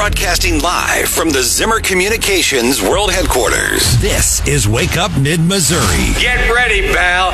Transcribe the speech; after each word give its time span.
Broadcasting 0.00 0.60
live 0.60 1.10
from 1.10 1.28
the 1.28 1.42
Zimmer 1.42 1.78
Communications 1.78 2.80
World 2.80 3.12
Headquarters. 3.12 4.00
This 4.00 4.40
is 4.48 4.66
Wake 4.66 4.96
Up 4.96 5.14
Mid 5.18 5.40
Missouri. 5.40 6.14
Get 6.18 6.50
ready, 6.50 6.90
pal. 6.90 7.32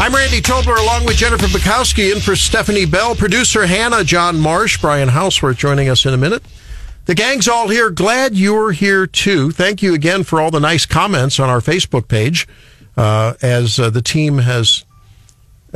I'm 0.00 0.14
Randy 0.14 0.40
Tobler 0.40 0.82
along 0.82 1.04
with 1.04 1.16
Jennifer 1.16 1.44
Bukowski 1.44 2.10
and 2.10 2.22
for 2.22 2.34
Stephanie 2.34 2.86
Bell, 2.86 3.14
producer 3.14 3.66
Hannah, 3.66 4.02
John 4.02 4.40
Marsh, 4.40 4.80
Brian 4.80 5.10
Houseworth 5.10 5.58
joining 5.58 5.90
us 5.90 6.06
in 6.06 6.14
a 6.14 6.16
minute. 6.16 6.42
The 7.04 7.14
gang's 7.14 7.48
all 7.48 7.68
here. 7.68 7.90
Glad 7.90 8.34
you're 8.34 8.72
here 8.72 9.06
too. 9.06 9.50
Thank 9.50 9.82
you 9.82 9.92
again 9.92 10.24
for 10.24 10.40
all 10.40 10.50
the 10.50 10.58
nice 10.58 10.86
comments 10.86 11.38
on 11.38 11.50
our 11.50 11.60
Facebook 11.60 12.08
page 12.08 12.48
uh, 12.96 13.34
as 13.42 13.78
uh, 13.78 13.90
the 13.90 14.00
team 14.00 14.38
has 14.38 14.86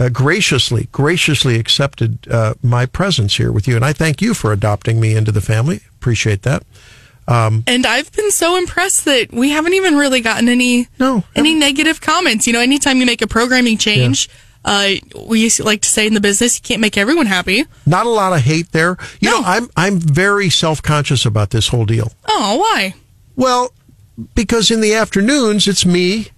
uh, 0.01 0.09
graciously, 0.09 0.89
graciously 0.93 1.59
accepted 1.59 2.27
uh, 2.29 2.55
my 2.62 2.87
presence 2.87 3.37
here 3.37 3.53
with 3.53 3.69
you. 3.69 3.77
And 3.77 3.84
I 3.84 3.93
thank 3.93 4.23
you 4.23 4.33
for 4.33 4.51
adopting 4.52 4.98
me 4.98 5.15
into 5.15 5.30
the 5.30 5.43
family. 5.43 5.83
Appreciate 5.95 6.43
that. 6.43 6.65
Um, 7.29 7.62
and 7.66 7.87
I've 7.87 8.10
been 8.12 8.30
so 8.30 8.57
impressed 8.57 9.05
that 9.05 9.30
we 9.30 9.51
haven't 9.51 9.74
even 9.74 9.97
really 9.97 10.21
gotten 10.21 10.48
any 10.48 10.88
no 10.98 11.23
any 11.37 11.55
negative 11.55 12.01
comments. 12.01 12.47
You 12.47 12.55
know, 12.55 12.60
anytime 12.60 12.97
you 12.97 13.07
make 13.07 13.23
a 13.23 13.29
programming 13.29 13.79
change, 13.79 14.29
yeah. 14.65 14.97
uh, 15.15 15.24
we 15.29 15.48
like 15.60 15.83
to 15.83 15.88
say 15.88 16.09
in 16.09 16.15
the 16.15 16.21
business, 16.21 16.57
you 16.57 16.62
can't 16.62 16.80
make 16.80 16.96
everyone 16.96 17.27
happy. 17.27 17.66
Not 17.87 18.07
a 18.07 18.09
lot 18.09 18.32
of 18.32 18.41
hate 18.41 18.73
there. 18.73 18.96
You 19.21 19.30
no. 19.30 19.41
know, 19.41 19.46
I'm 19.46 19.71
I'm 19.77 20.01
very 20.01 20.51
self 20.51 20.82
conscious 20.82 21.24
about 21.24 21.51
this 21.51 21.69
whole 21.69 21.85
deal. 21.85 22.10
Oh, 22.27 22.57
why? 22.57 22.95
Well, 23.37 23.73
because 24.35 24.73
in 24.73 24.80
the 24.80 24.95
afternoons 24.95 25.69
it's 25.69 25.87
me, 25.87 26.29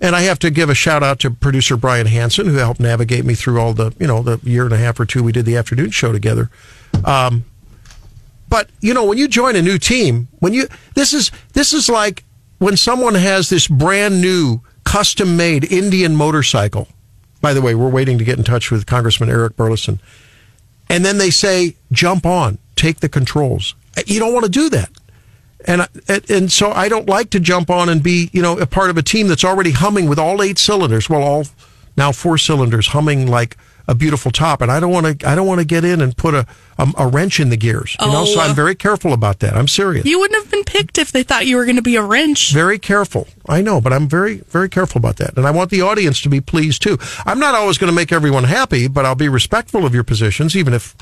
and 0.00 0.16
I 0.16 0.22
have 0.22 0.38
to 0.40 0.50
give 0.50 0.70
a 0.70 0.74
shout 0.74 1.02
out 1.02 1.20
to 1.20 1.30
producer 1.30 1.76
Brian 1.76 2.06
Hanson 2.06 2.46
who 2.46 2.54
helped 2.54 2.80
navigate 2.80 3.24
me 3.24 3.34
through 3.34 3.60
all 3.60 3.74
the 3.74 3.94
you 3.98 4.06
know 4.06 4.22
the 4.22 4.40
year 4.42 4.64
and 4.64 4.72
a 4.72 4.78
half 4.78 4.98
or 4.98 5.04
two 5.04 5.22
we 5.22 5.32
did 5.32 5.44
the 5.46 5.56
afternoon 5.56 5.90
show 5.90 6.12
together. 6.12 6.50
Um, 7.04 7.44
but 8.48 8.68
you 8.80 8.92
know, 8.92 9.04
when 9.04 9.18
you 9.18 9.28
join 9.28 9.56
a 9.56 9.62
new 9.62 9.78
team, 9.78 10.28
when 10.40 10.52
you 10.52 10.68
this 10.94 11.14
is 11.14 11.30
this 11.52 11.72
is 11.72 11.88
like 11.88 12.24
when 12.58 12.76
someone 12.76 13.14
has 13.14 13.48
this 13.48 13.68
brand 13.68 14.20
new 14.20 14.60
custom 14.84 15.36
made 15.36 15.70
Indian 15.72 16.16
motorcycle. 16.16 16.88
By 17.40 17.54
the 17.54 17.62
way, 17.62 17.74
we're 17.74 17.88
waiting 17.88 18.18
to 18.18 18.24
get 18.24 18.38
in 18.38 18.44
touch 18.44 18.70
with 18.70 18.86
Congressman 18.86 19.30
Eric 19.30 19.56
Burlison. 19.56 19.98
And 20.90 21.04
then 21.04 21.18
they 21.18 21.30
say, 21.30 21.76
jump 21.92 22.26
on, 22.26 22.58
take 22.76 23.00
the 23.00 23.08
controls. 23.08 23.74
You 24.06 24.18
don't 24.18 24.34
want 24.34 24.44
to 24.44 24.50
do 24.50 24.68
that. 24.70 24.90
And, 25.66 25.86
and 26.28 26.50
so 26.50 26.72
I 26.72 26.88
don't 26.88 27.08
like 27.08 27.30
to 27.30 27.40
jump 27.40 27.70
on 27.70 27.88
and 27.88 28.02
be, 28.02 28.30
you 28.32 28.40
know, 28.40 28.58
a 28.58 28.66
part 28.66 28.90
of 28.90 28.96
a 28.96 29.02
team 29.02 29.28
that's 29.28 29.44
already 29.44 29.72
humming 29.72 30.08
with 30.08 30.18
all 30.18 30.42
eight 30.42 30.58
cylinders. 30.58 31.10
Well, 31.10 31.22
all 31.22 31.44
now 31.96 32.12
four 32.12 32.38
cylinders 32.38 32.88
humming 32.88 33.26
like 33.26 33.56
a 33.90 33.94
beautiful 33.94 34.30
top, 34.30 34.60
and 34.62 34.70
I 34.70 34.78
don't 34.78 34.92
want 34.92 35.20
to. 35.20 35.28
I 35.28 35.34
don't 35.34 35.48
want 35.48 35.58
to 35.58 35.66
get 35.66 35.84
in 35.84 36.00
and 36.00 36.16
put 36.16 36.32
a, 36.32 36.46
a, 36.78 36.86
a 36.96 37.06
wrench 37.08 37.40
in 37.40 37.50
the 37.50 37.56
gears. 37.56 37.96
You 38.00 38.06
oh, 38.06 38.12
know, 38.12 38.24
so 38.24 38.40
I'm 38.40 38.52
oh. 38.52 38.54
very 38.54 38.76
careful 38.76 39.12
about 39.12 39.40
that. 39.40 39.56
I'm 39.56 39.66
serious. 39.66 40.06
You 40.06 40.20
wouldn't 40.20 40.40
have 40.40 40.50
been 40.50 40.62
picked 40.62 40.96
if 40.96 41.10
they 41.10 41.24
thought 41.24 41.46
you 41.46 41.56
were 41.56 41.64
going 41.64 41.76
to 41.76 41.82
be 41.82 41.96
a 41.96 42.02
wrench. 42.02 42.52
Very 42.52 42.78
careful. 42.78 43.26
I 43.48 43.62
know, 43.62 43.80
but 43.80 43.92
I'm 43.92 44.08
very 44.08 44.38
very 44.48 44.68
careful 44.68 45.00
about 45.00 45.16
that, 45.16 45.36
and 45.36 45.44
I 45.44 45.50
want 45.50 45.70
the 45.70 45.82
audience 45.82 46.22
to 46.22 46.28
be 46.28 46.40
pleased 46.40 46.82
too. 46.82 46.98
I'm 47.26 47.40
not 47.40 47.56
always 47.56 47.78
going 47.78 47.90
to 47.90 47.94
make 47.94 48.12
everyone 48.12 48.44
happy, 48.44 48.86
but 48.86 49.04
I'll 49.04 49.16
be 49.16 49.28
respectful 49.28 49.84
of 49.84 49.92
your 49.92 50.04
positions, 50.04 50.56
even 50.56 50.72
if 50.72 50.94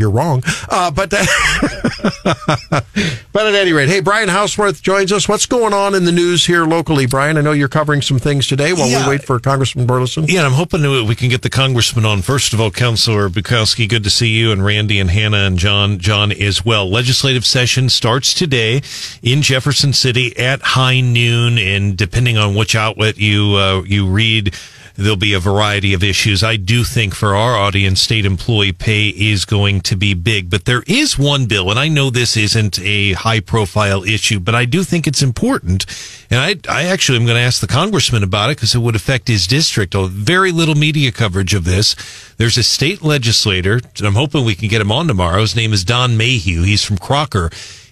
you're 0.00 0.10
wrong. 0.10 0.42
Uh, 0.68 0.90
but 0.90 1.10
but 3.32 3.46
at 3.46 3.54
any 3.54 3.72
rate, 3.72 3.88
hey, 3.88 4.00
Brian 4.00 4.28
Houseworth 4.28 4.82
joins 4.82 5.12
us. 5.12 5.28
What's 5.28 5.46
going 5.46 5.72
on 5.72 5.94
in 5.94 6.04
the 6.04 6.12
news 6.12 6.46
here 6.46 6.64
locally, 6.64 7.06
Brian? 7.06 7.36
I 7.36 7.42
know 7.42 7.52
you're 7.52 7.68
covering 7.68 8.02
some 8.02 8.18
things 8.18 8.46
today 8.46 8.72
while 8.72 8.88
yeah. 8.88 9.04
we 9.04 9.10
wait 9.10 9.24
for 9.24 9.38
Congressman 9.38 9.86
Burlison. 9.86 10.28
Yeah, 10.28 10.44
I'm 10.44 10.52
hoping 10.52 10.82
we 11.06 11.14
can 11.14 11.28
get 11.28 11.42
the 11.42 11.50
congressman 11.50 12.04
on. 12.04 12.22
First 12.22 12.52
of 12.52 12.60
all, 12.60 12.70
Councilor 12.70 13.28
Bukowski, 13.28 13.88
good 13.88 14.04
to 14.04 14.10
see 14.10 14.28
you, 14.28 14.52
and 14.52 14.64
Randy 14.64 14.98
and 14.98 15.10
Hannah 15.10 15.46
and 15.46 15.58
John, 15.58 15.98
John 15.98 16.32
as 16.32 16.64
well. 16.64 16.88
Legislative 16.88 17.44
session 17.44 17.88
starts 17.88 18.34
today 18.34 18.82
in 19.22 19.42
Jefferson 19.42 19.92
City 19.92 20.36
at 20.38 20.62
high 20.62 21.00
noon, 21.00 21.58
and 21.58 21.96
depending 21.96 22.38
on 22.38 22.54
which 22.54 22.74
outlet 22.74 23.18
you 23.18 23.54
uh, 23.54 23.82
you 23.82 24.08
read 24.08 24.54
there'll 25.00 25.16
be 25.16 25.32
a 25.32 25.40
variety 25.40 25.94
of 25.94 26.04
issues. 26.04 26.42
I 26.42 26.56
do 26.56 26.84
think 26.84 27.14
for 27.14 27.34
our 27.34 27.56
audience, 27.56 28.00
state 28.00 28.26
employee 28.26 28.72
pay 28.72 29.08
is 29.08 29.44
going 29.44 29.80
to 29.82 29.96
be 29.96 30.14
big, 30.14 30.50
but 30.50 30.66
there 30.66 30.82
is 30.86 31.18
one 31.18 31.46
bill, 31.46 31.70
and 31.70 31.78
I 31.78 31.88
know 31.88 32.10
this 32.10 32.36
isn't 32.36 32.78
a 32.80 33.14
high 33.14 33.40
profile 33.40 34.04
issue, 34.04 34.38
but 34.38 34.54
I 34.54 34.66
do 34.66 34.84
think 34.84 35.06
it's 35.06 35.22
important. 35.22 35.86
And 36.30 36.38
I, 36.38 36.56
I 36.72 36.84
actually 36.84 37.18
am 37.18 37.24
going 37.24 37.36
to 37.36 37.42
ask 37.42 37.60
the 37.60 37.66
congressman 37.66 38.22
about 38.22 38.50
it 38.50 38.56
because 38.58 38.74
it 38.74 38.80
would 38.80 38.94
affect 38.94 39.28
his 39.28 39.46
district. 39.46 39.94
Oh, 39.94 40.06
very 40.06 40.52
little 40.52 40.74
media 40.74 41.10
coverage 41.10 41.54
of 41.54 41.64
this. 41.64 41.96
There's 42.36 42.58
a 42.58 42.62
state 42.62 43.02
legislator, 43.02 43.80
and 43.98 44.06
I'm 44.06 44.14
hoping 44.14 44.44
we 44.44 44.54
can 44.54 44.68
get 44.68 44.80
him 44.80 44.92
on 44.92 45.08
tomorrow. 45.08 45.40
His 45.40 45.56
name 45.56 45.72
is 45.72 45.84
Don 45.84 46.16
Mayhew. 46.16 46.62
He's 46.62 46.84
from 46.84 46.98
Crocker 46.98 47.50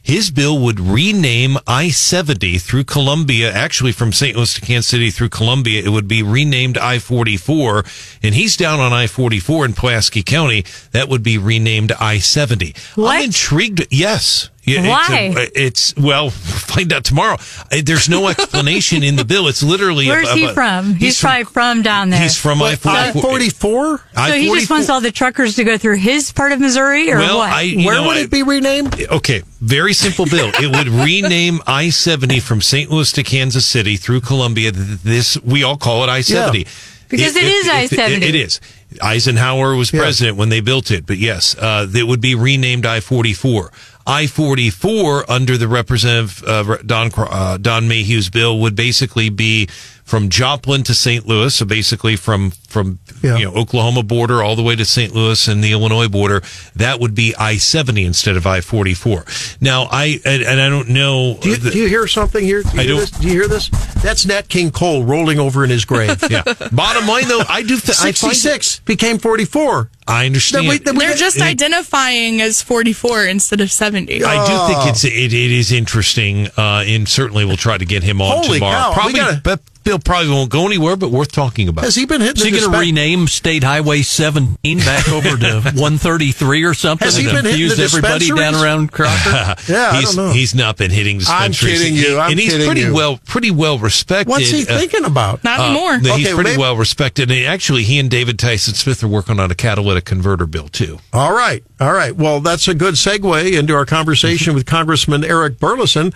his 0.08 0.30
bill 0.30 0.58
would 0.58 0.80
rename 0.80 1.58
I 1.66 1.90
70 1.90 2.56
through 2.56 2.84
Columbia, 2.84 3.52
actually 3.52 3.92
from 3.92 4.10
St. 4.10 4.34
Louis 4.34 4.54
to 4.54 4.60
Kansas 4.62 4.86
City 4.86 5.10
through 5.10 5.28
Columbia. 5.28 5.82
It 5.82 5.90
would 5.90 6.08
be 6.08 6.22
renamed 6.22 6.78
I 6.78 6.98
44. 6.98 7.84
And 8.22 8.34
he's 8.34 8.56
down 8.56 8.80
on 8.80 8.90
I 8.90 9.06
44 9.06 9.66
in 9.66 9.74
Pulaski 9.74 10.22
County. 10.22 10.64
That 10.92 11.10
would 11.10 11.22
be 11.22 11.36
renamed 11.36 11.92
I 11.92 12.20
70. 12.20 12.74
I'm 12.96 13.24
intrigued. 13.24 13.86
Yes. 13.90 14.48
Why? 14.76 15.06
It's, 15.10 15.36
a, 15.36 15.64
it's, 15.64 15.96
well, 15.96 16.30
find 16.30 16.92
out 16.92 17.04
tomorrow. 17.04 17.36
Uh, 17.72 17.80
there's 17.84 18.08
no 18.08 18.28
explanation 18.28 19.02
in 19.02 19.16
the 19.16 19.24
bill. 19.24 19.48
It's 19.48 19.62
literally. 19.62 20.08
Where's 20.08 20.28
a, 20.28 20.32
a, 20.32 20.36
he 20.36 20.48
from? 20.48 20.94
He's, 20.94 21.00
he's 21.00 21.20
probably 21.20 21.44
from, 21.44 21.82
down 21.82 22.10
there. 22.10 22.20
He's 22.20 22.36
from 22.36 22.62
I 22.62 22.76
forty 22.76 23.50
four. 23.50 23.98
So 24.14 24.32
he 24.32 24.48
just 24.48 24.70
wants 24.70 24.88
all 24.90 25.00
the 25.00 25.12
truckers 25.12 25.56
to 25.56 25.64
go 25.64 25.78
through 25.78 25.96
his 25.96 26.32
part 26.32 26.52
of 26.52 26.60
Missouri, 26.60 27.10
or 27.10 27.18
well, 27.18 27.38
what? 27.38 27.50
I, 27.52 27.74
Where 27.76 27.94
know, 27.96 28.08
would 28.08 28.16
I, 28.16 28.20
it 28.20 28.30
be 28.30 28.42
renamed? 28.42 29.00
Okay, 29.10 29.42
very 29.60 29.92
simple 29.92 30.26
bill. 30.26 30.50
it 30.54 30.76
would 30.76 30.88
rename 30.88 31.60
I 31.66 31.90
seventy 31.90 32.40
from 32.40 32.60
St. 32.60 32.90
Louis 32.90 33.10
to 33.12 33.22
Kansas 33.22 33.66
City 33.66 33.96
through 33.96 34.20
Columbia. 34.20 34.72
This 34.72 35.40
we 35.42 35.62
all 35.62 35.76
call 35.76 36.04
it 36.04 36.08
I 36.08 36.20
seventy. 36.20 36.60
Yeah. 36.60 36.68
Because 37.08 37.36
it, 37.36 37.44
it 37.44 37.46
is 37.46 37.68
I 37.68 37.86
seventy. 37.86 38.26
It, 38.26 38.34
it 38.34 38.38
is. 38.38 38.60
Eisenhower 39.02 39.74
was 39.74 39.92
yeah. 39.92 40.00
president 40.00 40.36
when 40.36 40.48
they 40.48 40.60
built 40.60 40.90
it, 40.90 41.06
but 41.06 41.18
yes, 41.18 41.56
uh, 41.56 41.86
it 41.94 42.06
would 42.06 42.20
be 42.20 42.34
renamed 42.34 42.86
I 42.86 43.00
forty 43.00 43.34
four. 43.34 43.72
I 44.08 44.26
44 44.26 45.30
under 45.30 45.58
the 45.58 45.68
Representative 45.68 46.42
uh, 46.42 46.78
Don, 46.78 47.10
uh, 47.14 47.58
Don 47.58 47.88
Mayhew's 47.88 48.30
bill 48.30 48.58
would 48.60 48.74
basically 48.74 49.28
be 49.28 49.68
from 50.08 50.30
Joplin 50.30 50.82
to 50.84 50.94
St. 50.94 51.26
Louis. 51.26 51.54
So 51.54 51.66
basically 51.66 52.16
from, 52.16 52.50
from, 52.50 52.98
yeah. 53.22 53.36
you 53.36 53.44
know, 53.44 53.52
Oklahoma 53.52 54.02
border 54.02 54.42
all 54.42 54.56
the 54.56 54.62
way 54.62 54.74
to 54.74 54.84
St. 54.86 55.14
Louis 55.14 55.48
and 55.48 55.62
the 55.62 55.72
Illinois 55.72 56.08
border. 56.08 56.42
That 56.76 56.98
would 56.98 57.14
be 57.14 57.34
I-70 57.38 58.06
instead 58.06 58.36
of 58.36 58.46
I-44. 58.46 59.60
Now, 59.60 59.86
I, 59.90 60.18
and, 60.24 60.42
and 60.42 60.60
I 60.60 60.70
don't 60.70 60.88
know. 60.88 61.36
Do 61.42 61.50
you, 61.50 61.56
the, 61.56 61.70
do 61.70 61.78
you 61.78 61.88
hear 61.88 62.06
something 62.06 62.42
here? 62.42 62.62
Do 62.62 62.70
you, 62.70 62.80
I 62.80 62.82
hear 62.84 62.92
don't, 62.92 63.00
this? 63.00 63.10
do 63.10 63.26
you 63.26 63.34
hear 63.34 63.48
this? 63.48 63.68
That's 64.02 64.24
Nat 64.24 64.48
King 64.48 64.70
Cole 64.70 65.04
rolling 65.04 65.38
over 65.38 65.62
in 65.62 65.68
his 65.68 65.84
grave. 65.84 66.22
yeah. 66.30 66.42
Bottom 66.72 67.06
line 67.06 67.28
though, 67.28 67.42
I 67.46 67.62
do 67.62 67.76
think 67.76 67.96
66 67.96 68.80
became 68.80 69.18
44. 69.18 69.90
I 70.06 70.24
understand. 70.24 70.66
we, 70.68 70.78
They're 70.78 71.14
just 71.14 71.36
it, 71.36 71.42
identifying 71.42 72.40
as 72.40 72.62
44 72.62 73.26
instead 73.26 73.60
of 73.60 73.70
70. 73.70 74.24
I 74.24 74.46
do 74.46 74.72
think 74.72 74.90
it's 74.90 75.04
it, 75.04 75.12
it 75.12 75.34
is 75.34 75.70
interesting, 75.70 76.46
uh, 76.56 76.84
and 76.86 77.06
certainly 77.06 77.44
we'll 77.44 77.58
try 77.58 77.76
to 77.76 77.84
get 77.84 78.02
him 78.02 78.22
on 78.22 78.42
Holy 78.44 78.58
tomorrow. 78.58 78.88
Cow, 78.88 78.92
Probably, 78.94 79.12
gotta, 79.12 79.40
but 79.44 79.60
Bill 79.88 79.98
probably 79.98 80.28
won't 80.30 80.50
go 80.50 80.66
anywhere, 80.66 80.96
but 80.96 81.10
worth 81.10 81.32
talking 81.32 81.66
about. 81.66 81.84
Has 81.84 81.94
he 81.94 82.04
been 82.04 82.20
hitting? 82.20 82.36
Is 82.36 82.42
he 82.42 82.50
going 82.50 82.70
to 82.70 82.78
rename 82.78 83.26
State 83.26 83.64
Highway 83.64 84.02
17 84.02 84.80
back 84.80 85.08
over 85.08 85.34
to 85.38 85.60
133 85.62 86.64
or 86.64 86.74
something? 86.74 87.06
Has 87.06 87.16
he 87.16 87.24
been 87.24 87.46
hitting 87.46 87.68
the 87.68 87.82
everybody 87.82 88.28
down 88.28 88.54
around 88.54 88.92
Crocker? 88.92 89.56
yeah, 89.72 89.98
he's, 89.98 90.14
He's 90.34 90.54
not 90.54 90.76
been 90.76 90.90
hitting 90.90 91.20
dispensaries. 91.20 91.80
I'm 91.80 91.86
kidding 91.86 91.96
you. 91.96 92.18
I'm 92.18 92.32
and 92.32 92.38
he's 92.38 92.52
kidding 92.52 92.66
pretty 92.66 92.82
you. 92.82 92.94
well, 92.94 93.18
pretty 93.24 93.50
well 93.50 93.78
respected. 93.78 94.28
What's 94.28 94.50
he 94.50 94.64
uh, 94.64 94.78
thinking 94.78 95.06
about? 95.06 95.42
Not 95.42 95.58
anymore. 95.58 95.92
Uh, 95.92 96.16
he's 96.18 96.26
okay, 96.26 96.34
pretty 96.34 96.50
maybe. 96.50 96.60
well 96.60 96.76
respected. 96.76 97.30
And 97.30 97.46
actually, 97.46 97.84
he 97.84 97.98
and 97.98 98.10
David 98.10 98.38
Tyson 98.38 98.74
Smith 98.74 99.02
are 99.02 99.08
working 99.08 99.40
on 99.40 99.50
a 99.50 99.54
catalytic 99.54 100.04
converter 100.04 100.46
bill 100.46 100.68
too. 100.68 100.98
All 101.14 101.32
right, 101.32 101.64
all 101.80 101.94
right. 101.94 102.14
Well, 102.14 102.40
that's 102.40 102.68
a 102.68 102.74
good 102.74 102.96
segue 102.96 103.58
into 103.58 103.72
our 103.72 103.86
conversation 103.86 104.54
with 104.54 104.66
Congressman 104.66 105.24
Eric 105.24 105.56
Burlison. 105.56 106.14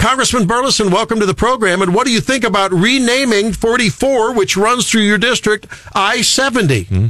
Congressman 0.00 0.48
Burlison, 0.48 0.90
welcome 0.90 1.20
to 1.20 1.26
the 1.26 1.34
program. 1.34 1.82
And 1.82 1.94
what 1.94 2.06
do 2.06 2.12
you 2.12 2.22
think 2.22 2.42
about 2.42 2.72
renaming 2.72 3.52
44, 3.52 4.32
which 4.32 4.56
runs 4.56 4.90
through 4.90 5.02
your 5.02 5.18
district, 5.18 5.66
I 5.94 6.22
70? 6.22 6.86
Mm-hmm. 6.86 7.06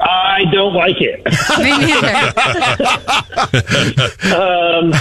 I 0.00 0.44
don't 0.50 0.72
like 0.72 0.96
it. 1.00 1.22
Me 1.58 1.78
neither. 1.78 2.08
um, 4.34 4.94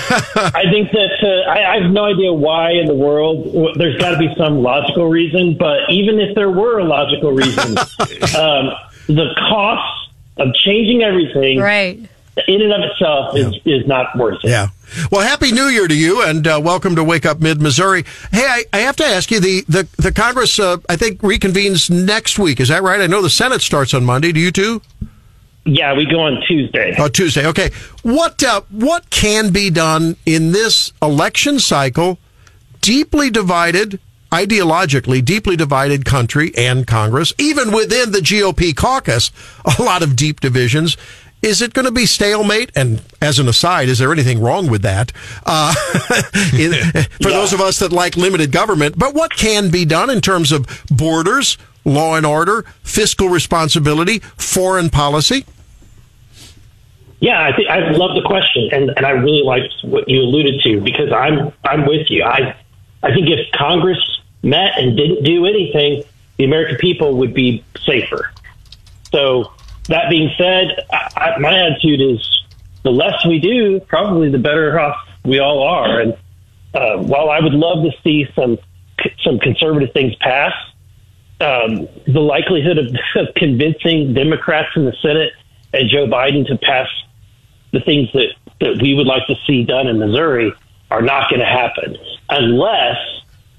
I 0.54 0.66
think 0.70 0.92
that 0.92 1.18
uh, 1.24 1.50
I, 1.50 1.76
I, 1.76 1.82
have 1.82 1.92
no 1.92 2.04
idea 2.06 2.34
why 2.34 2.72
in 2.72 2.88
the 2.88 2.94
world. 2.94 3.78
There's 3.78 3.98
got 3.98 4.12
to 4.12 4.18
be 4.18 4.28
some 4.38 4.62
logical 4.62 5.08
reason, 5.08 5.56
but 5.58 5.90
even 5.90 6.20
if 6.20 6.36
there 6.36 6.52
were 6.52 6.80
a 6.80 6.84
logical 6.84 7.32
reason, 7.32 7.78
um, 8.38 8.74
the 9.08 9.34
cost 9.50 10.10
of 10.38 10.54
changing 10.56 11.04
everything, 11.04 11.60
right, 11.60 12.00
in 12.48 12.62
and 12.62 12.74
of 12.74 12.90
itself, 12.90 13.36
is, 13.36 13.56
is 13.66 13.88
not 13.88 14.18
worth 14.18 14.44
it. 14.44 14.50
Yeah. 14.50 14.70
Well, 15.12 15.22
happy 15.22 15.52
New 15.52 15.68
Year 15.68 15.88
to 15.88 15.96
you, 15.96 16.22
and 16.24 16.46
uh, 16.46 16.60
welcome 16.64 16.96
to 16.96 17.04
Wake 17.04 17.26
Up 17.26 17.40
Mid 17.40 17.62
Missouri. 17.62 18.04
Hey, 18.32 18.46
I, 18.46 18.66
I, 18.74 18.80
have 18.80 18.96
to 18.98 19.06
ask 19.06 19.32
you 19.32 19.40
the 19.40 19.64
the 19.68 19.88
the 19.98 20.12
Congress, 20.12 20.60
uh, 20.60 20.78
I 20.90 20.96
think, 20.96 21.22
reconvenes 21.22 21.90
next 21.90 22.38
week. 22.40 22.60
Is 22.60 22.70
that 22.70 22.84
right? 22.84 23.00
I 23.00 23.08
know 23.08 23.22
the 23.22 23.30
Senate 23.30 23.62
starts 23.62 23.94
on 23.94 24.04
Monday. 24.04 24.32
Do 24.32 24.40
you 24.40 24.52
too? 24.52 24.82
Yeah, 25.66 25.96
we 25.96 26.06
go 26.06 26.22
on 26.22 26.42
Tuesday. 26.48 26.96
Oh, 26.98 27.08
Tuesday. 27.08 27.46
Okay. 27.48 27.72
What 28.02 28.44
uh, 28.44 28.62
what 28.70 29.10
can 29.10 29.52
be 29.52 29.70
done 29.70 30.16
in 30.26 30.52
this 30.52 30.92
election 31.02 31.60
cycle? 31.60 32.18
Deeply 32.82 33.30
divided, 33.30 34.00
ideologically 34.32 35.24
deeply 35.24 35.56
divided 35.56 36.04
country 36.04 36.52
and 36.58 36.88
Congress, 36.88 37.32
even 37.38 37.72
within 37.72 38.12
the 38.12 38.20
GOP 38.20 38.76
caucus, 38.76 39.32
a 39.78 39.84
lot 39.84 40.02
of 40.02 40.16
deep 40.16 40.40
divisions. 40.40 40.98
Is 41.42 41.62
it 41.62 41.74
going 41.74 41.86
to 41.86 41.92
be 41.92 42.06
stalemate? 42.06 42.72
And 42.76 43.02
as 43.22 43.40
an 43.40 43.48
aside, 43.48 43.90
is 43.90 43.98
there 44.00 44.12
anything 44.14 44.40
wrong 44.42 44.70
with 44.70 44.84
that? 44.84 45.12
Uh, 45.46 45.74
for 46.00 46.56
Yeah. 46.58 47.02
those 47.20 47.52
of 47.54 47.62
us 47.62 47.80
that 47.80 47.92
like 47.92 48.16
limited 48.16 48.52
government, 48.52 48.98
but 48.98 49.14
what 49.16 49.32
can 49.36 49.70
be 49.72 49.84
done 49.86 50.10
in 50.12 50.22
terms 50.22 50.52
of 50.52 50.68
borders, 50.92 51.58
law 51.84 52.16
and 52.16 52.26
order, 52.26 52.64
fiscal 52.84 53.28
responsibility, 53.30 54.20
foreign 54.38 54.90
policy? 54.92 55.46
Yeah, 57.20 57.42
I 57.44 57.56
think 57.56 57.70
I 57.70 57.92
love 57.92 58.16
the 58.16 58.24
question, 58.26 58.70
and, 58.72 58.90
and 58.98 59.06
I 59.06 59.12
really 59.12 59.44
liked 59.44 59.74
what 59.84 60.10
you 60.10 60.22
alluded 60.22 60.62
to 60.64 60.82
because 60.82 61.12
I'm 61.12 61.52
I'm 61.64 61.86
with 61.86 62.10
you. 62.10 62.24
I 62.24 62.56
I 63.04 63.14
think 63.14 63.30
if 63.30 63.52
Congress 63.54 64.00
met 64.42 64.72
and 64.78 64.98
didn't 64.98 65.24
do 65.24 65.46
anything, 65.46 66.04
the 66.38 66.46
American 66.46 66.78
people 66.78 67.18
would 67.18 67.34
be 67.36 67.64
safer. 67.86 68.32
So 69.12 69.52
that 69.88 70.10
being 70.10 70.30
said, 70.38 70.86
I, 70.92 71.10
I, 71.16 71.40
my 71.40 71.58
attitude 71.58 72.02
is 72.02 72.44
the 72.84 72.92
less 72.92 73.26
we 73.26 73.40
do, 73.40 73.80
probably 73.82 74.30
the 74.30 74.40
better 74.40 74.80
off 74.80 74.98
we 75.24 75.40
all 75.40 75.64
are. 75.64 76.02
And 76.02 76.14
uh, 76.74 76.98
while 76.98 77.30
I 77.30 77.40
would 77.40 77.54
love 77.54 77.84
to 77.84 77.92
see 78.04 78.28
some 78.36 78.58
some 79.24 79.40
conservative 79.40 79.94
things 79.94 80.16
pass, 80.18 80.54
um, 81.40 81.88
the 82.06 82.20
likelihood 82.20 82.78
of, 82.78 82.86
of 83.16 83.34
convincing 83.36 84.14
Democrats 84.14 84.70
in 84.76 84.86
the 84.86 84.94
Senate 85.02 85.34
and 85.74 85.90
Joe 85.90 86.06
Biden 86.06 86.46
to 86.48 86.58
pass 86.58 86.88
the 87.72 87.80
things 87.80 88.10
that, 88.14 88.34
that 88.60 88.80
we 88.82 88.94
would 88.94 89.08
like 89.08 89.26
to 89.28 89.36
see 89.48 89.64
done 89.64 89.88
in 89.88 89.98
Missouri 89.98 90.54
are 90.90 91.02
not 91.02 91.30
going 91.30 91.40
to 91.40 91.46
happen 91.46 91.98
unless 92.30 92.98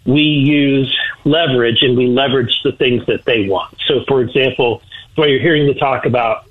we 0.05 0.23
use 0.23 0.95
leverage 1.25 1.79
and 1.83 1.97
we 1.97 2.07
leverage 2.07 2.61
the 2.63 2.73
things 2.73 3.05
that 3.07 3.25
they 3.25 3.49
want. 3.49 3.77
So, 3.87 4.05
for 4.07 4.21
example, 4.21 4.83
what 5.15 5.29
you're 5.29 5.41
hearing 5.41 5.67
the 5.67 5.75
talk 5.75 6.07
about 6.07 6.47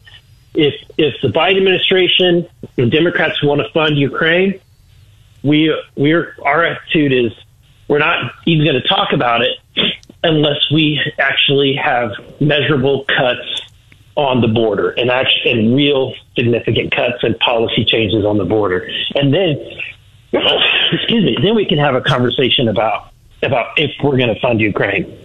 if 0.54 0.74
if 0.98 1.16
the 1.22 1.30
Biden 1.30 1.58
administration, 1.58 2.48
the 2.76 2.88
Democrats 2.88 3.42
want 3.44 3.62
to 3.62 3.70
fund 3.72 3.98
Ukraine, 3.98 4.60
we 5.44 5.76
we're 5.96 6.36
our 6.44 6.66
attitude 6.66 7.14
is 7.14 7.32
we're 7.88 8.00
not 8.00 8.34
even 8.46 8.66
going 8.66 8.82
to 8.82 8.88
talk 8.88 9.14
about 9.14 9.42
it 9.42 9.58
unless 10.24 10.70
we 10.72 11.02
actually 11.18 11.74
have 11.74 12.12
measurable 12.40 13.06
cuts 13.06 13.62
on 14.16 14.42
the 14.42 14.48
border 14.48 14.92
and 14.92 15.10
actually 15.10 15.52
and 15.52 15.76
real 15.76 16.14
significant 16.36 16.94
cuts 16.94 17.24
and 17.24 17.38
policy 17.40 17.86
changes 17.86 18.26
on 18.26 18.38
the 18.38 18.46
border. 18.46 18.90
And 19.16 19.34
then 19.34 19.58
excuse 20.92 21.24
me, 21.24 21.38
then 21.42 21.56
we 21.56 21.66
can 21.66 21.78
have 21.78 21.96
a 21.96 22.02
conversation 22.02 22.68
about 22.68 23.12
about 23.42 23.80
if 23.80 23.92
we're 24.04 24.18
going 24.18 24.34
to 24.34 24.40
fund 24.40 24.60
Ukraine. 24.60 25.18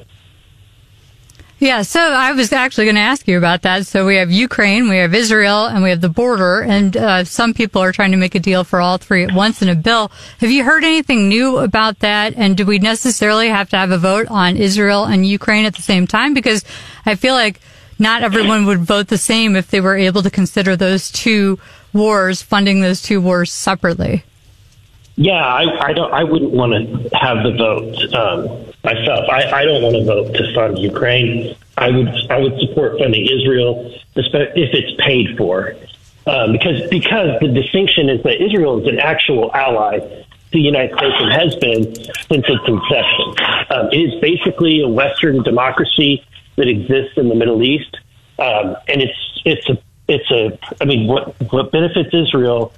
Yeah, 1.58 1.82
so 1.82 2.00
I 2.00 2.32
was 2.32 2.53
actually 2.53 2.85
going 2.85 2.97
to 2.97 3.00
ask 3.00 3.26
you 3.26 3.38
about 3.38 3.62
that. 3.62 3.87
So 3.87 4.05
we 4.05 4.17
have 4.17 4.31
Ukraine, 4.31 4.91
we 4.91 4.99
have 4.99 5.14
Israel, 5.14 5.64
and 5.64 5.82
we 5.82 5.88
have 5.88 6.03
the 6.03 6.11
border, 6.11 6.61
and 6.61 6.94
uh, 6.94 7.25
some 7.25 7.55
people 7.55 7.82
are 7.82 7.93
trying 7.93 8.11
to 8.11 8.19
make 8.19 8.35
a 8.35 8.41
deal 8.41 8.62
for 8.62 8.79
all 8.79 8.99
three 8.99 9.25
at 9.25 9.32
once 9.32 9.62
in 9.62 9.70
a 9.70 9.75
bill. 9.75 10.12
Have 10.41 10.50
you 10.50 10.64
heard 10.64 10.85
anything 10.85 11.31
new 11.31 11.56
about 11.56 12.00
that? 12.00 12.35
And 12.37 12.58
do 12.58 12.67
we 12.67 12.79
necessarily 12.79 13.49
have 13.49 13.70
to 13.70 13.79
have 13.79 13.91
a 13.91 13.97
vote 13.97 14.26
on 14.29 14.58
Israel 14.58 15.05
and 15.05 15.25
Ukraine 15.25 15.64
at 15.64 15.75
the 15.75 15.82
same 15.82 16.06
time? 16.06 16.35
Because 16.35 16.62
I 17.06 17.14
feel 17.14 17.32
like 17.35 17.59
not 17.99 18.23
everyone 18.23 18.67
would 18.67 18.81
vote 18.81 19.09
the 19.09 19.17
same 19.17 19.56
if 19.56 19.70
they 19.70 19.81
were 19.81 19.97
able 19.97 20.23
to 20.25 20.31
consider 20.31 20.76
those 20.76 21.11
two 21.11 21.59
wars, 21.94 22.43
funding 22.43 22.82
those 22.82 23.00
two 23.00 23.19
wars 23.19 23.50
separately. 23.50 24.25
Yeah, 25.17 25.43
I, 25.43 25.89
I 25.89 25.93
don't. 25.95 26.13
I 26.13 26.25
wouldn't 26.25 26.53
want 26.53 26.73
to 26.73 27.17
have 27.17 27.43
the 27.43 27.53
vote 27.53 28.15
um, 28.15 28.75
myself. 28.85 29.29
I, 29.31 29.51
I 29.51 29.65
don't 29.65 29.83
want 29.83 29.97
to 29.97 30.05
vote 30.05 30.35
to 30.35 30.55
fund 30.55 30.79
Ukraine. 30.79 31.57
I 31.79 31.91
would. 31.91 32.09
I 32.31 32.39
would 32.39 32.59
support 32.61 32.99
funding 32.99 33.25
Israel 33.25 33.91
if 34.15 34.71
it's 34.75 35.01
paid 35.01 35.37
for, 35.39 35.75
um, 36.27 36.53
because 36.53 36.89
because 36.91 37.41
the 37.41 37.49
distinction 37.49 38.11
is 38.11 38.23
that 38.25 38.43
Israel 38.43 38.81
is 38.83 38.89
an 38.89 38.99
actual 38.99 39.51
ally 39.55 40.01
the 40.53 40.61
United 40.61 40.97
States 40.97 41.15
and 41.19 41.33
has 41.33 41.57
been 41.57 41.95
since 41.95 42.45
its 42.49 42.69
inception. 42.69 43.35
Um, 43.71 43.89
it 43.93 43.99
is 43.99 44.21
basically 44.21 44.81
a 44.83 44.89
Western 44.89 45.43
democracy 45.43 46.25
that 46.57 46.69
exists 46.69 47.17
in 47.17 47.29
the 47.29 47.35
Middle 47.35 47.62
East, 47.62 47.97
um, 48.39 48.77
and 48.89 49.03
it's 49.03 49.43
it's 49.45 49.69
a 49.69 49.79
it's 50.09 50.31
a. 50.31 50.59
I 50.81 50.85
mean, 50.85 51.07
what 51.07 51.35
what 51.53 51.73
benefits 51.73 52.11
Israel 52.12 52.73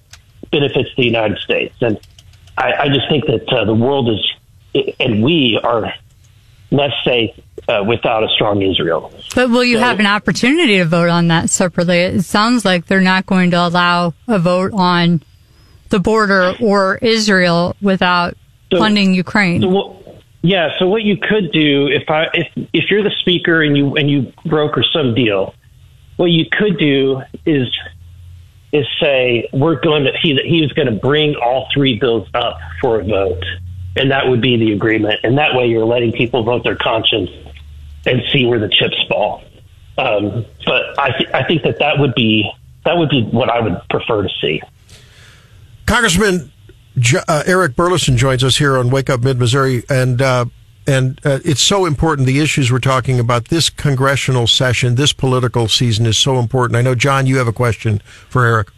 benefits 0.50 0.90
the 0.96 1.04
United 1.04 1.38
States, 1.38 1.74
and 1.80 1.98
I, 2.58 2.72
I 2.84 2.88
just 2.88 3.08
think 3.08 3.24
that 3.26 3.48
uh, 3.52 3.64
the 3.64 3.74
world 3.74 4.10
is, 4.10 4.94
and 4.98 5.22
we 5.22 5.58
are 5.62 5.92
less 6.70 6.92
safe 7.04 7.30
uh, 7.68 7.84
without 7.86 8.22
a 8.24 8.28
strong 8.34 8.62
Israel. 8.62 9.12
But 9.34 9.50
will 9.50 9.64
you 9.64 9.76
So- 9.78 9.84
have 9.84 10.00
an 10.00 10.06
opportunity 10.06 10.78
to 10.78 10.84
vote 10.84 11.08
on 11.08 11.28
that 11.28 11.50
separately? 11.50 11.98
It 11.98 12.22
sounds 12.22 12.64
like 12.64 12.86
they're 12.86 13.00
not 13.00 13.26
going 13.26 13.50
to 13.52 13.66
allow 13.66 14.14
a 14.26 14.38
vote 14.38 14.72
on 14.74 15.22
the 15.90 15.98
border 15.98 16.54
or 16.60 16.98
Israel 17.00 17.74
without 17.80 18.36
So- 18.72 18.78
funding 18.78 19.14
Ukraine. 19.14 19.62
So 19.62 19.68
what, 19.68 20.22
yeah. 20.42 20.70
So 20.78 20.86
what 20.88 21.02
you 21.02 21.16
could 21.16 21.52
do 21.52 21.86
if 21.88 22.10
I 22.10 22.26
if 22.34 22.48
if 22.72 22.90
you're 22.90 23.02
the 23.02 23.14
speaker 23.20 23.62
and 23.62 23.76
you 23.76 23.96
and 23.96 24.10
you 24.10 24.32
broker 24.44 24.84
some 24.92 25.14
deal, 25.14 25.54
what 26.16 26.30
you 26.30 26.44
could 26.52 26.78
do 26.78 27.22
is 27.46 27.66
is 28.72 28.86
say 29.00 29.48
we're 29.52 29.80
going 29.80 30.04
to 30.04 30.12
he 30.20 30.38
he 30.44 30.60
was 30.60 30.72
going 30.72 30.86
to 30.86 30.94
bring 30.94 31.36
all 31.36 31.68
three 31.72 31.98
bills 31.98 32.28
up 32.34 32.58
for 32.80 33.00
a 33.00 33.04
vote, 33.04 33.44
and 33.96 34.10
that 34.10 34.28
would 34.28 34.40
be 34.40 34.56
the 34.56 34.72
agreement. 34.72 35.20
And 35.22 35.38
that 35.38 35.54
way, 35.54 35.66
you're 35.66 35.84
letting 35.86 36.12
people 36.12 36.42
vote 36.42 36.64
their 36.64 36.76
conscience 36.76 37.30
and 38.06 38.22
see 38.32 38.46
where 38.46 38.58
the 38.58 38.68
chips 38.68 38.96
fall. 39.08 39.42
Um, 39.96 40.44
but 40.64 40.98
I 40.98 41.16
th- 41.16 41.30
I 41.34 41.44
think 41.44 41.62
that 41.62 41.78
that 41.78 41.98
would 41.98 42.14
be 42.14 42.50
that 42.84 42.96
would 42.96 43.08
be 43.08 43.22
what 43.22 43.50
I 43.50 43.60
would 43.60 43.80
prefer 43.90 44.22
to 44.22 44.28
see. 44.40 44.62
Congressman 45.86 46.52
uh, 47.28 47.42
Eric 47.46 47.74
Burlison 47.74 48.16
joins 48.16 48.44
us 48.44 48.56
here 48.56 48.76
on 48.76 48.90
Wake 48.90 49.10
Up 49.10 49.20
Mid 49.22 49.38
Missouri, 49.38 49.84
and 49.88 50.20
uh, 50.20 50.46
and 50.88 51.20
uh, 51.24 51.38
it's 51.44 51.60
so 51.60 51.84
important. 51.84 52.26
The 52.26 52.40
issues 52.40 52.72
we're 52.72 52.78
talking 52.78 53.20
about 53.20 53.48
this 53.48 53.68
congressional 53.68 54.46
session, 54.46 54.94
this 54.94 55.12
political 55.12 55.68
season, 55.68 56.06
is 56.06 56.16
so 56.16 56.38
important. 56.38 56.76
I 56.76 56.82
know, 56.82 56.94
John, 56.94 57.26
you 57.26 57.36
have 57.36 57.46
a 57.46 57.52
question 57.52 58.00
for 58.28 58.46
Eric. 58.46 58.68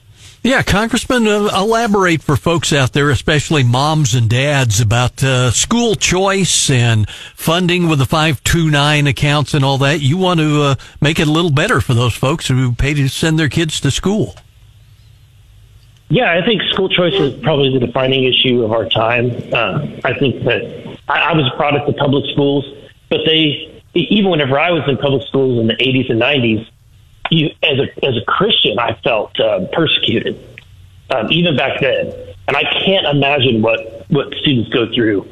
Yeah, 0.43 0.62
Congressman, 0.62 1.29
uh, 1.29 1.51
elaborate 1.55 2.23
for 2.23 2.34
folks 2.34 2.73
out 2.73 2.94
there, 2.94 3.11
especially 3.11 3.63
moms 3.63 4.15
and 4.15 4.29
dads, 4.29 4.81
about 4.81 5.23
uh, 5.23 5.51
school 5.51 5.94
choice 5.94 6.70
and 6.70 7.08
funding 7.37 7.89
with 7.89 7.99
the 7.99 8.06
529 8.06 9.06
accounts 9.06 9.55
and 9.55 9.65
all 9.65 9.79
that. 9.79 10.01
You 10.01 10.17
want 10.17 10.41
to 10.41 10.63
uh, 10.63 10.75
make 11.01 11.20
it 11.20 11.29
a 11.29 11.31
little 11.31 11.53
better 11.53 11.81
for 11.81 11.94
those 11.94 12.15
folks 12.15 12.49
who 12.49 12.73
pay 12.73 12.94
to 12.94 13.08
send 13.08 13.39
their 13.39 13.51
kids 13.51 13.81
to 13.82 13.91
school. 13.91 14.34
Yeah, 16.08 16.32
I 16.32 16.44
think 16.44 16.63
school 16.73 16.89
choice 16.89 17.15
is 17.15 17.41
probably 17.41 17.79
the 17.79 17.87
defining 17.87 18.25
issue 18.25 18.65
of 18.65 18.73
our 18.73 18.89
time. 18.89 19.31
Uh, 19.53 19.87
I 20.03 20.19
think 20.19 20.43
that 20.44 20.90
I, 21.10 21.31
I 21.31 21.32
was 21.32 21.50
a 21.52 21.56
product 21.56 21.88
of 21.88 21.96
public 21.96 22.24
schools, 22.32 22.64
but 23.08 23.20
they, 23.26 23.82
even 23.94 24.31
whenever 24.31 24.58
I 24.58 24.70
was 24.70 24.82
in 24.88 24.96
public 24.96 25.26
schools 25.26 25.60
in 25.60 25.67
the 25.67 25.74
80s 25.74 26.10
and 26.10 26.20
90s, 26.20 26.69
you, 27.31 27.50
as 27.62 27.79
a 27.79 28.06
as 28.06 28.17
a 28.17 28.24
Christian, 28.26 28.79
I 28.79 28.94
felt 29.05 29.38
uh, 29.38 29.67
persecuted, 29.72 30.38
um, 31.10 31.31
even 31.31 31.56
back 31.56 31.81
then. 31.81 32.12
And 32.48 32.56
I 32.56 32.62
can't 32.84 33.06
imagine 33.06 33.62
what 33.62 34.10
what 34.10 34.34
students 34.34 34.70
go 34.70 34.93
through 34.93 35.29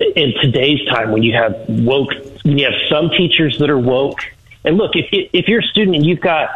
in 0.00 0.32
today's 0.40 0.86
time 0.88 1.10
when 1.10 1.22
you 1.22 1.34
have 1.34 1.54
woke, 1.68 2.10
when 2.44 2.58
you 2.58 2.64
have 2.64 2.74
some 2.88 3.10
teachers 3.10 3.58
that 3.58 3.68
are 3.68 3.78
woke. 3.78 4.20
And 4.64 4.78
look, 4.78 4.92
if 4.94 5.06
if 5.10 5.48
you're 5.48 5.60
a 5.60 5.64
student 5.64 5.96
and 5.96 6.06
you've 6.06 6.20
got 6.20 6.48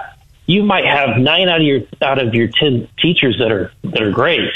you 0.47 0.62
might 0.62 0.87
have 0.87 1.18
nine 1.18 1.49
out 1.49 1.61
of 1.61 1.66
your 1.66 1.80
out 2.00 2.18
of 2.18 2.35
your 2.35 2.49
ten 2.49 2.88
teachers 2.99 3.38
that 3.38 3.52
are 3.52 3.73
that 3.85 4.02
are 4.02 4.11
great, 4.11 4.50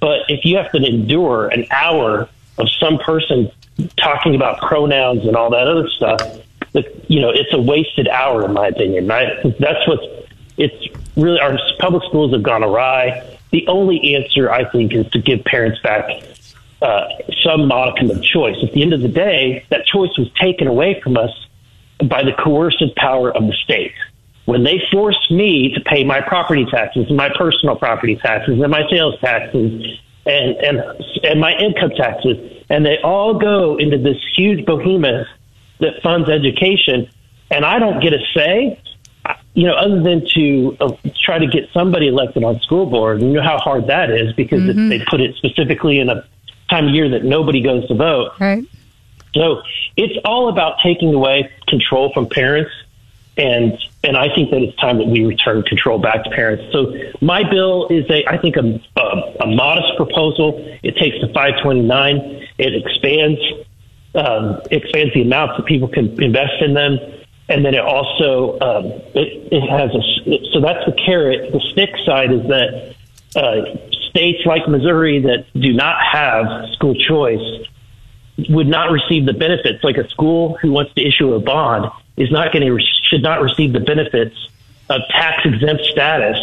but 0.00 0.22
if 0.28 0.44
you 0.44 0.56
have 0.56 0.72
to 0.72 0.78
endure 0.78 1.48
an 1.48 1.66
hour 1.70 2.28
of 2.58 2.68
some 2.78 2.98
person 2.98 3.50
talking 3.96 4.34
about 4.34 4.60
pronouns 4.60 5.26
and 5.26 5.36
all 5.36 5.50
that 5.50 5.66
other 5.66 5.88
stuff, 5.88 6.20
that 6.72 7.10
you 7.10 7.20
know, 7.20 7.30
it's 7.30 7.52
a 7.52 7.60
wasted 7.60 8.08
hour 8.08 8.44
in 8.44 8.52
my 8.52 8.68
opinion. 8.68 9.06
Right? 9.06 9.42
that's 9.58 9.86
what's 9.86 10.04
it's 10.56 10.96
really 11.16 11.40
our 11.40 11.58
public 11.78 12.02
schools 12.04 12.32
have 12.32 12.42
gone 12.42 12.62
awry. 12.62 13.38
The 13.50 13.66
only 13.68 14.14
answer 14.14 14.50
I 14.50 14.70
think 14.70 14.94
is 14.94 15.10
to 15.10 15.18
give 15.18 15.44
parents 15.44 15.80
back 15.82 16.08
uh, 16.80 17.08
some 17.44 17.68
modicum 17.68 18.10
of 18.10 18.22
choice. 18.22 18.56
At 18.62 18.72
the 18.72 18.82
end 18.82 18.92
of 18.92 19.00
the 19.00 19.08
day, 19.08 19.64
that 19.70 19.86
choice 19.86 20.10
was 20.18 20.30
taken 20.40 20.66
away 20.66 21.00
from 21.00 21.16
us 21.16 21.30
by 22.08 22.22
the 22.22 22.32
coercive 22.32 22.94
power 22.96 23.30
of 23.30 23.46
the 23.46 23.52
state. 23.64 23.94
When 24.44 24.64
they 24.64 24.82
forced 24.90 25.30
me 25.30 25.72
to 25.74 25.80
pay 25.80 26.02
my 26.02 26.20
property 26.20 26.66
taxes, 26.66 27.08
my 27.10 27.30
personal 27.36 27.76
property 27.76 28.16
taxes, 28.16 28.60
and 28.60 28.70
my 28.70 28.82
sales 28.90 29.14
taxes, 29.20 30.00
and 30.26 30.56
and 30.56 30.80
and 31.24 31.40
my 31.40 31.52
income 31.52 31.90
taxes, 31.96 32.64
and 32.68 32.84
they 32.86 32.98
all 32.98 33.38
go 33.38 33.76
into 33.76 33.98
this 33.98 34.16
huge 34.36 34.64
behemoth 34.64 35.26
that 35.80 36.00
funds 36.02 36.28
education, 36.28 37.10
and 37.50 37.64
I 37.64 37.78
don't 37.78 38.00
get 38.02 38.12
a 38.12 38.20
say. 38.34 38.80
You 39.54 39.66
know, 39.66 39.74
other 39.74 40.02
than 40.02 40.26
to 40.34 40.76
uh, 40.80 40.96
try 41.22 41.38
to 41.38 41.46
get 41.46 41.68
somebody 41.74 42.08
elected 42.08 42.42
on 42.42 42.58
school 42.60 42.86
board, 42.86 43.20
you 43.20 43.28
know 43.34 43.42
how 43.42 43.58
hard 43.58 43.86
that 43.88 44.10
is 44.10 44.32
because 44.32 44.62
Mm-hmm. 44.62 44.88
they 44.88 45.04
put 45.04 45.20
it 45.20 45.36
specifically 45.36 45.98
in 46.00 46.08
a 46.08 46.26
time 46.70 46.88
of 46.88 46.94
year 46.94 47.10
that 47.10 47.22
nobody 47.22 47.60
goes 47.60 47.86
to 47.88 47.94
vote. 47.94 48.32
Right. 48.40 48.64
So 49.34 49.62
it's 49.96 50.18
all 50.24 50.48
about 50.48 50.78
taking 50.82 51.12
away 51.14 51.50
control 51.68 52.12
from 52.14 52.28
parents, 52.28 52.72
and 53.36 53.78
and 54.04 54.16
I 54.16 54.34
think 54.34 54.50
that 54.50 54.62
it's 54.62 54.76
time 54.78 54.98
that 54.98 55.06
we 55.06 55.24
return 55.24 55.62
control 55.62 55.98
back 55.98 56.24
to 56.24 56.30
parents. 56.30 56.64
So 56.72 56.92
my 57.20 57.48
bill 57.48 57.86
is 57.88 58.08
a 58.10 58.24
I 58.28 58.38
think 58.38 58.56
a 58.56 58.80
a, 59.00 59.44
a 59.44 59.46
modest 59.46 59.96
proposal. 59.96 60.58
It 60.82 60.96
takes 60.96 61.20
the 61.20 61.28
529. 61.32 62.48
It 62.58 62.74
expands 62.74 63.40
um, 64.14 64.60
expands 64.70 65.14
the 65.14 65.22
amounts 65.22 65.56
that 65.56 65.66
people 65.66 65.88
can 65.88 66.20
invest 66.22 66.60
in 66.60 66.74
them, 66.74 66.98
and 67.48 67.64
then 67.64 67.74
it 67.74 67.80
also 67.80 68.58
um, 68.60 68.86
it, 69.14 69.52
it 69.52 69.70
has 69.70 69.90
a 69.94 70.02
so 70.52 70.60
that's 70.60 70.84
the 70.84 70.92
carrot. 70.92 71.52
The 71.52 71.60
stick 71.72 71.90
side 72.04 72.32
is 72.32 72.42
that 72.48 72.94
uh, 73.36 73.76
states 74.10 74.44
like 74.44 74.68
Missouri 74.68 75.20
that 75.20 75.46
do 75.54 75.72
not 75.72 75.96
have 76.02 76.68
school 76.74 76.94
choice 76.94 77.68
would 78.48 78.66
not 78.66 78.90
receive 78.90 79.26
the 79.26 79.32
benefits. 79.32 79.84
Like 79.84 79.96
a 79.96 80.08
school 80.10 80.58
who 80.60 80.72
wants 80.72 80.92
to 80.94 81.06
issue 81.06 81.34
a 81.34 81.40
bond 81.40 81.90
is 82.16 82.30
not 82.30 82.52
going 82.52 82.66
to 82.66 82.84
should 83.08 83.22
not 83.22 83.42
receive 83.42 83.72
the 83.72 83.80
benefits 83.80 84.36
of 84.88 85.00
tax 85.10 85.44
exempt 85.44 85.84
status 85.84 86.38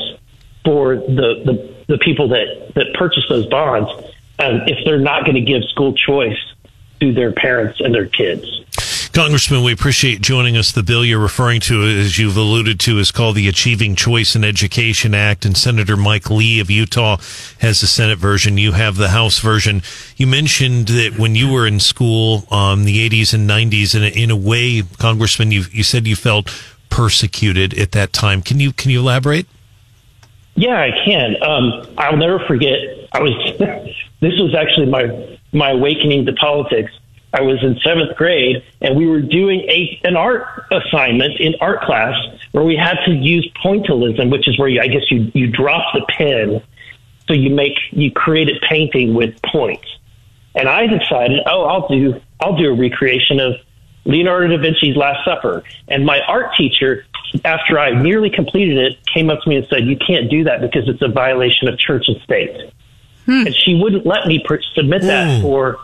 for 0.66 0.96
the, 0.96 1.42
the 1.46 1.76
the 1.88 1.98
people 2.00 2.30
that 2.30 2.74
that 2.76 2.94
purchase 2.94 3.24
those 3.30 3.46
bonds 3.48 3.90
um, 4.40 4.62
if 4.68 4.86
they're 4.86 5.00
not 5.00 5.26
going 5.26 5.36
to 5.36 5.42
give 5.42 5.64
school 5.66 5.94
choice 5.94 6.38
to 7.00 7.14
their 7.14 7.32
parents 7.32 7.80
and 7.80 7.94
their 7.94 8.08
kids. 8.08 8.46
Congressman, 9.20 9.64
we 9.64 9.74
appreciate 9.74 10.22
joining 10.22 10.56
us. 10.56 10.72
The 10.72 10.82
bill 10.82 11.04
you're 11.04 11.20
referring 11.20 11.60
to, 11.62 11.84
as 11.84 12.18
you've 12.18 12.38
alluded 12.38 12.80
to, 12.80 13.00
is 13.00 13.12
called 13.12 13.36
the 13.36 13.50
Achieving 13.50 13.98
Choice 13.98 14.34
in 14.34 14.46
Education 14.46 15.14
Act, 15.14 15.44
and 15.44 15.58
Senator 15.58 15.98
Mike 15.98 16.30
Lee 16.30 16.62
of 16.62 16.72
Utah 16.72 17.18
has 17.60 17.82
the 17.82 17.88
Senate 17.88 18.18
version. 18.18 18.58
You 18.58 18.72
have 18.72 18.96
the 18.96 19.10
House 19.10 19.40
version. 19.40 19.82
You 20.16 20.26
mentioned 20.26 20.88
that 20.88 21.20
when 21.20 21.36
you 21.36 21.52
were 21.52 21.68
in 21.68 21.82
school, 21.82 22.46
um, 22.50 22.86
the 22.86 23.10
80s 23.10 23.34
and 23.34 23.50
90s, 23.50 23.94
and 23.94 24.06
in 24.06 24.32
a 24.32 24.38
way, 24.38 24.84
Congressman, 25.00 25.52
you 25.52 25.66
you 25.70 25.84
said 25.84 26.08
you 26.08 26.16
felt 26.16 26.50
persecuted 26.90 27.78
at 27.78 27.92
that 27.92 28.14
time. 28.14 28.42
Can 28.42 28.62
you 28.62 28.72
can 28.72 28.90
you 28.90 29.02
elaborate? 29.02 29.48
Yeah, 30.56 30.80
I 30.80 30.92
can. 31.04 31.36
Um, 31.44 31.86
I'll 31.98 32.16
never 32.16 32.40
forget. 32.48 32.80
I 33.12 33.20
was. 33.20 33.34
this 34.22 34.40
was 34.40 34.56
actually 34.56 34.86
my 34.86 35.38
my 35.52 35.72
awakening 35.72 36.26
to 36.28 36.32
politics. 36.32 36.94
I 37.32 37.42
was 37.42 37.64
in 37.64 37.80
seventh 37.84 38.16
grade, 38.18 38.64
and 38.82 38.98
we 38.98 39.06
were 39.06 39.22
doing 39.22 39.62
a 39.62 40.00
an 40.04 40.16
art 40.16 40.46
assignment 40.72 41.40
in 41.40 41.56
art 41.62 41.82
class 41.82 42.16
where 42.52 42.64
we 42.64 42.76
had 42.76 42.98
to 43.06 43.12
use 43.12 43.50
pointillism, 43.64 44.32
which 44.32 44.48
is 44.48 44.58
where 44.58 44.68
you, 44.68 44.82
I 44.82 44.88
guess 44.88 45.12
you 45.12 45.32
you 45.34 45.48
drop 45.48 45.94
the 45.94 46.06
pen, 46.18 46.62
so 47.28 47.34
you 47.34 47.52
make 47.52 47.78
you 47.92 48.12
create 48.12 48.50
a 48.50 48.60
painting 48.68 49.14
with 49.14 49.40
points. 49.44 49.88
And 50.56 50.68
I 50.68 50.88
decided, 50.88 51.42
oh, 51.46 51.66
I'll 51.66 51.88
do 51.88 52.20
I'll 52.40 52.58
do 52.58 52.72
a 52.72 52.76
recreation 52.76 53.40
of 53.40 53.54
Leonardo 54.06 54.58
da 54.58 54.64
Vinci's 54.64 54.96
Last 54.96 55.24
Supper. 55.24 55.64
And 55.88 56.06
my 56.06 56.22
art 56.22 56.56
teacher, 56.58 57.06
after 57.46 57.78
I 57.78 57.92
nearly 57.92 58.32
completed 58.32 58.78
it, 58.78 58.98
came 59.06 59.30
up 59.30 59.42
to 59.44 59.50
me 59.50 59.58
and 59.58 59.68
said, 59.70 59.86
"You 59.86 59.98
can't 59.98 60.32
do 60.32 60.46
that 60.46 60.62
because 60.62 60.90
it's 60.90 61.02
a 61.04 61.08
violation 61.10 61.68
of 61.68 61.78
church 61.78 62.06
and 62.08 62.20
state." 62.22 62.72
Hmm. 63.26 63.46
And 63.46 63.56
she 63.56 63.76
wouldn't 63.76 64.08
let 64.08 64.26
me 64.26 64.42
pr- 64.44 64.56
submit 64.74 65.04
that 65.04 65.44
for 65.44 65.78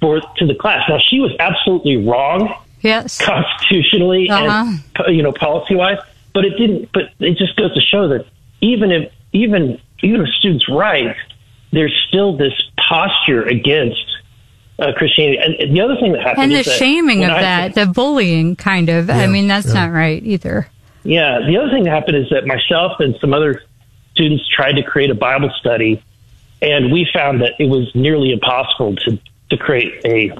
for 0.00 0.20
to 0.36 0.46
the 0.46 0.54
class. 0.54 0.88
Now 0.88 0.98
she 0.98 1.20
was 1.20 1.32
absolutely 1.40 1.96
wrong 2.06 2.54
Yes. 2.80 3.18
constitutionally 3.24 4.28
Uh-huh. 4.30 4.76
and 5.06 5.16
you 5.16 5.22
know 5.22 5.32
policy 5.32 5.74
wise, 5.74 5.98
but 6.32 6.44
it 6.44 6.56
didn't. 6.56 6.90
But 6.92 7.10
it 7.18 7.36
just 7.38 7.56
goes 7.56 7.74
to 7.74 7.80
show 7.80 8.08
that 8.08 8.26
even 8.60 8.90
if 8.92 9.12
even 9.32 9.80
even 10.02 10.20
if 10.22 10.28
students 10.38 10.68
right, 10.68 11.16
there's 11.72 11.94
still 12.08 12.36
this 12.36 12.52
posture 12.88 13.42
against 13.42 13.98
uh, 14.78 14.92
Christianity. 14.96 15.38
And, 15.38 15.54
and 15.56 15.76
the 15.76 15.80
other 15.80 15.96
thing 15.96 16.12
that 16.12 16.22
happened 16.22 16.44
And 16.44 16.52
the 16.52 16.58
is 16.60 16.66
that 16.66 16.78
shaming 16.78 17.20
when 17.20 17.30
of 17.30 17.36
I- 17.36 17.42
that, 17.42 17.74
the 17.74 17.86
bullying 17.86 18.54
kind 18.56 18.88
of. 18.88 19.10
I 19.10 19.26
mean, 19.26 19.48
that's 19.48 19.66
yeah. 19.66 19.86
not 19.86 19.92
right 19.92 20.22
either. 20.22 20.68
Yeah, 21.02 21.40
the 21.46 21.56
other 21.58 21.70
thing 21.70 21.84
that 21.84 21.90
happened 21.90 22.16
is 22.18 22.28
that 22.30 22.46
myself 22.46 23.00
and 23.00 23.16
some 23.20 23.32
other 23.34 23.62
students 24.12 24.46
tried 24.48 24.72
to 24.74 24.82
create 24.82 25.10
a 25.10 25.14
Bible 25.14 25.50
study, 25.58 26.02
and 26.62 26.92
we 26.92 27.08
found 27.12 27.40
that 27.40 27.54
it 27.58 27.68
was 27.68 27.90
nearly 27.94 28.30
impossible 28.32 28.94
to 28.96 29.18
to 29.50 29.56
create 29.56 30.04
a, 30.04 30.30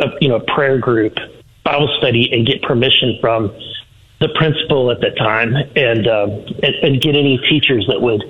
a 0.00 0.12
you 0.20 0.28
know 0.28 0.36
a 0.36 0.44
prayer 0.44 0.78
group 0.78 1.16
Bible 1.64 1.94
study 1.98 2.30
and 2.32 2.46
get 2.46 2.62
permission 2.62 3.18
from 3.20 3.54
the 4.20 4.28
principal 4.30 4.90
at 4.90 5.00
the 5.00 5.10
time 5.10 5.54
and 5.76 6.06
um, 6.06 6.30
and, 6.62 6.74
and 6.82 7.00
get 7.00 7.14
any 7.14 7.38
teachers 7.48 7.86
that 7.88 8.00
would 8.00 8.22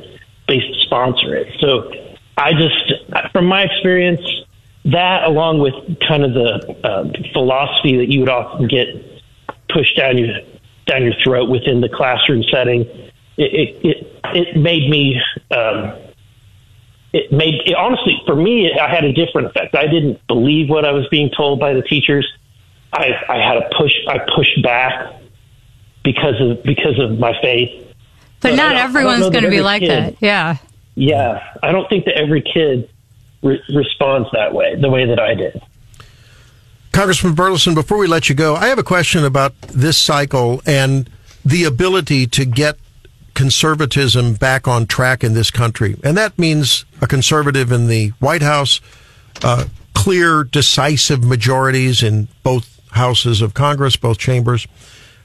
sponsor 0.82 1.36
it. 1.36 1.46
So 1.60 1.92
I 2.36 2.52
just, 2.54 3.32
from 3.32 3.46
my 3.46 3.62
experience, 3.62 4.20
that 4.86 5.24
along 5.24 5.60
with 5.60 5.74
kind 6.06 6.24
of 6.24 6.34
the 6.34 6.88
um, 6.88 7.12
philosophy 7.32 7.96
that 7.98 8.10
you 8.10 8.20
would 8.20 8.28
often 8.28 8.66
get 8.66 8.88
pushed 9.68 9.96
down 9.96 10.18
your 10.18 10.38
down 10.86 11.02
your 11.02 11.14
throat 11.22 11.48
within 11.48 11.80
the 11.80 11.88
classroom 11.88 12.42
setting, 12.50 12.82
it 13.36 13.52
it 13.52 13.84
it, 13.84 14.22
it 14.34 14.56
made 14.56 14.90
me. 14.90 15.20
Um, 15.50 16.09
it 17.12 17.32
made 17.32 17.54
it, 17.66 17.74
honestly 17.74 18.20
for 18.26 18.34
me. 18.36 18.70
I 18.80 18.88
had 18.88 19.04
a 19.04 19.12
different 19.12 19.48
effect. 19.48 19.74
I 19.74 19.86
didn't 19.86 20.24
believe 20.26 20.68
what 20.68 20.84
I 20.84 20.92
was 20.92 21.06
being 21.08 21.30
told 21.36 21.58
by 21.60 21.72
the 21.74 21.82
teachers. 21.82 22.26
I, 22.92 23.08
I 23.28 23.36
had 23.38 23.56
a 23.58 23.68
push. 23.78 23.92
I 24.08 24.18
pushed 24.34 24.62
back 24.62 25.20
because 26.04 26.40
of 26.40 26.62
because 26.62 26.98
of 26.98 27.18
my 27.18 27.32
faith. 27.42 27.70
But 28.40 28.50
But 28.50 28.56
not 28.56 28.56
don't- 28.56 28.64
I 28.64 28.72
don't 28.74 28.88
everyone's 28.88 29.30
going 29.30 29.44
to 29.44 29.50
be 29.50 29.60
like 29.60 29.80
kid- 29.82 29.90
that. 29.90 30.14
Yeah. 30.20 30.56
Yeah, 30.96 31.54
I 31.62 31.70
don't 31.72 31.88
think 31.88 32.04
that 32.06 32.16
every 32.16 32.42
kid 32.42 32.90
re- 33.42 33.62
responds 33.74 34.28
that 34.32 34.52
way, 34.52 34.74
the 34.74 34.90
way 34.90 35.06
that 35.06 35.20
I 35.20 35.34
did. 35.34 35.62
Congressman 36.92 37.34
Burlison, 37.36 37.74
before 37.74 37.96
we 37.96 38.06
let 38.08 38.28
you 38.28 38.34
go, 38.34 38.56
I 38.56 38.66
have 38.66 38.78
a 38.78 38.82
question 38.82 39.24
about 39.24 39.58
this 39.62 39.96
cycle 39.96 40.60
and 40.66 41.08
the 41.44 41.64
ability 41.64 42.26
to 42.26 42.44
get 42.44 42.76
conservatism 43.40 44.35
back 44.35 44.68
on 44.68 44.85
track 44.85 45.25
in 45.25 45.32
this 45.32 45.50
country. 45.50 45.97
And 46.04 46.14
that 46.18 46.38
means 46.38 46.85
a 47.00 47.06
conservative 47.06 47.73
in 47.73 47.87
the 47.87 48.09
White 48.18 48.42
House, 48.42 48.82
uh, 49.42 49.64
clear, 49.94 50.44
decisive 50.44 51.25
majorities 51.25 52.02
in 52.02 52.28
both 52.42 52.78
houses 52.90 53.40
of 53.40 53.54
Congress, 53.54 53.97
both 53.97 54.18
chambers. 54.18 54.66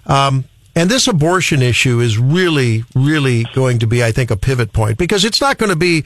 Um, 0.06 0.46
and 0.78 0.90
this 0.90 1.10
abortion 1.10 1.62
issue 1.62 2.00
is 2.00 2.18
really, 2.18 2.86
really 2.96 3.44
going 3.54 3.80
to 3.80 3.88
be, 3.88 4.02
I 4.02 4.14
think, 4.14 4.32
a 4.32 4.38
pivot 4.38 4.72
point 4.72 4.98
because 4.98 5.26
it's 5.26 5.42
not 5.42 5.58
going 5.58 5.72
to 5.72 5.76
be 5.76 6.06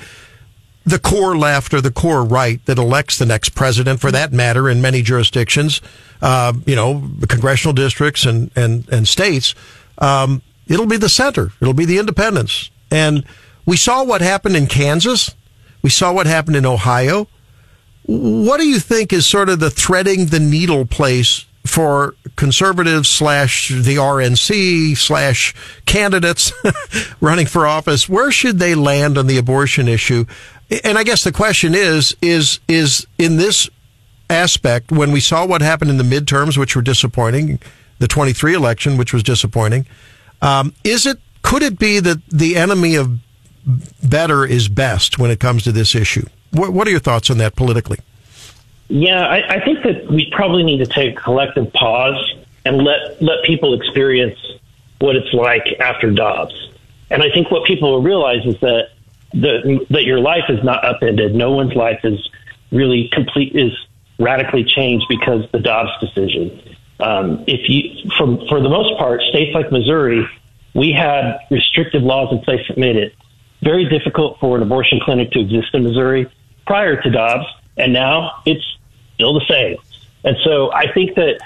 the 0.86 0.98
core 0.98 1.38
left 1.38 1.76
or 1.76 1.82
the 1.82 1.92
core 1.92 2.24
right 2.24 2.66
that 2.66 2.80
elects 2.80 3.20
the 3.20 3.26
next 3.28 3.50
president, 3.50 4.00
for 4.00 4.12
that 4.12 4.34
matter, 4.34 4.68
in 4.68 4.82
many 4.82 5.04
jurisdictions, 5.04 5.80
uh, 6.24 6.54
you 6.66 6.76
know, 6.76 7.08
congressional 7.28 7.74
districts 7.74 8.26
and 8.26 8.50
and 8.56 8.90
and 8.90 9.08
states. 9.08 9.54
Um, 10.00 10.42
it'll 10.70 10.86
be 10.86 10.98
the 10.98 11.10
center. 11.10 11.52
It'll 11.60 11.74
be 11.74 11.86
the 11.86 11.98
independents. 11.98 12.70
And 12.92 13.26
we 13.66 13.78
saw 13.78 14.04
what 14.04 14.22
happened 14.22 14.56
in 14.56 14.68
Kansas. 14.68 15.36
We 15.82 15.90
saw 15.90 16.14
what 16.14 16.28
happened 16.28 16.56
in 16.56 16.66
Ohio. 16.66 17.28
What 18.06 18.60
do 18.60 18.68
you 18.68 18.80
think 18.80 19.14
is 19.14 19.28
sort 19.28 19.50
of 19.50 19.60
the 19.60 19.70
threading 19.70 20.28
the 20.28 20.40
needle 20.40 20.86
place 20.86 21.46
for 21.66 22.16
conservatives 22.36 23.10
slash 23.10 23.70
the 23.70 23.98
RNC 23.98 24.98
slash 24.98 25.54
candidates 25.86 26.52
running 27.22 27.46
for 27.46 27.68
office? 27.68 28.10
Where 28.10 28.32
should 28.32 28.60
they 28.60 28.76
land 28.76 29.18
on 29.18 29.28
the 29.28 29.38
abortion 29.38 29.88
issue? 29.88 30.26
And 30.84 30.98
I 30.98 31.04
guess 31.04 31.24
the 31.24 31.32
question 31.32 31.76
is, 31.76 32.16
is, 32.22 32.60
is 32.68 33.06
in 33.18 33.38
this 33.38 33.70
aspect, 34.30 34.92
when 34.92 35.12
we 35.12 35.20
saw 35.20 35.46
what 35.46 35.62
happened 35.62 35.92
in 35.92 35.98
the 35.98 36.04
midterms, 36.04 36.58
which 36.58 36.76
were 36.76 36.82
disappointing, 36.82 37.60
the 38.00 38.08
23 38.08 38.54
election, 38.54 38.98
which 38.98 39.14
was 39.14 39.24
disappointing, 39.24 39.86
um, 40.42 40.74
is 40.84 41.06
it, 41.06 41.20
could 41.42 41.64
it 41.64 41.80
be 41.80 42.00
that 42.00 42.26
the 42.28 42.56
enemy 42.56 42.96
of 42.96 43.20
better 44.04 44.46
is 44.46 44.68
best 44.68 45.20
when 45.20 45.32
it 45.32 45.40
comes 45.40 45.64
to 45.64 45.72
this 45.72 45.96
issue? 45.96 46.26
What, 46.52 46.74
what 46.74 46.88
are 46.88 46.92
your 46.92 47.00
thoughts 47.00 47.30
on 47.30 47.38
that 47.38 47.56
politically? 47.56 48.00
Yeah, 48.88 49.28
I, 49.28 49.56
I 49.56 49.64
think 49.64 49.84
that 49.84 50.08
we 50.10 50.32
probably 50.32 50.64
need 50.64 50.80
to 50.80 50.88
take 50.88 51.18
a 51.18 51.22
collective 51.22 51.72
pause 51.74 52.34
and 52.66 52.78
let 52.78 53.22
let 53.22 53.44
people 53.44 53.80
experience 53.80 54.38
what 55.00 55.16
it's 55.16 55.32
like 55.34 55.80
after 55.80 56.12
Dobbs. 56.12 56.70
And 57.10 57.24
I 57.24 57.32
think 57.32 57.52
what 57.52 57.66
people 57.66 57.92
will 57.92 58.02
realize 58.02 58.46
is 58.46 58.60
that 58.62 58.90
the, 59.32 59.86
that 59.92 60.04
your 60.04 60.20
life 60.20 60.46
is 60.50 60.64
not 60.64 60.84
upended. 60.84 61.36
No 61.36 61.52
one's 61.52 61.76
life 61.76 62.00
is 62.04 62.30
really 62.72 63.10
complete 63.14 63.56
is 63.56 63.72
radically 64.20 64.64
changed 64.64 65.06
because 65.08 65.50
the 65.52 65.60
Dobbs 65.60 65.92
decision. 66.02 66.69
Um, 67.00 67.46
if 67.48 67.70
you, 67.70 68.10
from 68.18 68.46
for 68.48 68.62
the 68.62 68.70
most 68.70 68.98
part, 68.98 69.22
states 69.30 69.54
like 69.54 69.72
Missouri, 69.72 70.28
we 70.74 70.92
had 70.92 71.40
restrictive 71.50 72.04
laws 72.04 72.30
in 72.32 72.40
place 72.40 72.62
that 72.68 72.78
made 72.78 72.96
it 72.96 73.16
very 73.62 73.88
difficult 73.90 74.40
for 74.40 74.58
an 74.58 74.64
abortion 74.64 75.00
clinic 75.04 75.32
to 75.32 75.40
exist 75.40 75.68
in 75.74 75.84
Missouri 75.84 76.32
prior 76.66 77.02
to 77.02 77.10
Dobbs, 77.10 77.46
and 77.78 77.94
now 77.94 78.42
it's 78.46 78.64
still 79.16 79.34
the 79.34 79.46
same. 79.50 79.78
And 80.24 80.36
so 80.44 80.72
I 80.74 80.92
think 80.94 81.16
that 81.16 81.40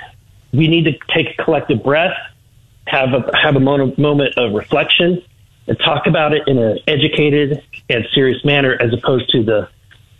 we 0.51 0.67
need 0.67 0.86
to 0.86 0.93
take 1.13 1.39
a 1.39 1.43
collective 1.43 1.83
breath 1.83 2.15
have 2.88 3.13
a 3.13 3.31
have 3.41 3.55
a 3.55 3.60
moment, 3.60 3.98
moment 3.98 4.38
of 4.38 4.53
reflection 4.53 5.22
and 5.67 5.79
talk 5.79 6.05
about 6.05 6.33
it 6.33 6.41
in 6.48 6.57
an 6.57 6.79
educated 6.88 7.63
and 7.89 8.05
serious 8.13 8.43
manner, 8.43 8.75
as 8.79 8.93
opposed 8.93 9.29
to 9.31 9.43
the 9.43 9.69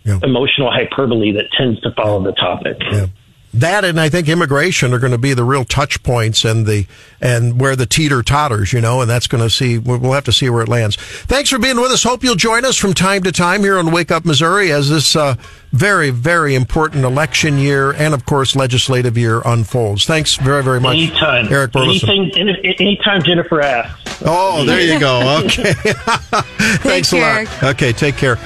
Yeah. 0.04 0.18
emotional 0.22 0.70
hyperbole 0.70 1.32
that 1.32 1.46
tends 1.56 1.80
to 1.80 1.90
follow 1.92 2.22
the 2.22 2.32
topic. 2.32 2.76
Yeah. 2.92 3.06
That 3.54 3.84
and 3.84 4.00
I 4.00 4.08
think 4.08 4.28
immigration 4.28 4.92
are 4.92 4.98
going 4.98 5.12
to 5.12 5.18
be 5.18 5.32
the 5.32 5.44
real 5.44 5.64
touch 5.64 6.02
points 6.02 6.44
and 6.44 6.66
the 6.66 6.86
and 7.20 7.60
where 7.60 7.76
the 7.76 7.86
teeter 7.86 8.20
totters, 8.22 8.72
you 8.72 8.80
know, 8.80 9.00
and 9.00 9.08
that's 9.08 9.28
going 9.28 9.42
to 9.44 9.48
see 9.48 9.78
we'll 9.78 10.12
have 10.12 10.24
to 10.24 10.32
see 10.32 10.50
where 10.50 10.62
it 10.62 10.68
lands. 10.68 10.96
Thanks 10.96 11.50
for 11.50 11.58
being 11.60 11.76
with 11.80 11.92
us. 11.92 12.02
Hope 12.02 12.24
you'll 12.24 12.34
join 12.34 12.64
us 12.64 12.76
from 12.76 12.94
time 12.94 13.22
to 13.22 13.30
time 13.32 13.60
here 13.62 13.78
on 13.78 13.92
Wake 13.92 14.10
Up 14.10 14.24
Missouri 14.24 14.72
as 14.72 14.90
this 14.90 15.14
uh, 15.14 15.36
very 15.72 16.10
very 16.10 16.54
important 16.56 17.04
election 17.04 17.56
year 17.58 17.92
and 17.92 18.12
of 18.12 18.26
course 18.26 18.56
legislative 18.56 19.16
year 19.16 19.40
unfolds. 19.44 20.04
Thanks 20.04 20.34
very 20.34 20.64
very 20.64 20.80
much, 20.80 20.96
Anytime, 20.96 21.52
Eric 21.52 21.70
Burlison. 21.72 22.08
anything, 22.08 22.48
any- 22.48 22.76
anytime 22.80 23.22
Jennifer 23.22 23.60
asks. 23.60 24.22
Oh, 24.26 24.64
there 24.64 24.80
you 24.80 24.98
go. 24.98 25.14
Okay. 25.44 25.72
Thanks 26.82 27.12
a 27.12 27.16
care. 27.16 27.44
lot. 27.44 27.62
Okay, 27.74 27.92
take 27.92 28.16
care. 28.16 28.36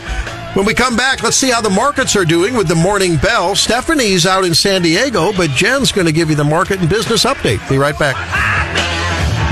When 0.59 0.67
we 0.67 0.75
come 0.75 0.97
back, 0.97 1.23
let's 1.23 1.37
see 1.37 1.53
how 1.53 1.61
the 1.61 1.71
markets 1.71 2.17
are 2.17 2.25
doing 2.25 2.57
with 2.57 2.67
the 2.67 2.75
morning 2.75 3.15
bell. 3.15 3.55
Stephanie's 3.55 4.27
out 4.27 4.45
in 4.45 4.57
San 4.57 4.83
Diego, 4.83 5.33
but 5.33 5.51
Jen's 5.51 5.93
going 5.93 6.09
to 6.09 6.13
give 6.13 6.31
you 6.31 6.35
the 6.35 6.43
market 6.43 6.81
and 6.81 6.89
business 6.89 7.25
update. 7.25 7.61
Be 7.71 7.79
right 7.79 7.97
back. 7.97 8.17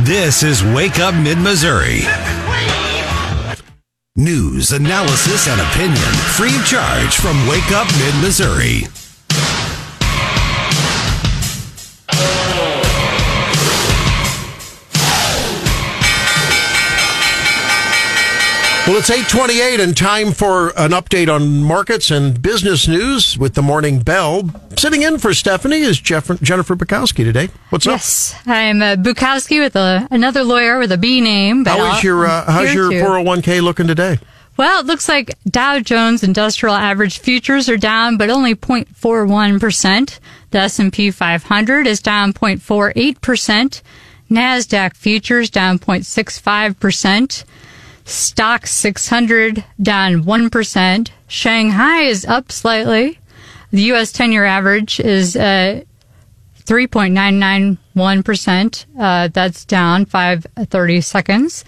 This 0.05 0.43
is 0.43 0.65
Wake 0.65 0.99
Up 0.99 1.15
Mid 1.15 1.39
Missouri. 1.39 2.01
News, 4.17 4.73
analysis, 4.73 5.47
and 5.47 5.61
opinion 5.61 6.13
free 6.35 6.57
of 6.57 6.67
charge 6.67 7.15
from 7.15 7.37
Wake 7.47 7.71
Up 7.71 7.87
Mid 7.99 8.21
Missouri. 8.21 8.89
Well, 18.87 18.99
it's 18.99 19.11
828 19.11 19.81
and 19.81 19.97
time 19.97 20.31
for 20.31 20.69
an 20.79 20.93
update 20.93 21.29
on 21.29 21.61
markets 21.65 22.13
and 22.13 22.41
business 22.41 22.87
news 22.87 23.37
with 23.37 23.55
the 23.55 23.63
morning 23.63 23.99
bell. 23.99 24.49
Sitting 24.79 25.03
in 25.03 25.19
for 25.19 25.35
Stephanie 25.35 25.81
is 25.81 25.99
Jeff- 26.01 26.41
Jennifer 26.41 26.77
Bukowski 26.77 27.25
today. 27.25 27.49
What's 27.71 27.85
up? 27.89 27.95
Yes, 27.95 28.41
I'm 28.47 28.81
uh, 28.81 28.95
Bukowski 28.95 29.59
with 29.59 29.75
a, 29.75 30.07
another 30.13 30.45
lawyer 30.45 30.79
with 30.79 30.93
a 30.93 30.99
B 30.99 31.21
name. 31.21 31.65
But 31.65 31.77
How 31.79 31.97
is 31.97 32.05
your 32.05 32.27
uh, 32.27 32.45
how's 32.45 32.73
your 32.73 32.91
too. 32.93 33.03
401k 33.03 33.61
looking 33.61 33.89
today? 33.89 34.21
Well, 34.57 34.79
it 34.81 34.87
looks 34.87 35.09
like 35.09 35.37
Dow 35.51 35.81
Jones 35.81 36.23
Industrial 36.23 36.75
Average 36.77 37.19
futures 37.19 37.69
are 37.69 37.77
down, 37.77 38.17
but 38.17 38.31
only 38.31 38.55
0.41%. 38.55 40.21
The 40.53 40.59
S&P 40.59 41.11
500 41.11 41.87
is 41.89 42.01
down 42.01 42.33
0.48%. 42.33 43.83
Nasdaq 44.31 44.95
futures 44.95 45.51
down 45.51 45.81
0.65%. 45.81 47.45
Stoxx 48.07 48.69
600 48.69 49.65
down 49.83 50.23
1%. 50.23 51.11
Shanghai 51.27 52.03
is 52.03 52.25
up 52.25 52.53
slightly. 52.53 53.19
The 53.73 53.83
U.S. 53.83 54.13
10-year 54.13 54.45
average 54.45 55.01
is 55.01 55.35
uh, 55.37 55.83
3.991%. 56.65 58.87
Uh, 58.99 59.29
that's 59.29 59.65
down 59.65 60.05
530 60.05 61.01
seconds. 61.01 61.65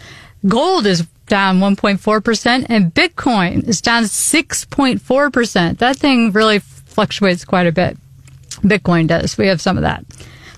Gold 0.46 0.86
is 0.86 1.04
down 1.26 1.58
1.4% 1.58 2.66
and 2.68 2.94
Bitcoin 2.94 3.66
is 3.66 3.80
down 3.80 4.04
6.4%. 4.04 5.78
That 5.78 5.96
thing 5.96 6.30
really 6.30 6.60
fluctuates 6.60 7.44
quite 7.44 7.66
a 7.66 7.72
bit. 7.72 7.96
Bitcoin 8.62 9.08
does. 9.08 9.36
We 9.36 9.48
have 9.48 9.60
some 9.60 9.76
of 9.76 9.82
that. 9.82 10.04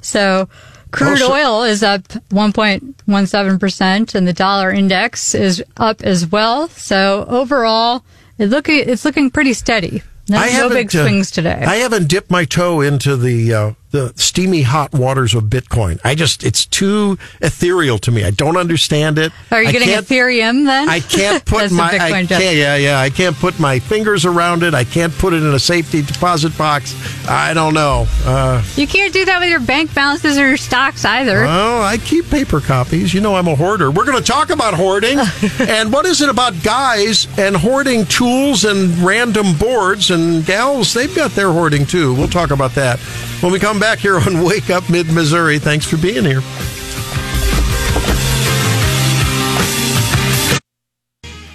So 0.03 0.51
crude 0.91 1.21
Oh, 1.23 1.29
so- 1.29 1.33
oil 1.33 1.63
is 1.65 1.83
up 1.83 2.03
1.17% 2.31 4.15
and 4.15 4.27
the 4.29 4.33
dollar 4.33 4.71
index 4.71 5.35
is 5.35 5.63
up 5.77 6.03
as 6.03 6.27
well. 6.27 6.69
So 6.69 7.25
overall, 7.29 8.05
it 8.39 8.47
look, 8.47 8.69
it's 8.69 9.05
looking 9.05 9.31
pretty 9.31 9.53
steady. 9.53 10.03
No, 10.29 10.39
no 10.39 10.43
haven't, 10.47 10.73
big 10.77 10.95
uh, 10.95 11.03
swings 11.05 11.31
today. 11.31 11.65
I 11.67 11.77
haven't 11.77 12.09
dipped 12.09 12.31
my 12.31 12.45
toe 12.45 12.81
into 12.81 13.17
the 13.17 13.53
uh, 13.53 13.73
the 13.91 14.13
steamy 14.17 14.63
hot 14.63 14.93
waters 14.93 15.35
of 15.35 15.45
Bitcoin. 15.45 15.99
I 16.05 16.15
just 16.15 16.45
it's 16.45 16.65
too 16.67 17.19
ethereal 17.41 17.99
to 17.99 18.11
me. 18.11 18.25
I 18.25 18.31
don't 18.31 18.57
understand 18.57 19.19
it. 19.19 19.33
Are 19.51 19.63
you 19.63 19.69
I 19.69 19.73
getting 19.73 19.89
Ethereum 19.89 20.65
then? 20.67 20.89
I 20.89 21.01
can't 21.01 21.45
put 21.47 21.73
my 21.73 21.89
I 21.89 22.25
can't, 22.27 22.31
yeah 22.57 22.77
yeah 22.77 23.01
I 23.01 23.11
can't 23.11 23.37
put 23.37 23.59
my 23.59 23.79
fingers 23.79 24.25
around 24.25 24.63
it. 24.63 24.75
I 24.75 24.85
can't 24.85 25.13
put 25.19 25.33
it 25.33 25.43
in 25.43 25.53
a 25.55 25.59
safety 25.59 26.03
deposit 26.03 26.57
box. 26.57 26.95
I 27.29 27.53
don't 27.53 27.75
know. 27.75 28.07
Uh, 28.25 28.63
You 28.77 28.87
can't 28.87 29.13
do 29.13 29.25
that 29.25 29.41
with 29.41 29.51
your 29.51 29.61
bank 29.61 29.93
balances 29.95 30.39
or 30.39 30.47
your 30.49 30.57
stocks 30.57 31.05
either. 31.05 31.43
well, 31.43 31.83
I 31.83 31.99
keep 31.99 32.31
paper 32.31 32.61
copies. 32.61 33.13
You 33.13 33.21
know 33.21 33.35
I'm 33.35 33.49
a 33.49 33.57
hoarder. 33.57 33.91
We're 33.91 34.05
going 34.07 34.19
to 34.19 34.25
talk 34.25 34.51
about 34.51 34.75
hoarding 34.75 35.19
and 35.61 35.93
what 35.93 36.07
is 36.07 36.21
it 36.23 36.29
about 36.29 36.63
guys 36.63 37.27
and 37.39 37.57
hoarding 37.57 38.07
tools 38.07 38.65
and 38.65 38.97
random 38.99 39.57
boards 39.59 40.11
and 40.11 40.47
gals? 40.47 40.95
They've 40.95 41.15
got 41.15 41.33
their 41.33 41.51
hoarding 41.53 41.87
too. 41.87 42.15
We'll 42.15 42.29
talk 42.29 42.51
about 42.53 42.73
that 42.77 43.01
when 43.41 43.53
we 43.53 43.59
come 43.59 43.79
back 43.79 43.99
here 43.99 44.19
on 44.19 44.45
Wake 44.45 44.71
Up 44.71 44.89
Mid 44.91 45.07
Missouri. 45.13 45.59
Thanks 45.59 45.87
for 45.87 45.97
being 45.97 46.25
here. 46.25 46.41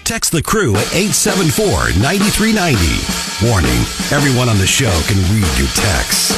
Text 0.03 0.31
the 0.31 0.41
crew 0.43 0.75
at 0.75 0.93
874 0.93 1.99
9390. 2.01 3.49
Warning 3.49 3.81
everyone 4.13 4.49
on 4.49 4.57
the 4.59 4.67
show 4.67 4.93
can 5.07 5.17
read 5.33 5.49
your 5.57 5.67
texts. 5.73 6.31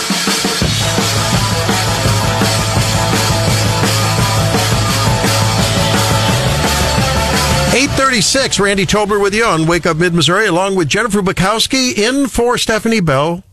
Eight 7.75 7.91
thirty-six. 7.91 8.59
Randy 8.59 8.87
Tobler 8.87 9.21
with 9.21 9.35
you 9.35 9.45
on 9.45 9.67
Wake 9.67 9.85
Up 9.85 9.97
Mid 9.97 10.13
Missouri, 10.13 10.47
along 10.47 10.75
with 10.75 10.87
Jennifer 10.87 11.21
Bukowski, 11.21 11.95
in 11.95 12.25
for 12.27 12.57
Stephanie 12.57 13.01
Bell, 13.01 13.43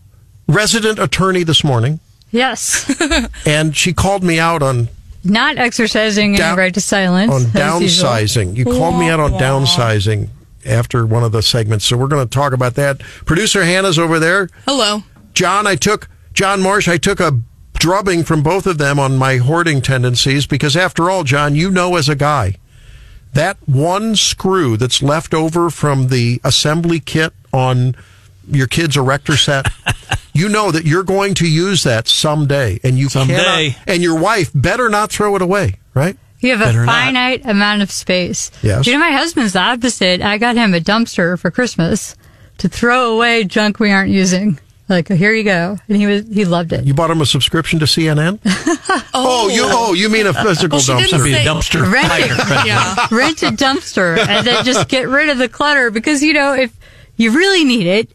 resident 0.49 0.99
attorney 0.99 1.43
this 1.45 1.65
morning, 1.65 2.01
Yes. 2.31 2.93
and 3.47 3.77
she 3.77 3.93
called 3.93 4.25
me 4.25 4.39
out 4.41 4.63
on 4.63 4.89
Not 5.23 5.57
exercising 5.57 6.35
Down- 6.35 6.53
any 6.53 6.59
right 6.59 6.75
to 6.75 6.81
silence. 6.81 7.33
on 7.33 7.43
downsizing. 7.43 8.57
You 8.57 8.65
called 8.65 8.99
me 8.99 9.09
out 9.09 9.21
on 9.21 9.33
downsizing 9.33 10.29
after 10.67 11.07
one 11.07 11.23
of 11.23 11.33
the 11.33 11.43
segments, 11.43 11.85
so 11.85 11.97
we're 11.97 12.09
going 12.09 12.27
to 12.27 12.31
talk 12.31 12.53
about 12.53 12.75
that. 12.75 12.99
Producer 13.25 13.65
Hannah's 13.65 13.99
over 13.99 14.19
there. 14.19 14.49
Hello. 14.67 15.03
John, 15.35 15.67
I 15.67 15.77
took 15.77 16.09
John 16.33 16.61
Marsh. 16.63 16.89
I 16.89 16.97
took 16.99 17.21
a 17.21 17.39
drubbing 17.75 18.25
from 18.25 18.43
both 18.43 18.67
of 18.67 18.79
them 18.79 18.99
on 18.99 19.17
my 19.17 19.37
hoarding 19.37 19.81
tendencies 19.83 20.47
because, 20.47 20.77
after 20.77 21.11
all, 21.11 21.23
John, 21.25 21.55
you 21.55 21.71
know 21.71 21.97
as 21.97 22.09
a 22.09 22.15
guy 22.17 22.57
that 23.35 23.57
one 23.67 24.15
screw 24.17 24.77
that's 24.77 25.03
left 25.03 25.35
over 25.35 25.69
from 25.69 26.07
the 26.09 26.41
assembly 26.45 27.01
kit 27.01 27.33
on 27.53 27.95
your 28.49 28.67
kid's 28.69 28.97
erector 28.97 29.37
set. 29.37 29.67
You 30.35 30.49
know 30.49 30.71
that 30.73 30.85
you're 30.85 31.05
going 31.05 31.35
to 31.35 31.49
use 31.49 31.85
that 31.85 32.09
someday, 32.09 32.81
and 32.83 32.99
you 32.99 33.09
Someday. 33.09 33.35
cannot. 33.71 33.77
And 33.87 34.03
your 34.03 34.19
wife 34.19 34.51
better 34.55 34.89
not 34.89 35.11
throw 35.13 35.37
it 35.37 35.43
away, 35.43 35.79
right? 35.95 36.17
You 36.41 36.51
have 36.51 36.59
Better 36.61 36.83
a 36.83 36.87
not. 36.87 36.93
finite 36.93 37.47
amount 37.47 37.83
of 37.83 37.91
space. 37.91 38.51
Yes. 38.63 38.87
You 38.87 38.93
know, 38.95 38.99
my 38.99 39.13
husband's 39.13 39.53
the 39.55 39.61
opposite. 39.61 40.21
I 40.21 40.37
got 40.39 40.57
him 40.57 40.75
a 40.75 40.81
dumpster 40.81 41.39
for 41.39 41.51
Christmas 41.51 42.17
to 42.59 42.69
throw 42.69 43.15
away 43.15 43.45
junk 43.45 43.79
we 43.79 43.93
aren't 43.93 44.11
using. 44.11 44.59
Like, 44.89 45.09
here 45.09 45.33
you 45.33 45.45
go. 45.45 45.79
And 45.89 45.97
he 45.97 46.07
was, 46.07 46.27
he 46.29 46.45
loved 46.45 46.73
it. 46.75 46.85
You 46.85 46.93
bought 46.93 47.11
him 47.11 47.23
a 47.23 47.27
subscription 47.27 47.79
to 47.79 47.87
CNN. 47.87 48.41
oh, 49.15 49.49
you 49.49 49.63
oh 49.65 49.95
you 49.95 50.11
mean 50.11 50.27
a 50.27 50.35
physical 50.35 50.79
Well, 50.87 51.01
dumpster? 51.01 51.25
Be 51.25 51.33
a 51.33 51.39
dumpster 51.45 51.91
Rent 51.91 52.13
it. 52.13 52.67
Yeah. 52.67 53.07
rent 53.11 53.43
a 53.43 53.47
dumpster 53.47 54.19
and 54.19 54.47
then 54.47 54.63
just 54.65 54.89
get 54.89 55.09
rid 55.09 55.31
of 55.31 55.39
the 55.39 55.49
clutter 55.49 55.91
because 55.91 56.23
you 56.23 56.35
know 56.35 56.53
if 56.53 56.77
you 57.17 57.31
really 57.35 57.65
need 57.65 57.87
it 57.87 58.11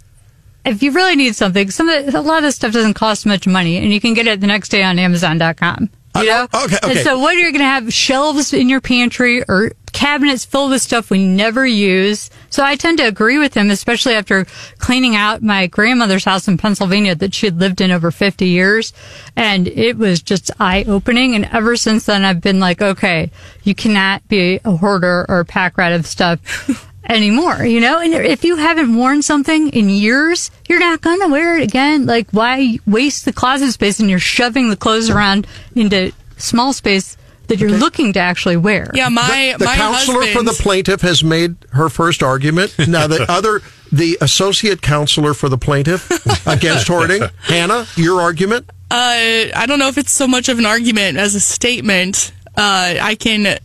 if 0.65 0.83
you 0.83 0.91
really 0.91 1.15
need 1.15 1.35
something 1.35 1.71
some 1.71 1.89
of 1.89 2.05
the, 2.05 2.19
a 2.19 2.21
lot 2.21 2.43
of 2.43 2.53
stuff 2.53 2.73
doesn't 2.73 2.93
cost 2.93 3.25
much 3.25 3.47
money 3.47 3.77
and 3.77 3.93
you 3.93 4.01
can 4.01 4.13
get 4.13 4.27
it 4.27 4.41
the 4.41 4.47
next 4.47 4.69
day 4.69 4.83
on 4.83 4.99
amazon.com 4.99 5.89
you 6.15 6.25
know? 6.25 6.47
Uh, 6.51 6.63
okay, 6.65 6.77
okay. 6.83 6.91
and 6.91 6.99
so 6.99 7.19
what 7.19 7.35
are 7.35 7.39
you're 7.39 7.51
going 7.51 7.59
to 7.59 7.65
have 7.65 7.93
shelves 7.93 8.53
in 8.53 8.69
your 8.69 8.81
pantry 8.81 9.43
or 9.43 9.71
cabinets 9.91 10.45
filled 10.45 10.71
with 10.71 10.81
stuff 10.81 11.09
we 11.09 11.25
never 11.25 11.65
use. 11.65 12.29
So 12.49 12.63
i 12.63 12.75
tend 12.75 12.97
to 12.99 13.07
agree 13.07 13.37
with 13.37 13.55
him 13.55 13.69
especially 13.69 14.13
after 14.13 14.45
cleaning 14.77 15.15
out 15.15 15.41
my 15.41 15.67
grandmother's 15.67 16.25
house 16.25 16.47
in 16.47 16.57
pennsylvania 16.57 17.15
that 17.15 17.33
she 17.33 17.47
had 17.47 17.59
lived 17.59 17.81
in 17.81 17.91
over 17.91 18.11
50 18.11 18.47
years. 18.47 18.93
And 19.35 19.67
it 19.67 19.97
was 19.97 20.21
just 20.21 20.51
eye-opening. 20.59 21.35
And 21.35 21.45
ever 21.45 21.75
since 21.75 22.05
then 22.05 22.23
i've 22.23 22.41
been 22.41 22.59
like 22.59 22.81
okay 22.81 23.31
you 23.63 23.75
cannot 23.75 24.27
be 24.27 24.59
a 24.63 24.77
hoarder 24.77 25.25
or 25.29 25.41
a 25.41 25.45
pack 25.45 25.77
rat 25.77 25.93
of 25.93 26.05
stuff 26.05 26.85
anymore 27.09 27.65
you 27.65 27.79
know 27.79 27.99
and 27.99 28.13
if 28.13 28.43
you 28.43 28.55
haven't 28.55 28.95
worn 28.95 29.21
something 29.21 29.69
in 29.69 29.89
years 29.89 30.51
you're 30.67 30.79
not 30.79 31.01
gonna 31.01 31.27
wear 31.27 31.57
it 31.57 31.63
again 31.63 32.05
like 32.05 32.29
why 32.31 32.77
waste 32.85 33.25
the 33.25 33.33
closet 33.33 33.71
space 33.71 33.99
and 33.99 34.09
you're 34.09 34.19
shoving 34.19 34.69
the 34.69 34.77
clothes 34.77 35.09
around 35.09 35.47
into 35.75 36.11
small 36.37 36.71
space 36.71 37.17
that 37.47 37.59
you're 37.59 37.71
looking 37.71 38.13
to 38.13 38.19
actually 38.19 38.57
wear 38.57 38.91
Yeah, 38.93 39.09
my 39.09 39.55
the 39.57 39.65
my 39.65 39.75
counselor 39.75 40.23
for 40.27 40.43
the 40.43 40.51
plaintiff 40.51 41.01
has 41.01 41.23
made 41.23 41.55
her 41.71 41.89
first 41.89 42.21
argument. 42.21 42.75
Now 42.87 43.07
the 43.07 43.25
other, 43.27 43.61
the 43.91 44.19
associate 44.21 44.83
counselor 44.83 45.33
for 45.33 45.49
the 45.49 45.57
plaintiff 45.57 46.11
against 46.45 46.87
hoarding, 46.93 47.23
Hannah, 47.41 47.87
your 47.95 48.21
argument. 48.21 48.69
Uh, 48.91 49.49
I 49.55 49.65
don't 49.67 49.79
know 49.79 49.87
if 49.87 49.97
it's 49.97 50.11
so 50.11 50.27
much 50.27 50.47
of 50.47 50.59
an 50.59 50.67
argument 50.67 51.17
as 51.17 51.33
a 51.33 51.39
statement. 51.39 52.31
uh, 52.55 52.97
I 53.01 53.15
can 53.15 53.57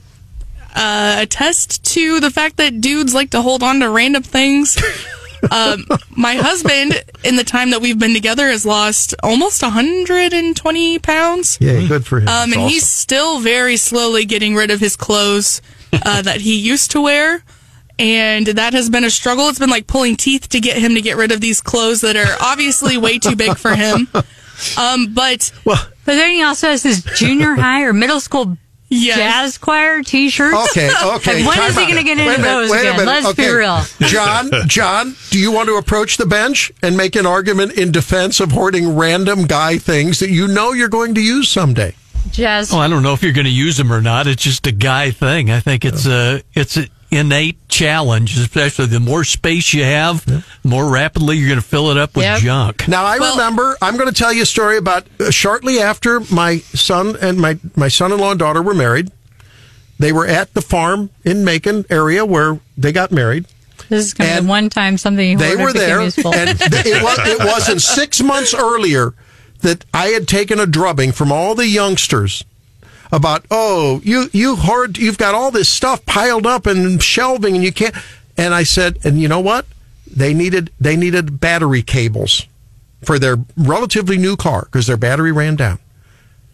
uh, 0.75 1.17
attest 1.21 1.85
to 1.95 2.21
the 2.21 2.31
fact 2.31 2.57
that 2.57 2.81
dudes 2.81 3.15
like 3.15 3.31
to 3.31 3.43
hold 3.43 3.63
on 3.63 3.81
to 3.81 3.91
random 3.91 4.23
things. 4.23 4.77
um, 5.51 5.87
my 6.11 6.35
husband, 6.35 7.03
in 7.25 7.37
the 7.37 7.45
time 7.45 7.71
that 7.71 7.81
we've 7.81 7.99
been 7.99 8.15
together, 8.15 8.49
has 8.49 8.65
lost 8.67 9.15
almost 9.23 9.63
120 9.63 10.99
pounds. 10.99 11.59
Yeah, 11.61 11.87
good 11.87 12.07
for 12.07 12.21
him. 12.21 12.29
Um, 12.29 12.53
and 12.53 12.63
he's 12.63 12.87
still 12.89 13.41
very 13.41 13.77
slowly 13.77 14.25
getting 14.25 14.55
rid 14.55 14.71
of 14.71 14.81
his 14.81 14.97
clothes 14.97 15.63
uh, 15.93 16.23
that 16.23 16.41
he 16.41 16.59
used 16.59 16.91
to 16.93 17.01
wear. 17.01 17.45
And 17.97 18.47
that 18.49 18.73
has 18.73 18.91
been 18.91 19.05
a 19.05 19.11
struggle. 19.11 19.49
It's 19.49 19.61
been 19.61 19.71
like 19.71 19.87
pulling 19.87 20.17
teeth 20.17 20.49
to 20.49 20.61
get 20.61 20.77
him 20.77 20.95
to 20.95 21.01
get 21.01 21.17
rid 21.17 21.31
of 21.31 21.41
these 21.41 21.61
clothes 21.61 22.01
that 22.01 22.17
are 22.17 22.37
obviously 22.41 22.97
way 22.99 23.21
too 23.21 23.37
big 23.37 23.57
for 23.57 23.75
him. 23.75 24.09
Um, 24.79 25.13
but 25.13 25.51
well, 25.65 25.85
But 26.05 26.15
then 26.15 26.31
he 26.31 26.43
also 26.43 26.69
has 26.69 26.83
his 26.83 27.03
junior 27.03 27.55
high 27.55 27.83
or 27.83 27.93
middle 27.93 28.21
school 28.21 28.57
Yes. 28.94 29.16
jazz 29.16 29.59
choir 29.59 30.02
T-shirts. 30.02 30.70
Okay, 30.70 30.90
okay. 31.02 31.38
And 31.38 31.46
when 31.46 31.57
time 31.57 31.70
is 31.70 31.76
he 31.76 31.85
going 31.85 31.96
to 31.96 32.02
get 32.02 32.18
into 32.18 32.30
minute, 32.30 32.42
those 32.42 32.70
again? 32.70 33.07
Let's 33.07 33.33
be 33.35 33.48
real. 33.48 33.83
John, 34.00 34.50
John, 34.66 35.16
do 35.30 35.38
you 35.38 35.52
want 35.52 35.68
to 35.68 35.76
approach 35.76 36.16
the 36.16 36.26
bench 36.26 36.72
and 36.83 36.96
make 36.96 37.16
an 37.16 37.26
argument 37.26 37.72
in 37.72 37.92
defense 37.92 38.40
of 38.40 38.52
hoarding 38.52 38.96
random 38.96 39.46
guy 39.46 39.78
things 39.78 40.20
that 40.20 40.30
you 40.30 40.48
know 40.48 40.72
you're 40.72 40.88
going 40.88 41.14
to 41.14 41.22
use 41.22 41.48
someday? 41.48 41.94
Jazz. 42.30 42.72
Well, 42.72 42.80
I 42.80 42.88
don't 42.88 43.02
know 43.02 43.12
if 43.12 43.22
you're 43.22 43.33
going 43.33 43.44
to 43.44 43.50
use 43.50 43.76
them 43.76 43.92
or 43.92 44.00
not. 44.00 44.26
It's 44.26 44.42
just 44.42 44.66
a 44.66 44.72
guy 44.72 45.11
thing. 45.11 45.50
I 45.50 45.61
think 45.61 45.85
it's 45.85 46.07
uh, 46.07 46.40
a 46.40 46.59
it's 46.59 46.76
an 46.76 46.88
innate 47.14 47.68
challenge, 47.68 48.37
especially 48.38 48.87
the 48.87 49.00
more 49.00 49.24
space 49.24 49.72
you 49.74 49.85
have, 49.85 50.24
the 50.27 50.44
more 50.62 50.90
rapidly 50.90 51.37
you're 51.37 51.48
going 51.48 51.61
to 51.61 51.66
fill 51.66 51.90
it 51.90 51.96
up 51.96 52.14
with 52.16 52.24
Yep. 52.24 52.40
junk. 52.40 52.88
Now 52.88 53.05
I 53.05 53.18
Well- 53.18 53.33
remember. 53.37 53.77
I'm 53.83 53.96
going 53.96 54.09
to 54.09 54.14
tell 54.14 54.33
you 54.33 54.42
a 54.42 54.46
story 54.46 54.77
about 54.77 55.07
uh, 55.20 55.31
shortly 55.31 55.81
after 55.81 56.20
my 56.31 56.59
son 56.74 57.16
and 57.20 57.38
my 57.38 57.59
my 57.77 57.88
son-in-law 57.88 58.31
and 58.33 58.38
daughter 58.38 58.62
were 58.62 58.74
married. 58.74 59.11
They 59.98 60.12
were 60.12 60.27
at 60.27 60.55
the 60.55 60.61
farm 60.62 61.11
in 61.24 61.44
Macon 61.44 61.85
area 61.88 62.24
where 62.24 62.59
they 62.77 62.90
got 62.92 63.12
married. 63.12 63.46
This 63.88 64.07
is 64.07 64.14
going 64.14 64.31
to 64.31 64.37
be 64.37 64.42
the 64.42 64.48
one 64.48 64.70
time 64.70 64.96
something 64.98 65.27
he 65.29 65.35
They 65.37 65.57
were 65.57 65.72
there, 65.72 66.03
useful. 66.03 66.35
and 66.35 66.59
th- 66.59 66.87
it 66.87 67.03
was 67.03 67.18
it 67.20 67.38
wasn't 67.38 67.83
six 67.83 68.20
months 68.22 68.55
earlier 68.55 69.14
that 69.61 69.85
I 69.94 70.07
had 70.09 70.27
taken 70.27 70.59
a 70.59 70.66
drubbing 70.66 71.12
from 71.12 71.31
all 71.31 71.55
the 71.55 71.66
youngsters 71.68 72.44
about 73.14 73.46
oh 73.50 74.00
you 74.03 74.29
you 74.33 74.57
hoard 74.57 74.98
you've 74.98 75.18
got 75.18 75.35
all 75.35 75.50
this 75.50 75.68
stuff 75.68 76.05
piled 76.05 76.46
up 76.46 76.66
and 76.66 77.00
shelving 77.00 77.55
and 77.55 77.62
you 77.64 77.72
can't 77.72 77.94
and 78.37 78.53
I 78.53 78.64
said 78.64 78.98
and 79.05 79.20
you 79.20 79.29
know 79.29 79.40
what 79.40 79.66
they 80.11 80.35
needed 80.35 80.70
they 80.81 80.96
needed 80.96 81.38
battery 81.40 81.83
cables 81.83 82.46
for 83.05 83.18
their 83.18 83.37
relatively 83.57 84.16
new 84.16 84.37
car 84.37 84.62
because 84.64 84.87
their 84.87 84.96
battery 84.96 85.33
ran 85.33 85.57
down. 85.57 85.79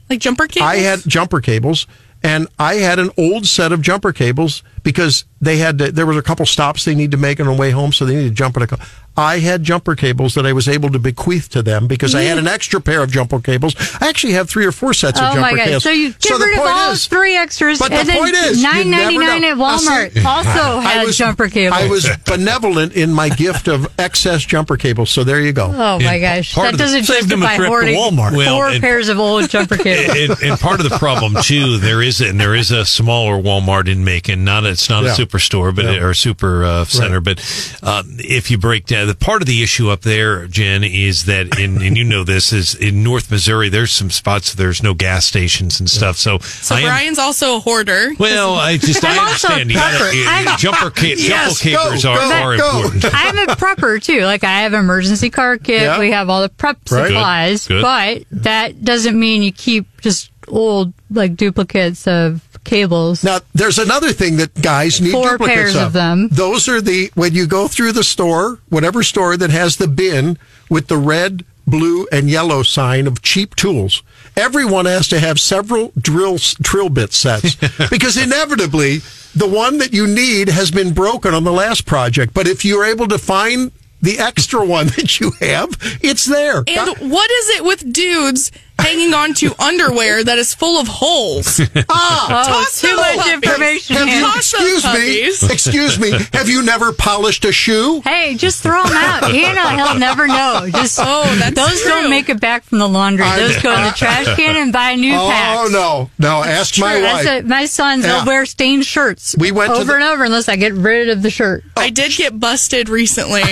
like 0.09 0.20
jumper 0.20 0.46
cables. 0.46 0.68
I 0.68 0.77
had 0.77 1.01
jumper 1.07 1.40
cables, 1.40 1.87
and 2.23 2.49
I 2.59 2.75
had 2.75 2.99
an 2.99 3.11
old 3.16 3.46
set 3.46 3.73
of 3.73 3.81
jumper 3.83 4.12
cables 4.12 4.62
because 4.83 5.25
they 5.40 5.57
had 5.57 5.79
to, 5.79 5.90
there 5.93 6.07
was 6.07 6.16
a 6.16 6.23
couple 6.23 6.45
stops 6.47 6.85
they 6.85 6.95
need 6.95 7.11
to 7.12 7.16
make 7.16 7.40
on 7.40 7.47
the 7.47 7.53
way 7.55 7.71
home, 7.71 7.93
so 7.93 8.05
they 8.05 8.14
needed 8.14 8.29
to 8.31 8.35
jump 8.35 8.57
in 8.57 8.62
a. 8.62 8.66
co- 8.66 8.77
I 9.16 9.40
had 9.40 9.64
jumper 9.64 9.97
cables 9.97 10.35
that 10.35 10.47
I 10.47 10.53
was 10.53 10.69
able 10.69 10.88
to 10.90 10.99
bequeath 10.99 11.49
to 11.51 11.62
them 11.62 11.88
because 11.88 12.14
I 12.14 12.23
had 12.23 12.38
an 12.38 12.47
extra 12.47 12.81
pair 12.81 13.03
of 13.03 13.11
jumper 13.11 13.40
cables. 13.40 13.75
I 14.01 14.09
actually 14.09 14.35
have 14.35 14.49
three 14.49 14.64
or 14.64 14.73
four 14.73 14.95
sets 14.95 15.19
of 15.19 15.25
Oh 15.27 15.35
jumper 15.35 15.40
my 15.40 15.57
god! 15.57 15.64
cables. 15.64 15.83
So 15.83 15.90
you 15.90 16.12
get 16.12 16.38
the 16.38 16.45
rid 16.45 16.53
of 16.59 16.62
point 16.64 16.75
all 16.77 16.93
is- 16.93 17.07
three 17.07 17.37
extras, 17.37 17.79
but 17.81 17.93
and 17.93 18.01
the 18.09 18.12
then 18.12 18.23
point 18.23 18.35
is, 18.37 18.62
nine 18.62 18.88
ninety 18.90 19.19
nine 19.19 19.43
at 19.45 19.57
Walmart 19.57 20.12
see, 20.12 20.25
also 20.25 20.79
has 20.81 21.16
jumper 21.19 21.49
cables. 21.49 21.79
I 21.81 21.88
was 21.88 22.09
benevolent 22.25 22.93
in 22.95 23.12
my 23.12 23.29
gift 23.29 23.69
of 23.69 23.93
excess 23.99 24.45
jumper 24.45 24.77
cables, 24.77 25.11
so 25.11 25.25
there 25.25 25.40
you 25.40 25.53
go. 25.53 25.66
Oh 25.66 25.99
my 25.99 26.14
And 26.14 26.21
gosh, 26.23 26.55
that 26.55 26.77
doesn't 26.79 27.05
saved 27.05 27.31
him 27.33 27.43
a 27.43 27.47
justify 27.47 27.57
trip 27.57 27.66
to 27.66 27.71
hoarding 27.71 27.97
Walmart. 27.99 28.37
Well, 28.37 28.55
four 28.55 28.69
and- 28.69 28.81
pairs 28.81 29.09
of 29.09 29.19
old 29.19 29.49
jumper 29.51 29.77
cables. 29.83 30.16
and, 30.40 30.51
and 30.53 30.61
part 30.61 30.81
of 30.81 30.88
the 30.88 30.97
problem 30.99 31.35
too, 31.43 31.79
there 31.79 32.01
is 32.01 32.21
and 32.21 32.38
there 32.40 32.55
is 32.55 32.71
a 32.71 32.87
smaller 32.87 33.35
Walmart 33.43 33.88
in 33.88 34.05
Macon. 34.05 34.45
Not 34.45 34.64
it's 34.71 34.89
not 34.89 35.05
Yeah. 35.05 35.13
a 35.13 35.17
superstore, 35.17 35.75
but 35.75 35.85
Yeah. 35.85 36.03
or 36.05 36.15
super 36.15 36.65
uh, 36.65 36.85
center. 36.85 37.21
But 37.21 37.39
uh, 37.83 38.03
if 38.19 38.51
you 38.51 38.59
break 38.59 38.87
down 38.87 39.07
the 39.07 39.15
part 39.15 39.43
of 39.43 39.47
the 39.47 39.63
issue 39.63 39.91
up 39.91 40.03
there, 40.03 40.47
Jen, 40.47 40.85
is 40.85 41.25
that 41.27 41.59
in 41.59 41.81
and 41.83 41.97
you 41.97 42.05
know 42.05 42.25
this 42.25 42.53
is 42.53 42.75
in 42.75 43.03
North 43.03 43.31
Missouri. 43.31 43.69
There's 43.69 43.93
some 43.93 44.11
spots 44.11 44.55
there's 44.55 44.83
no 44.83 44.95
gas 44.95 45.25
stations 45.27 45.81
and 45.81 45.89
stuff. 45.89 46.17
So, 46.17 46.39
so 46.39 46.75
I 46.75 46.81
am, 46.81 46.85
Brian's 46.87 47.19
also 47.19 47.57
a 47.57 47.61
hoarder. 47.61 48.13
well, 48.19 48.55
I 48.55 48.77
just 48.77 49.05
I 49.05 49.13
I'm 49.13 49.19
also 49.29 49.49
a 49.49 49.53
understand. 49.53 49.71
You 49.71 49.77
gotta, 49.77 50.17
you- 50.17 50.27
I'm- 50.29 50.59
jumper 50.59 50.91
ca- 50.91 51.15
Yes, 51.19 51.61
jumper 51.61 51.79
capers 51.89 52.03
go, 52.05 52.11
are, 52.13 52.17
go, 52.17 52.33
are 52.35 52.57
go. 52.57 52.77
important. 52.79 53.05
I'm 53.15 53.39
a 53.39 53.47
prepper 53.57 54.03
too. 54.03 54.23
Like 54.25 54.45
I 54.45 54.61
have 54.63 54.73
emergency 54.75 55.31
car 55.31 55.57
kit. 55.59 55.83
Yeah. 55.83 55.99
We 55.99 56.11
have 56.13 56.29
all 56.31 56.43
the 56.43 56.49
prep 56.49 56.79
Right. 56.91 57.07
supplies, 57.09 57.67
Good, 57.69 57.75
good. 57.75 57.83
but 58.31 58.43
that 58.43 58.85
doesn't 58.85 59.19
mean 59.19 59.43
you 59.43 59.53
keep 59.53 60.01
just 60.01 60.31
old 60.49 60.93
like 61.11 61.37
duplicates 61.37 62.07
of 62.07 62.43
cables. 62.64 63.25
Now, 63.25 63.40
there's 63.55 63.79
another 63.79 64.12
thing 64.12 64.37
that 64.37 64.61
guys 64.61 65.01
need 65.01 65.12
Four 65.12 65.33
duplicates 65.33 65.55
pairs 65.57 65.75
of. 65.77 65.83
of 65.83 65.92
them. 65.92 66.29
Those 66.29 66.68
are 66.68 66.81
the 66.81 67.11
when 67.14 67.35
you 67.35 67.46
go 67.46 67.68
through 67.68 67.92
the 67.92 68.05
store, 68.05 68.59
whatever 68.68 69.03
store 69.03 69.37
that 69.37 69.51
has 69.51 69.77
the 69.77 69.88
bin 69.88 70.38
with 70.68 70.88
the 70.88 70.96
red, 70.96 71.44
blue, 71.66 72.07
and 72.12 72.29
yellow 72.29 72.62
sign 72.62 73.07
of 73.07 73.23
cheap 73.23 73.57
tools. 73.57 74.03
Everyone 74.37 74.87
has 74.87 75.09
to 75.09 75.20
have 75.20 75.40
several 75.40 75.92
drill 75.99 76.38
drill 76.61 76.88
bit 76.88 77.12
sets 77.12 77.55
because 77.90 78.16
inevitably 78.16 78.99
the 79.35 79.49
one 79.49 79.79
that 79.79 79.92
you 79.92 80.07
need 80.07 80.49
has 80.49 80.70
been 80.70 80.92
broken 80.92 81.35
on 81.35 81.44
the 81.44 81.53
last 81.53 81.87
project. 81.87 82.35
But 82.35 82.46
if 82.46 82.64
you're 82.64 82.85
able 82.85 83.09
to 83.09 83.18
find 83.18 83.73
the 84.03 84.18
extra 84.18 84.64
one 84.64 84.87
that 84.96 85.20
you 85.20 85.33
have, 85.40 85.70
it's 86.03 86.25
there. 86.25 86.64
And 86.66 87.11
what 87.11 87.31
is 87.31 87.49
it 87.51 87.64
with 87.64 87.92
dudes 87.92 88.51
hanging 88.81 89.14
on 89.14 89.35
to 89.35 89.53
underwear 89.62 90.25
that 90.25 90.38
is 90.38 90.55
full 90.55 90.79
of 90.81 90.88
holes? 90.88 91.61
ah, 91.88 92.47
oh, 92.49 92.66
too 92.77 92.97
much 92.97 93.16
puppies. 93.16 93.33
information. 93.33 93.97
have 93.97 94.07
you, 94.09 94.12
man. 94.14 94.33
Toss 94.33 94.53
excuse 94.55 94.85
me, 94.85 95.53
excuse 95.53 95.99
me, 95.99 96.11
have 96.33 96.49
you 96.49 96.62
never 96.62 96.93
polished 96.93 97.45
a 97.45 97.53
shoe? 97.53 98.01
Hey, 98.05 98.35
just 98.37 98.62
throw 98.62 98.83
them 98.83 98.93
out. 98.97 99.25
Hannah, 99.31 99.77
he'll 99.85 99.99
never 99.99 100.27
know. 100.27 100.69
Just 100.71 100.99
Oh, 101.03 101.25
that's 101.38 101.55
those 101.55 101.81
true. 101.83 101.90
don't 101.90 102.11
make 102.11 102.29
it 102.29 102.40
back 102.40 102.64
from 102.64 102.79
the 102.79 102.88
laundry. 102.88 103.25
I- 103.25 103.38
Those 103.38 103.62
go 103.62 103.75
in 103.75 103.85
the 103.85 103.90
trash 103.97 104.27
can 104.37 104.57
and 104.57 104.73
buy 104.73 104.90
a 104.93 104.97
new 104.97 105.12
packs. 105.12 105.71
Oh 105.71 105.73
no, 105.73 106.11
no! 106.19 106.43
Ask 106.43 106.79
my 106.79 106.95
True, 106.95 107.03
wife. 107.05 107.25
that's 107.25 107.38
it. 107.45 107.47
My 107.47 107.66
sons 107.66 108.05
Yeah. 108.05 108.21
will 108.21 108.27
wear 108.27 108.47
stained 108.47 108.85
shirts 108.85 109.35
We 109.38 109.51
went 109.53 109.73
over 109.73 109.85
the- 109.85 109.95
and 109.95 110.05
over 110.05 110.25
unless 110.25 110.49
I 110.49 110.57
get 110.57 110.73
rid 110.75 111.09
of 111.09 111.23
the 111.23 111.31
shirt. 111.31 111.64
I 111.77 111.90
did 111.90 112.12
get 112.12 112.38
busted 112.38 112.88
recently. 112.88 113.43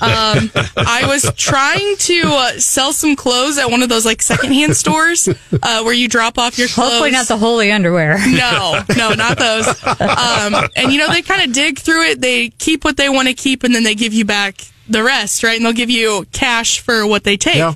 Um, 0.00 0.50
I 0.76 1.04
was 1.06 1.30
trying 1.36 1.96
to 1.96 2.20
uh, 2.24 2.50
sell 2.58 2.92
some 2.92 3.16
clothes 3.16 3.58
at 3.58 3.70
one 3.70 3.82
of 3.82 3.88
those 3.88 4.04
like 4.04 4.22
secondhand 4.22 4.57
stores 4.74 5.28
uh, 5.28 5.82
where 5.82 5.92
you 5.94 6.08
drop 6.08 6.38
off 6.38 6.58
your 6.58 6.68
clothes. 6.68 6.90
Hopefully 6.90 7.10
not 7.10 7.28
the 7.28 7.36
holy 7.36 7.70
underwear. 7.72 8.18
No, 8.38 8.80
no, 8.96 9.14
not 9.14 9.38
those. 9.38 9.66
Um, 9.84 10.68
and 10.76 10.92
you 10.92 10.98
know, 10.98 11.08
they 11.08 11.22
kind 11.22 11.42
of 11.42 11.52
dig 11.52 11.78
through 11.78 12.10
it. 12.10 12.20
They 12.20 12.50
keep 12.50 12.84
what 12.84 12.96
they 12.96 13.08
want 13.08 13.26
to 13.28 13.34
keep, 13.34 13.64
and 13.64 13.74
then 13.74 13.82
they 13.82 13.94
give 13.94 14.12
you 14.12 14.24
back 14.24 14.60
the 14.88 15.02
rest, 15.02 15.42
right? 15.42 15.56
And 15.56 15.64
they'll 15.64 15.72
give 15.72 15.90
you 15.90 16.26
cash 16.32 16.80
for 16.80 17.06
what 17.06 17.24
they 17.24 17.36
take. 17.36 17.56
Yeah. 17.56 17.74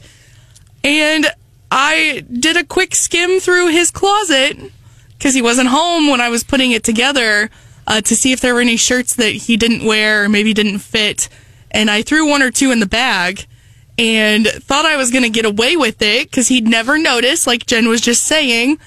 And 0.85 1.27
I 1.71 2.25
did 2.31 2.57
a 2.57 2.65
quick 2.65 2.95
skim 2.95 3.41
through 3.41 3.69
his 3.69 3.91
closet 3.91 4.57
because 5.17 5.35
he 5.35 5.43
wasn't 5.43 5.69
home 5.69 6.11
when 6.11 6.21
I 6.21 6.29
was 6.29 6.45
putting 6.45 6.73
it 6.73 6.85
together 6.85 7.51
uh, 7.87 8.01
to 8.03 8.17
see 8.17 8.33
if 8.33 8.41
there 8.41 8.55
were 8.55 8.61
any 8.61 8.77
shirts 8.77 9.15
that 9.17 9.31
he 9.31 9.57
didn't 9.57 9.85
wear 9.85 10.25
or 10.25 10.29
maybe 10.29 10.53
didn't 10.55 10.79
fit. 10.81 11.29
And 11.71 11.91
I 11.91 12.03
threw 12.03 12.29
one 12.29 12.43
or 12.43 12.51
two 12.51 12.71
in 12.71 12.81
the 12.81 12.87
bag 12.87 13.47
and 13.99 14.47
thought 14.47 14.87
I 14.87 14.97
was 14.97 15.11
going 15.11 15.25
to 15.25 15.31
get 15.31 15.45
away 15.45 15.77
with 15.77 16.01
it 16.03 16.31
because 16.31 16.49
he'd 16.49 16.67
never 16.67 16.99
noticed, 16.99 17.47
like 17.47 17.67
Jen 17.67 17.89
was 17.89 18.01
just 18.01 18.25
saying. 18.25 18.79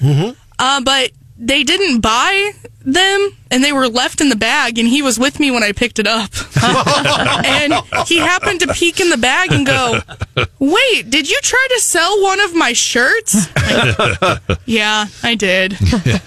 Uh, 0.59 0.81
but 0.81 1.11
they 1.37 1.63
didn't 1.63 2.01
buy 2.01 2.51
them 2.85 3.31
and 3.51 3.63
they 3.63 3.73
were 3.73 3.87
left 3.87 4.21
in 4.21 4.29
the 4.29 4.35
bag 4.35 4.77
and 4.77 4.87
he 4.87 5.01
was 5.01 5.19
with 5.19 5.39
me 5.39 5.51
when 5.51 5.63
I 5.63 5.71
picked 5.71 5.99
it 5.99 6.07
up. 6.07 6.31
and 7.45 7.73
he 8.07 8.17
happened 8.17 8.59
to 8.61 8.73
peek 8.73 8.99
in 8.99 9.09
the 9.09 9.17
bag 9.17 9.51
and 9.51 9.65
go, 9.65 9.99
Wait, 10.59 11.09
did 11.09 11.29
you 11.29 11.39
try 11.41 11.67
to 11.75 11.79
sell 11.81 12.21
one 12.21 12.39
of 12.39 12.55
my 12.55 12.73
shirts? 12.73 13.47
Like, 13.55 14.41
yeah, 14.65 15.07
I 15.23 15.35
did. 15.35 15.77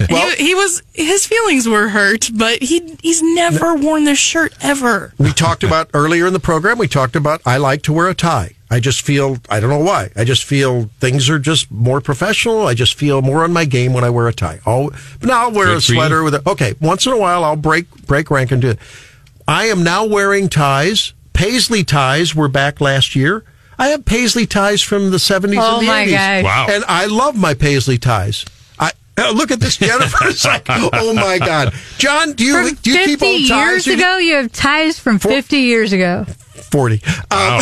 And 0.09 0.17
he, 0.17 0.47
he 0.49 0.55
was 0.55 0.83
his 0.95 1.27
feelings 1.27 1.69
were 1.69 1.89
hurt, 1.91 2.31
but 2.35 2.63
he 2.63 2.97
he's 3.03 3.23
never 3.23 3.75
worn 3.75 4.05
this 4.05 4.19
shirt 4.19 4.55
ever. 4.63 5.13
we 5.19 5.33
talked 5.33 5.63
about 5.63 5.91
earlier 5.93 6.27
in 6.27 6.33
the 6.33 6.41
program. 6.41 6.79
We 6.79 6.89
talked 6.89 7.15
about 7.15 7.43
I 7.45 7.59
like 7.59 7.83
to 7.83 7.93
wear 7.93 8.09
a 8.09 8.15
tie. 8.15 8.55
I 8.71 8.81
just 8.81 9.03
feel 9.03 9.39
I 9.49 9.61
don't 9.61 9.71
know 9.71 9.79
why. 9.79 10.11
I 10.15 10.25
just 10.25 10.45
feel 10.45 10.91
things 11.01 11.31
are 11.31 11.39
just 11.39 11.71
more 11.71 12.01
professional. 12.01 12.67
I 12.67 12.75
just 12.75 12.95
feel 12.95 13.23
more 13.23 13.45
on 13.45 13.53
my 13.53 13.65
game 13.65 13.93
when 13.93 14.05
I 14.05 14.11
wear 14.11 14.29
a 14.29 14.33
tie. 14.33 14.61
I'll, 14.67 14.91
but 15.21 15.29
now 15.29 15.45
I'll 15.45 15.53
wear 15.53 15.67
Good 15.67 15.79
a 15.79 15.81
sweater 15.81 16.23
with 16.23 16.35
a 16.35 16.43
okay. 16.53 16.75
Once 16.81 17.07
in 17.07 17.13
a 17.13 17.17
while, 17.19 17.45
I'll 17.45 17.57
break 17.57 17.91
break 18.07 18.31
rank 18.31 18.51
and 18.53 18.61
do 18.63 18.71
it. 18.71 18.79
I 19.47 19.67
am 19.67 19.83
now 19.83 20.05
wearing 20.05 20.49
ties. 20.49 21.13
Paisley 21.33 21.85
ties 21.85 22.35
were 22.35 22.49
back 22.49 22.81
last 22.81 23.15
year. 23.17 23.45
I 23.79 23.89
have 23.89 24.05
Paisley 24.05 24.47
ties 24.47 24.83
from 24.83 25.11
the 25.11 25.19
seventies 25.19 25.61
Oh 25.63 25.75
and 25.79 25.83
the 25.83 25.87
my 25.91 26.01
eighties. 26.03 26.15
gosh. 26.15 26.45
Wow. 26.45 26.67
And 26.71 26.85
I 26.89 27.07
love 27.07 27.37
my 27.37 27.55
Paisley 27.55 27.97
ties. 27.99 28.45
I 28.79 28.91
uh, 29.17 29.31
look 29.33 29.51
at 29.51 29.61
this, 29.61 29.77
Jennifer. 29.77 30.29
It's 30.29 30.45
like, 30.45 30.67
oh 30.69 31.15
my 31.15 31.39
god, 31.39 31.73
John. 31.99 32.33
Do 32.33 32.45
you 32.45 32.55
From 32.69 32.75
do 32.83 32.91
you 32.91 32.99
keep 33.05 33.21
50 33.21 33.27
old 33.27 33.49
ties? 33.49 33.71
years 33.71 33.87
you- 33.87 33.95
ago, 33.95 34.17
you 34.19 34.35
have 34.35 34.53
ties 34.53 34.99
from 34.99 35.19
50 35.19 35.57
years 35.59 35.93
ago. 35.93 36.25
40. 36.73 36.95
Um, 36.95 37.01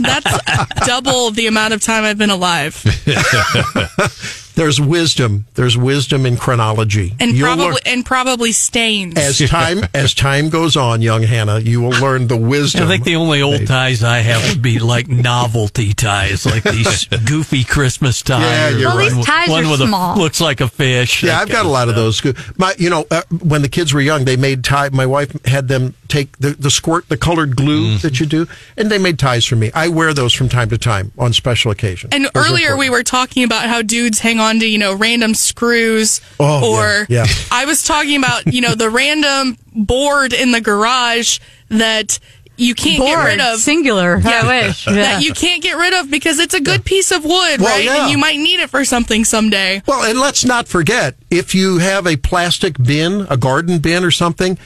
That's 0.00 0.86
double 0.86 1.30
the 1.30 1.46
amount 1.46 1.74
of 1.74 1.80
time 1.82 2.02
I've 2.04 2.18
been 2.18 2.30
alive. 2.30 2.74
There's 4.56 4.80
wisdom. 4.80 5.46
There's 5.54 5.76
wisdom 5.76 6.26
in 6.26 6.36
chronology. 6.36 7.14
and 7.20 7.32
You'll 7.36 7.46
probably 7.46 7.64
learn- 7.66 7.76
and 7.86 8.04
probably 8.06 8.52
stains. 8.52 9.14
as 9.16 9.38
time 9.50 9.80
as 9.94 10.14
time 10.14 10.48
goes 10.48 10.76
on, 10.76 11.02
young 11.02 11.22
Hannah, 11.22 11.60
you 11.60 11.80
will 11.82 11.90
learn 12.00 12.26
the 12.26 12.36
wisdom. 12.36 12.84
I 12.84 12.88
think 12.88 13.04
the 13.04 13.16
only 13.16 13.42
old 13.42 13.66
ties 13.66 14.02
I 14.02 14.18
have 14.18 14.48
would 14.48 14.62
be 14.62 14.78
like 14.78 15.08
novelty 15.30 15.92
ties, 15.92 16.44
like 16.46 16.62
these 16.64 17.04
goofy 17.26 17.64
Christmas 17.64 18.22
ties. 18.22 18.40
Yeah, 18.42 18.68
you're 18.70 18.88
Well, 18.88 18.96
right. 18.98 19.12
these 19.12 19.26
ties 19.26 19.48
one 19.50 19.66
are 19.66 19.70
with 19.70 19.80
small. 19.86 20.16
A, 20.16 20.18
looks 20.18 20.40
like 20.40 20.60
a 20.62 20.68
fish. 20.68 21.22
Yeah, 21.22 21.38
I've 21.38 21.50
got 21.50 21.66
a 21.66 21.68
lot 21.68 21.88
of 21.90 21.94
those. 21.94 22.22
My, 22.56 22.74
you 22.78 22.88
know, 22.90 23.04
uh, 23.10 23.22
when 23.42 23.60
the 23.62 23.68
kids 23.68 23.92
were 23.92 24.00
young, 24.00 24.24
they 24.24 24.36
made 24.36 24.64
tie. 24.64 24.88
My 24.88 25.06
wife 25.06 25.36
had 25.44 25.68
them 25.68 25.94
take 26.08 26.38
the, 26.38 26.50
the 26.50 26.70
squirt, 26.70 27.08
the 27.10 27.16
colored 27.18 27.56
glue 27.56 27.76
Mm-hmm. 27.76 27.98
that 27.98 28.20
you 28.20 28.26
do, 28.26 28.46
and 28.78 28.90
they 28.90 28.96
made 28.96 29.18
ties 29.18 29.44
for 29.44 29.56
me. 29.56 29.70
I 29.74 29.88
wear 29.88 30.14
those 30.14 30.32
from 30.32 30.48
time 30.48 30.70
to 30.70 30.78
time 30.78 31.12
on 31.18 31.32
special 31.34 31.70
occasions. 31.72 32.12
And 32.14 32.24
Those 32.32 32.48
earlier 32.48 32.74
we 32.76 32.88
were 32.88 33.02
talking 33.02 33.44
about 33.44 33.64
how 33.68 33.82
dudes 33.82 34.20
hang 34.20 34.40
on 34.40 34.45
to, 34.60 34.66
you 34.66 34.78
know, 34.78 34.94
random 34.94 35.34
screws 35.34 36.20
Oh, 36.40 36.74
or 36.76 37.06
yeah, 37.08 37.24
yeah. 37.24 37.32
I 37.50 37.64
was 37.64 37.82
talking 37.84 38.16
about, 38.18 38.52
you 38.52 38.60
know, 38.60 38.74
the 38.74 38.90
random 38.90 39.56
board 39.74 40.32
in 40.32 40.52
the 40.52 40.60
garage 40.60 41.38
that 41.68 42.18
you 42.58 42.74
can't 42.74 43.02
get 43.02 43.22
rid 43.22 43.40
of. 43.40 43.58
singular. 43.60 44.18
I 44.24 44.46
wish. 44.66 44.86
Yeah. 44.86 44.94
That 44.94 45.22
you 45.22 45.34
can't 45.34 45.62
get 45.62 45.76
rid 45.76 45.92
of 45.92 46.10
because 46.10 46.38
it's 46.38 46.54
a 46.54 46.60
good 46.60 46.84
piece 46.86 47.10
of 47.12 47.22
wood, 47.22 47.60
Well, 47.60 47.66
right? 47.76 47.84
yeah. 47.84 48.02
And 48.04 48.10
you 48.10 48.16
might 48.16 48.38
need 48.38 48.60
it 48.60 48.70
for 48.70 48.82
something 48.84 49.24
someday. 49.26 49.82
Well, 49.86 50.08
and 50.08 50.18
let's 50.18 50.42
not 50.44 50.66
forget 50.66 51.16
if 51.30 51.54
you 51.54 51.78
have 51.78 52.06
a 52.06 52.16
plastic 52.16 52.78
bin, 52.82 53.26
a 53.28 53.36
garden 53.36 53.78
bin 53.80 54.04
or 54.04 54.10
something, 54.10 54.56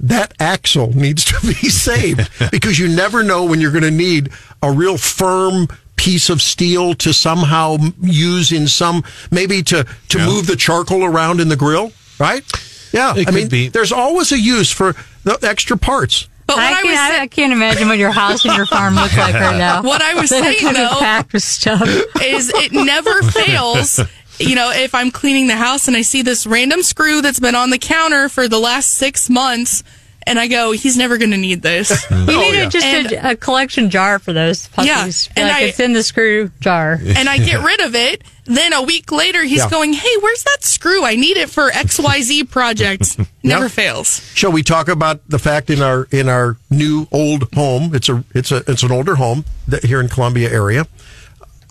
that 0.00 0.32
axle 0.40 0.94
needs 0.96 1.24
to 1.26 1.38
be 1.46 1.52
saved 1.68 2.30
because 2.50 2.78
you 2.78 2.88
never 2.88 3.22
know 3.22 3.44
when 3.44 3.60
you're 3.60 3.70
going 3.72 3.82
to 3.84 3.90
need 3.90 4.30
a 4.62 4.70
real 4.72 4.96
firm 4.96 5.68
piece 5.96 6.28
of 6.30 6.40
steel 6.42 6.94
to 6.94 7.12
somehow 7.12 7.76
use 8.02 8.52
in 8.52 8.68
some 8.68 9.02
maybe 9.30 9.62
to 9.64 9.84
to 10.08 10.18
Yeah. 10.18 10.26
move 10.26 10.46
the 10.46 10.56
charcoal 10.56 11.04
around 11.04 11.40
in 11.40 11.48
the 11.48 11.56
grill, 11.56 11.92
right? 12.18 12.44
Yeah, 12.92 13.12
It 13.16 13.20
I 13.20 13.24
could 13.24 13.34
mean, 13.34 13.48
be. 13.48 13.68
there's 13.68 13.92
always 13.92 14.30
a 14.32 14.38
use 14.38 14.70
for 14.70 14.94
the 15.24 15.38
extra 15.42 15.76
parts. 15.76 16.28
But 16.46 16.56
what 16.58 16.64
I, 16.64 16.68
I, 16.80 16.82
was 16.84 16.92
can't, 16.94 17.12
sa- 17.14 17.18
I, 17.18 17.22
I 17.22 17.26
can't 17.26 17.52
imagine 17.52 17.88
what 17.88 17.98
your 17.98 18.12
house 18.12 18.44
and 18.44 18.54
your 18.56 18.66
farm 18.66 18.94
look 18.94 19.14
like 19.16 19.34
right 19.34 19.58
now. 19.58 19.82
What 19.90 20.00
I 20.00 20.14
was 20.14 20.30
saying, 20.30 20.72
though- 20.72 20.98
packed 21.00 21.32
with 21.32 21.42
stuff. 21.42 21.82
is 22.22 22.52
it 22.54 22.72
never 22.72 23.20
fails. 23.32 23.98
You 24.38 24.54
know, 24.54 24.70
if 24.70 24.94
I'm 24.94 25.10
cleaning 25.10 25.46
the 25.48 25.56
house 25.56 25.88
and 25.88 25.96
I 25.96 26.02
see 26.02 26.22
this 26.22 26.46
random 26.46 26.82
screw 26.82 27.20
that's 27.22 27.40
been 27.40 27.54
on 27.56 27.70
the 27.70 27.78
counter 27.78 28.28
for 28.28 28.46
the 28.48 28.58
last 28.60 28.92
six 28.92 29.28
months, 29.28 29.82
and 30.26 30.38
I 30.38 30.48
go, 30.48 30.72
he's 30.72 30.96
never 30.96 31.18
going 31.18 31.30
to 31.30 31.36
need 31.36 31.62
this. 31.62 31.90
You 32.10 32.16
need 32.26 32.28
Oh, 32.28 32.50
yeah. 32.52 32.68
just 32.68 32.84
And- 32.86 33.12
a, 33.12 33.30
a 33.30 33.36
collection 33.36 33.90
jar 33.90 34.18
for 34.18 34.32
those 34.32 34.66
puppies. 34.68 35.28
Yeah, 35.36 35.42
and 35.42 35.48
like 35.48 35.56
I- 35.62 35.64
it's 35.66 35.80
in 35.80 35.92
the 35.92 36.02
screw 36.02 36.50
jar. 36.60 36.92
and 37.04 37.28
I 37.28 37.38
get 37.38 37.62
rid 37.64 37.80
of 37.80 37.94
it. 37.94 38.22
Then 38.48 38.72
a 38.72 38.82
week 38.82 39.10
later, 39.10 39.42
he's 39.42 39.58
Yeah. 39.58 39.70
going, 39.70 39.92
"Hey, 39.92 40.16
where's 40.20 40.44
that 40.44 40.62
screw? 40.62 41.04
I 41.04 41.16
need 41.16 41.36
it 41.36 41.50
for 41.50 41.68
X 41.70 41.98
Y 41.98 42.20
Z 42.20 42.44
project." 42.44 43.18
Never 43.42 43.64
Yeah. 43.64 43.68
fails. 43.68 44.20
Shall 44.34 44.52
we 44.52 44.62
talk 44.62 44.86
about 44.88 45.20
the 45.28 45.38
fact 45.40 45.68
in 45.68 45.82
our 45.82 46.06
in 46.12 46.28
our 46.28 46.56
new 46.70 47.08
old 47.10 47.52
home? 47.54 47.92
It's 47.92 48.08
a 48.08 48.22
it's 48.34 48.52
a 48.52 48.62
it's 48.70 48.84
an 48.84 48.92
older 48.92 49.16
home 49.16 49.44
that 49.66 49.84
here 49.84 50.00
in 50.00 50.08
Columbia 50.08 50.48
area. 50.48 50.86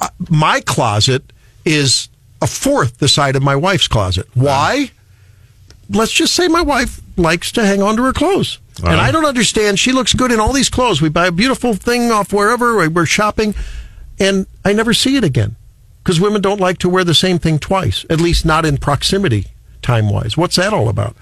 Uh, 0.01 0.09
my 0.29 0.59
closet 0.59 1.31
is 1.63 2.09
a 2.41 2.47
fourth 2.47 2.97
the 2.97 3.07
side 3.07 3.37
of 3.37 3.41
my 3.41 3.55
wife's 3.55 3.87
closet. 3.87 4.27
Why? 4.33 4.91
Let's 5.89 6.11
just 6.11 6.33
say 6.35 6.49
my 6.49 6.61
wife 6.61 6.99
likes 7.17 7.51
to 7.53 7.65
hang 7.65 7.81
on 7.81 7.95
to 7.97 8.03
her 8.03 8.13
clothes. 8.13 8.59
And 8.83 8.99
I 8.99 9.11
don't 9.11 9.25
understand. 9.25 9.79
She 9.79 9.91
looks 9.93 10.13
good 10.13 10.31
in 10.33 10.39
all 10.39 10.51
these 10.51 10.69
clothes. 10.69 11.01
We 11.01 11.07
buy 11.09 11.27
a 11.27 11.31
beautiful 11.31 11.73
thing 11.75 12.11
off 12.11 12.33
wherever 12.33 12.87
we're 12.89 13.05
shopping, 13.05 13.55
and 14.19 14.47
I 14.65 14.73
never 14.73 14.93
see 14.93 15.15
it 15.15 15.23
again 15.23 15.55
because 16.03 16.19
women 16.19 16.41
don't 16.41 16.59
like 16.59 16.77
to 16.79 16.89
wear 16.89 17.03
the 17.05 17.13
same 17.13 17.39
thing 17.39 17.57
twice, 17.57 18.05
at 18.09 18.19
least 18.19 18.45
not 18.45 18.65
in 18.65 18.77
proximity 18.77 19.47
time 19.81 20.09
wise. 20.09 20.35
What's 20.35 20.57
that 20.57 20.73
all 20.73 20.89
about? 20.89 21.15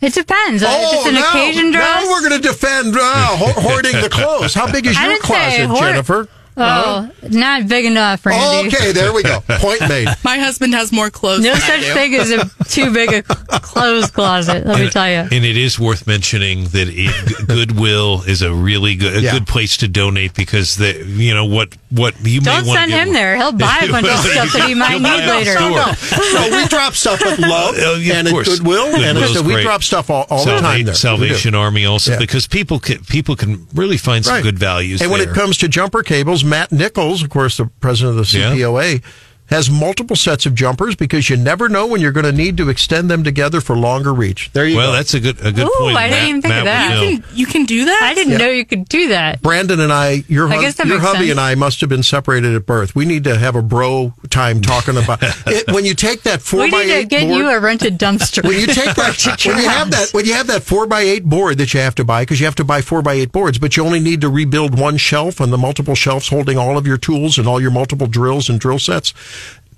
It 0.00 0.12
depends. 0.14 0.64
Uh, 0.64 0.66
if 0.68 0.94
it's 0.94 1.06
an 1.06 1.16
Oh, 1.16 1.20
now, 1.20 1.28
occasion 1.30 1.70
dress. 1.70 2.04
Now 2.04 2.10
we're 2.10 2.28
going 2.28 2.42
to 2.42 2.48
defend 2.48 2.96
uh, 2.98 3.36
hoarding 3.36 4.00
the 4.00 4.08
clothes. 4.10 4.52
How 4.52 4.70
big 4.70 4.84
is 4.86 4.96
I 4.98 5.04
your 5.04 5.12
didn't 5.12 5.22
closet, 5.24 5.66
hoard- 5.66 5.78
Jennifer? 5.80 6.28
Oh, 6.56 7.10
not 7.30 7.66
big 7.68 7.86
enough, 7.86 8.26
Randy. 8.26 8.44
Oh, 8.44 8.66
okay, 8.78 8.92
there 8.92 9.12
we 9.12 9.22
go. 9.22 9.40
Point 9.48 9.80
made. 9.88 10.06
My 10.24 10.38
husband 10.38 10.74
has 10.74 10.92
more 10.92 11.08
clothes. 11.10 11.40
No 11.40 11.52
than 11.54 11.62
I 11.62 11.66
such 11.66 11.80
do. 11.80 11.94
thing 11.94 12.14
as 12.14 12.30
a 12.30 12.64
too 12.64 12.92
big 12.92 13.12
a 13.12 13.22
clothes 13.60 14.10
closet. 14.10 14.66
Let 14.66 14.78
me 14.80 14.90
tell 14.90 15.08
you. 15.08 15.16
And 15.16 15.32
it 15.44 15.56
is 15.56 15.78
worth 15.80 16.06
mentioning 16.06 16.64
that 16.64 16.88
it, 16.90 17.46
Goodwill 17.48 18.22
is 18.26 18.42
a 18.42 18.52
really 18.52 18.96
good, 18.96 19.16
a 19.16 19.20
Yeah. 19.22 19.32
good 19.32 19.46
place 19.46 19.78
to 19.78 19.88
donate 19.88 20.34
because 20.34 20.76
the, 20.76 21.02
you 21.06 21.34
know, 21.34 21.44
what, 21.46 21.74
what 21.90 22.14
you 22.24 22.40
Don't 22.40 22.66
may 22.66 22.72
send 22.74 22.90
to 22.92 22.98
him 22.98 23.12
there. 23.12 23.36
He'll 23.36 23.52
buy 23.52 23.80
a 23.82 23.88
bunch 23.90 24.08
of 24.08 24.18
stuff 24.18 24.52
that 24.52 24.68
he 24.68 24.74
might 24.74 25.00
need 25.00 25.26
later. 25.26 25.56
off 25.58 25.98
store. 25.98 26.18
No, 26.34 26.48
we 26.56 26.66
drop 26.68 26.92
stuff 26.94 27.20
with 27.24 27.38
love 27.38 27.74
Oh, 27.78 27.96
yeah, 27.96 28.12
of 28.14 28.18
and 28.18 28.28
at 28.28 28.32
course. 28.32 28.48
Goodwill, 28.58 28.86
and 28.86 29.16
Goodwill's 29.16 29.36
it's, 29.36 29.42
we 29.42 29.54
great. 29.54 29.62
drop 29.64 29.82
stuff 29.82 30.10
all, 30.10 30.26
all 30.28 30.44
the 30.44 30.58
time 30.58 30.84
there. 30.84 30.94
Salvation 30.94 31.54
Army 31.54 31.86
also 31.86 32.12
Yeah. 32.12 32.18
because 32.18 32.46
people 32.46 32.78
can 32.78 32.98
people 33.04 33.36
can 33.36 33.66
really 33.74 33.96
find 33.96 34.24
some 34.24 34.34
Right. 34.34 34.42
good 34.42 34.58
values. 34.58 35.00
And 35.02 35.10
when 35.10 35.20
it 35.20 35.30
comes 35.34 35.56
to 35.58 35.68
jumper 35.68 36.02
cables, 36.02 36.41
Matt 36.44 36.72
Nichols, 36.72 37.22
of 37.22 37.30
course, 37.30 37.56
the 37.56 37.66
president 37.80 38.18
of 38.18 38.26
the 38.26 38.38
Yeah. 38.38 38.54
CPOA, 39.52 39.56
has 39.56 39.70
multiple 39.70 40.16
sets 40.16 40.46
of 40.46 40.54
jumpers 40.54 40.96
because 40.96 41.28
you 41.30 41.36
never 41.36 41.68
know 41.68 41.86
when 41.86 42.00
you're 42.00 42.12
going 42.12 42.24
to 42.26 42.32
need 42.32 42.56
to 42.56 42.68
extend 42.68 43.10
them 43.10 43.22
together 43.22 43.60
for 43.60 43.76
longer 43.76 44.12
reach. 44.12 44.50
There 44.52 44.66
you 44.66 44.76
well, 44.76 44.86
go. 44.86 44.90
Well, 44.92 44.96
that's 44.98 45.14
a 45.14 45.20
good 45.20 45.38
a 45.44 45.52
good 45.52 45.66
Ooh, 45.66 45.72
point. 45.78 45.96
I 45.96 46.08
didn't 46.08 46.20
Matt- 46.20 46.28
even 46.28 46.42
think 46.42 46.54
of 46.54 46.64
that. 46.64 47.02
You 47.02 47.18
can, 47.20 47.36
you 47.36 47.46
can 47.46 47.64
do 47.64 47.84
that. 47.86 48.00
I 48.02 48.14
didn't 48.14 48.32
Yeah. 48.32 48.38
know 48.38 48.48
you 48.48 48.64
could 48.64 48.88
do 48.88 49.08
that. 49.08 49.42
Brandon 49.42 49.80
and 49.80 49.92
I, 49.92 50.24
your, 50.28 50.48
I 50.50 50.56
hus- 50.56 50.78
your 50.84 51.00
hubby 51.00 51.18
sense. 51.18 51.30
and 51.32 51.40
I 51.40 51.54
must 51.54 51.80
have 51.80 51.90
been 51.90 52.02
separated 52.02 52.54
at 52.54 52.66
birth. 52.66 52.94
We 52.94 53.04
need 53.04 53.24
to 53.24 53.38
have 53.38 53.54
a 53.56 53.62
bro 53.62 54.14
time 54.30 54.60
talking 54.62 54.96
about 54.96 55.18
it. 55.46 55.70
When 55.72 55.84
you 55.84 55.94
take 55.94 56.22
that 56.22 56.40
four 56.42 56.60
We 56.62 56.70
by 56.70 56.78
need 56.78 56.86
to 56.86 56.92
eight 56.94 57.08
get 57.08 57.28
board, 57.28 57.38
you 57.38 57.50
a 57.50 57.60
rented 57.60 57.98
dumpster. 57.98 58.42
when 58.44 58.58
you 58.58 58.66
take 58.66 58.94
that, 58.96 59.16
when 59.46 59.58
you 59.58 59.68
have 59.68 59.90
that, 59.90 60.10
when 60.12 60.24
you 60.24 60.32
have 60.34 60.46
that 60.48 60.62
four 60.62 60.86
by 60.86 61.00
eight 61.02 61.24
board 61.24 61.58
that 61.58 61.74
you 61.74 61.80
have 61.80 61.94
to 61.96 62.04
buy, 62.04 62.22
because 62.22 62.40
you 62.40 62.46
have 62.46 62.54
to 62.56 62.64
buy 62.64 62.80
four 62.80 63.02
by 63.02 63.14
eight 63.14 63.32
boards, 63.32 63.58
but 63.58 63.76
you 63.76 63.84
only 63.84 64.00
need 64.00 64.20
to 64.22 64.28
rebuild 64.28 64.78
one 64.78 64.96
shelf 64.96 65.40
and 65.40 65.52
the 65.52 65.58
multiple 65.58 65.94
shelves 65.94 66.28
holding 66.28 66.56
all 66.58 66.78
of 66.78 66.86
your 66.86 66.96
tools 66.98 67.38
and 67.38 67.46
all 67.46 67.60
your 67.60 67.70
multiple 67.70 68.06
drills 68.06 68.48
and 68.48 68.58
drill 68.58 68.78
sets. 68.78 69.12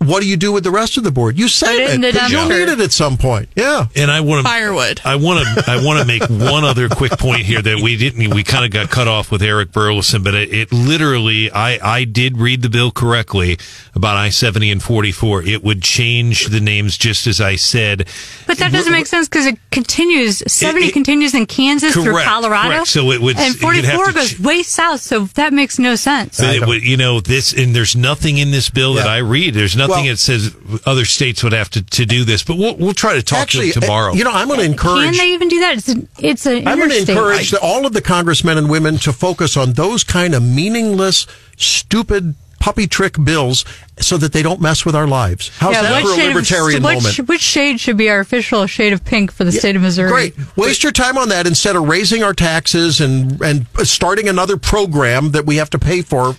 What 0.06 0.22
do 0.22 0.28
you 0.28 0.36
do 0.36 0.52
with 0.52 0.64
the 0.64 0.70
rest 0.70 0.96
of 0.96 1.04
the 1.04 1.10
board? 1.10 1.38
You 1.38 1.48
save 1.48 1.80
it 1.80 1.90
it 1.90 1.94
in 1.94 2.00
because 2.00 2.30
you'll 2.30 2.48
need 2.48 2.68
it 2.68 2.80
at 2.80 2.92
some 2.92 3.16
point. 3.16 3.48
Yeah. 3.56 3.86
And 3.96 4.10
I 4.10 4.20
want 4.20 4.44
to 4.44 4.48
Firewood. 4.50 5.00
I 5.04 5.16
want 5.16 5.44
to 5.46 5.64
I 5.70 5.84
want 5.84 6.00
to 6.00 6.06
make 6.06 6.22
one 6.28 6.64
other 6.64 6.88
quick 6.88 7.12
point 7.12 7.42
here 7.42 7.62
that 7.62 7.80
we 7.80 7.96
didn't 7.96 8.32
we 8.34 8.42
kind 8.42 8.64
of 8.64 8.70
got 8.70 8.90
cut 8.90 9.08
off 9.08 9.30
with 9.30 9.42
Eric 9.42 9.70
Burlison, 9.70 10.22
but 10.24 10.34
it, 10.34 10.52
it 10.52 10.72
literally 10.72 11.50
I 11.50 11.78
I 11.82 12.04
did 12.04 12.38
read 12.38 12.62
the 12.62 12.70
bill 12.70 12.90
correctly 12.90 13.58
about 13.94 14.16
I 14.16 14.30
seventy 14.30 14.70
and 14.70 14.82
forty 14.82 15.12
four. 15.12 15.42
It 15.42 15.62
would 15.62 15.82
change 15.82 16.46
the 16.46 16.60
names 16.60 16.96
just 16.96 17.26
as 17.26 17.40
I 17.40 17.56
said. 17.56 18.08
But 18.46 18.58
that 18.58 18.72
doesn't 18.72 18.92
make 18.92 19.06
sense 19.06 19.28
because 19.28 19.46
it 19.46 19.58
continues. 19.70 20.42
70 20.46 20.86
it- 20.86 20.92
continues 20.92 21.34
in 21.34 21.46
Kansas 21.46 21.92
through 21.92 22.22
Colorado. 22.22 22.68
correct. 22.70 22.88
So 22.88 23.10
it 23.10 23.20
would- 23.20 23.36
And 23.38 23.54
44 23.56 24.12
goes 24.12 24.34
ch- 24.34 24.40
way 24.40 24.62
south, 24.62 25.00
so 25.00 25.24
that 25.34 25.52
makes 25.52 25.78
no 25.78 25.94
sense. 25.96 26.38
But 26.38 26.56
it 26.56 26.66
would, 26.66 26.82
you 26.82 26.96
know, 26.96 27.20
this, 27.20 27.52
and 27.52 27.74
there's 27.74 27.96
nothing 27.96 28.38
in 28.38 28.50
this 28.50 28.70
bill 28.70 28.94
that 28.94 29.06
I 29.06 29.18
read. 29.18 29.54
There's 29.54 29.76
nothing 29.76 29.90
Well- 29.90 29.93
that 30.02 30.18
says 30.18 30.54
other 30.86 31.04
states 31.04 31.42
would 31.44 31.52
have 31.52 31.70
to, 31.70 31.82
to 31.82 32.04
do 32.06 32.24
this, 32.24 32.42
but 32.42 32.56
we'll, 32.58 32.76
we'll 32.76 32.94
try 32.94 33.14
to 33.14 33.22
talk 33.22 33.40
Actually, 33.40 33.68
to 33.72 33.80
them 33.80 33.82
tomorrow. 33.88 34.12
uh, 34.12 34.14
you 34.14 34.24
know, 34.24 34.32
I'm 34.32 34.48
going 34.48 34.60
to 34.60 34.66
encourage. 34.66 35.04
Can 35.04 35.16
they 35.16 35.32
even 35.32 35.48
do 35.48 35.60
that? 35.60 35.76
It's 35.78 35.88
an, 35.88 36.08
it's 36.18 36.46
an 36.46 36.66
I'm 36.66 36.78
going 36.78 36.90
to 36.90 36.98
encourage 36.98 37.50
the, 37.50 37.60
all 37.60 37.86
of 37.86 37.92
the 37.92 38.02
congressmen 38.02 38.58
and 38.58 38.68
women 38.70 38.96
to 38.98 39.12
focus 39.12 39.56
on 39.56 39.72
those 39.74 40.04
kind 40.04 40.34
of 40.34 40.42
meaningless, 40.42 41.26
stupid 41.56 42.34
puppy 42.60 42.86
trick 42.86 43.22
bills 43.22 43.62
so 43.98 44.16
that 44.16 44.32
they 44.32 44.42
don't 44.42 44.58
mess 44.58 44.86
with 44.86 44.96
our 44.96 45.06
lives. 45.06 45.50
How's 45.58 45.74
Yeah, 45.74 45.82
that 45.82 46.02
for 46.02 46.12
a 46.12 46.14
shade 46.16 46.28
of- 46.30 46.34
libertarian 46.34 46.82
which, 46.82 46.94
moment? 46.94 47.28
Which 47.28 47.42
shade 47.42 47.78
should 47.78 47.98
be 47.98 48.08
our 48.08 48.20
official 48.20 48.66
shade 48.66 48.94
of 48.94 49.04
pink 49.04 49.30
for 49.30 49.44
the 49.44 49.52
state 49.52 49.76
of 49.76 49.82
Missouri? 49.82 50.10
Great. 50.10 50.56
Waste 50.56 50.82
your 50.82 50.92
time 50.92 51.18
on 51.18 51.28
that 51.28 51.46
instead 51.46 51.76
of 51.76 51.86
raising 51.86 52.22
our 52.22 52.32
taxes 52.32 53.02
and 53.02 53.38
and 53.42 53.66
starting 53.82 54.28
another 54.30 54.56
program 54.56 55.32
that 55.32 55.44
we 55.44 55.56
have 55.56 55.68
to 55.70 55.78
pay 55.78 56.00
for 56.00 56.36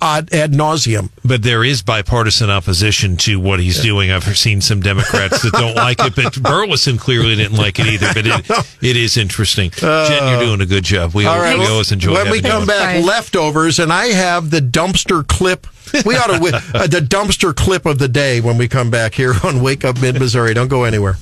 ad, 0.00 0.32
ad 0.32 0.52
nauseum. 0.52 1.10
But 1.24 1.42
there 1.42 1.62
is 1.64 1.82
bipartisan 1.82 2.50
opposition 2.50 3.16
to 3.18 3.38
what 3.38 3.60
he's 3.60 3.80
doing. 3.80 4.10
I've 4.10 4.24
seen 4.36 4.60
some 4.60 4.80
Democrats 4.80 5.42
that 5.42 5.52
don't 5.52 5.76
like 5.76 6.00
it, 6.00 6.16
but 6.16 6.32
Burlison 6.34 6.98
clearly 6.98 7.36
didn't 7.36 7.56
like 7.56 7.78
it 7.78 7.86
either. 7.86 8.08
But 8.14 8.26
it, 8.26 8.66
it 8.82 8.96
is 8.96 9.16
interesting. 9.16 9.70
Jen, 9.70 10.28
you're 10.28 10.40
doing 10.40 10.60
a 10.60 10.66
good 10.66 10.84
job. 10.84 11.14
We, 11.14 11.26
All 11.26 11.38
right. 11.38 11.58
we 11.58 11.66
always 11.66 11.92
enjoy 11.92 12.14
when 12.14 12.30
we 12.30 12.38
having 12.38 12.44
you 12.44 12.50
come 12.50 12.60
on. 12.62 12.66
back, 12.66 12.90
Sorry. 12.94 13.02
leftovers, 13.02 13.78
and 13.78 13.92
I 13.92 14.06
have 14.06 14.50
the 14.50 14.60
dumpster 14.60 15.26
clip. 15.26 15.66
We 16.06 16.16
ought 16.16 16.28
to 16.28 16.34
wi- 16.34 16.56
uh, 16.74 16.86
the 16.86 17.00
dumpster 17.00 17.54
clip 17.54 17.84
of 17.86 17.98
the 17.98 18.08
day 18.08 18.40
when 18.40 18.56
we 18.58 18.68
come 18.68 18.90
back 18.90 19.14
here 19.14 19.34
on 19.44 19.60
Wake 19.62 19.84
Up 19.84 20.00
Mid 20.00 20.18
Missouri. 20.18 20.54
Don't 20.54 20.68
go 20.68 20.84
anywhere. 20.84 21.16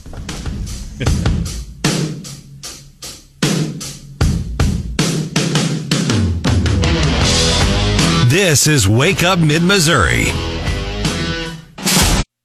This 8.49 8.67
is 8.67 8.89
Wake 8.89 9.23
Up 9.25 9.39
Mid 9.39 9.63
Missouri. 9.63 10.25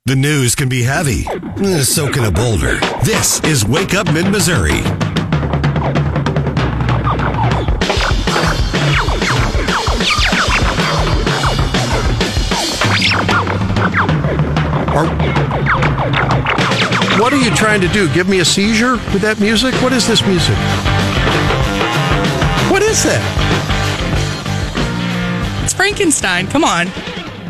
The 0.06 0.18
news 0.18 0.54
can 0.54 0.68
be 0.68 0.84
heavy, 0.84 1.24
so 1.82 2.12
can 2.12 2.26
a 2.26 2.30
boulder. 2.30 2.78
This 3.06 3.42
is 3.46 3.66
Wake 3.66 3.94
Up 3.94 4.12
Mid 4.12 4.30
Missouri. 4.30 4.82
What 17.18 17.32
are 17.32 17.38
you 17.38 17.56
trying 17.56 17.80
to 17.80 17.88
do? 17.88 18.14
Give 18.14 18.28
me 18.28 18.42
a 18.42 18.46
seizure 18.46 18.98
with 19.14 19.22
that 19.22 19.40
music? 19.40 19.74
What 19.76 19.94
is 19.94 20.06
this 20.06 20.22
music? 20.26 20.58
What 22.70 22.84
is 22.84 23.04
that? 23.04 23.73
Frankenstein. 25.84 26.48
Come 26.48 26.64
on. 26.64 26.88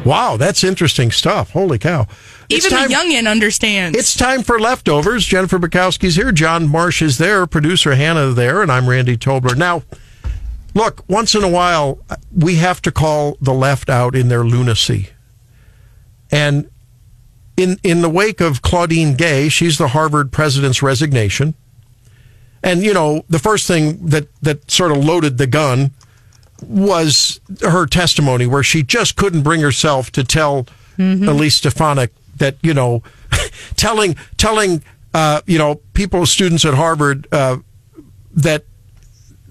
Wow, 0.03 0.37
that's 0.37 0.63
interesting 0.63 1.11
stuff. 1.11 1.51
Holy 1.51 1.77
cow. 1.77 2.07
Even 2.49 2.71
time- 2.71 2.87
the 2.89 2.95
youngin 2.95 3.29
understands. 3.29 3.95
It's 3.95 4.15
time 4.15 4.41
for 4.41 4.59
leftovers. 4.59 5.23
Jennifer 5.23 5.59
Bukowski's 5.59 6.15
here. 6.15 6.31
John 6.31 6.67
Marsh 6.67 7.03
is 7.03 7.19
there. 7.19 7.45
Producer 7.45 7.93
Hannah 7.93 8.31
there, 8.31 8.63
and 8.63 8.71
I'm 8.71 8.89
Randy 8.89 9.17
Tobler. 9.17 9.55
Now, 9.55 9.83
look, 10.73 11.03
once 11.07 11.35
in 11.35 11.43
a 11.43 11.47
while, 11.47 11.99
we 12.35 12.55
have 12.55 12.81
to 12.81 12.91
call 12.91 13.37
the 13.39 13.53
left 13.53 13.87
out 13.87 14.15
in 14.15 14.29
their 14.29 14.43
lunacy. 14.43 15.09
And 16.31 16.71
in 17.55 17.77
in 17.83 18.01
the 18.01 18.09
wake 18.09 18.41
of 18.41 18.63
Claudine 18.63 19.13
Gay, 19.13 19.47
she's 19.47 19.77
the 19.77 19.89
Harvard 19.89 20.31
president's 20.31 20.81
resignation. 20.81 21.53
And 22.63 22.81
you 22.81 22.95
know, 22.95 23.25
the 23.29 23.37
first 23.37 23.67
thing 23.67 24.07
that 24.07 24.27
that 24.41 24.71
sort 24.71 24.91
of 24.91 25.05
loaded 25.05 25.37
the 25.37 25.45
gun 25.45 25.91
was 26.67 27.39
her 27.61 27.85
testimony 27.85 28.45
where 28.45 28.63
she 28.63 28.83
just 28.83 29.15
couldn't 29.15 29.43
bring 29.43 29.61
herself 29.61 30.11
to 30.11 30.23
tell 30.23 30.67
Elise 30.97 31.55
Stefanik 31.55 32.11
that, 32.37 32.57
you 32.61 32.73
know, 32.73 33.01
telling 33.75 34.15
telling 34.37 34.83
uh, 35.13 35.41
you 35.45 35.57
know, 35.57 35.75
people 35.93 36.25
students 36.25 36.65
at 36.65 36.73
Harvard 36.73 37.27
uh, 37.31 37.57
that 38.33 38.65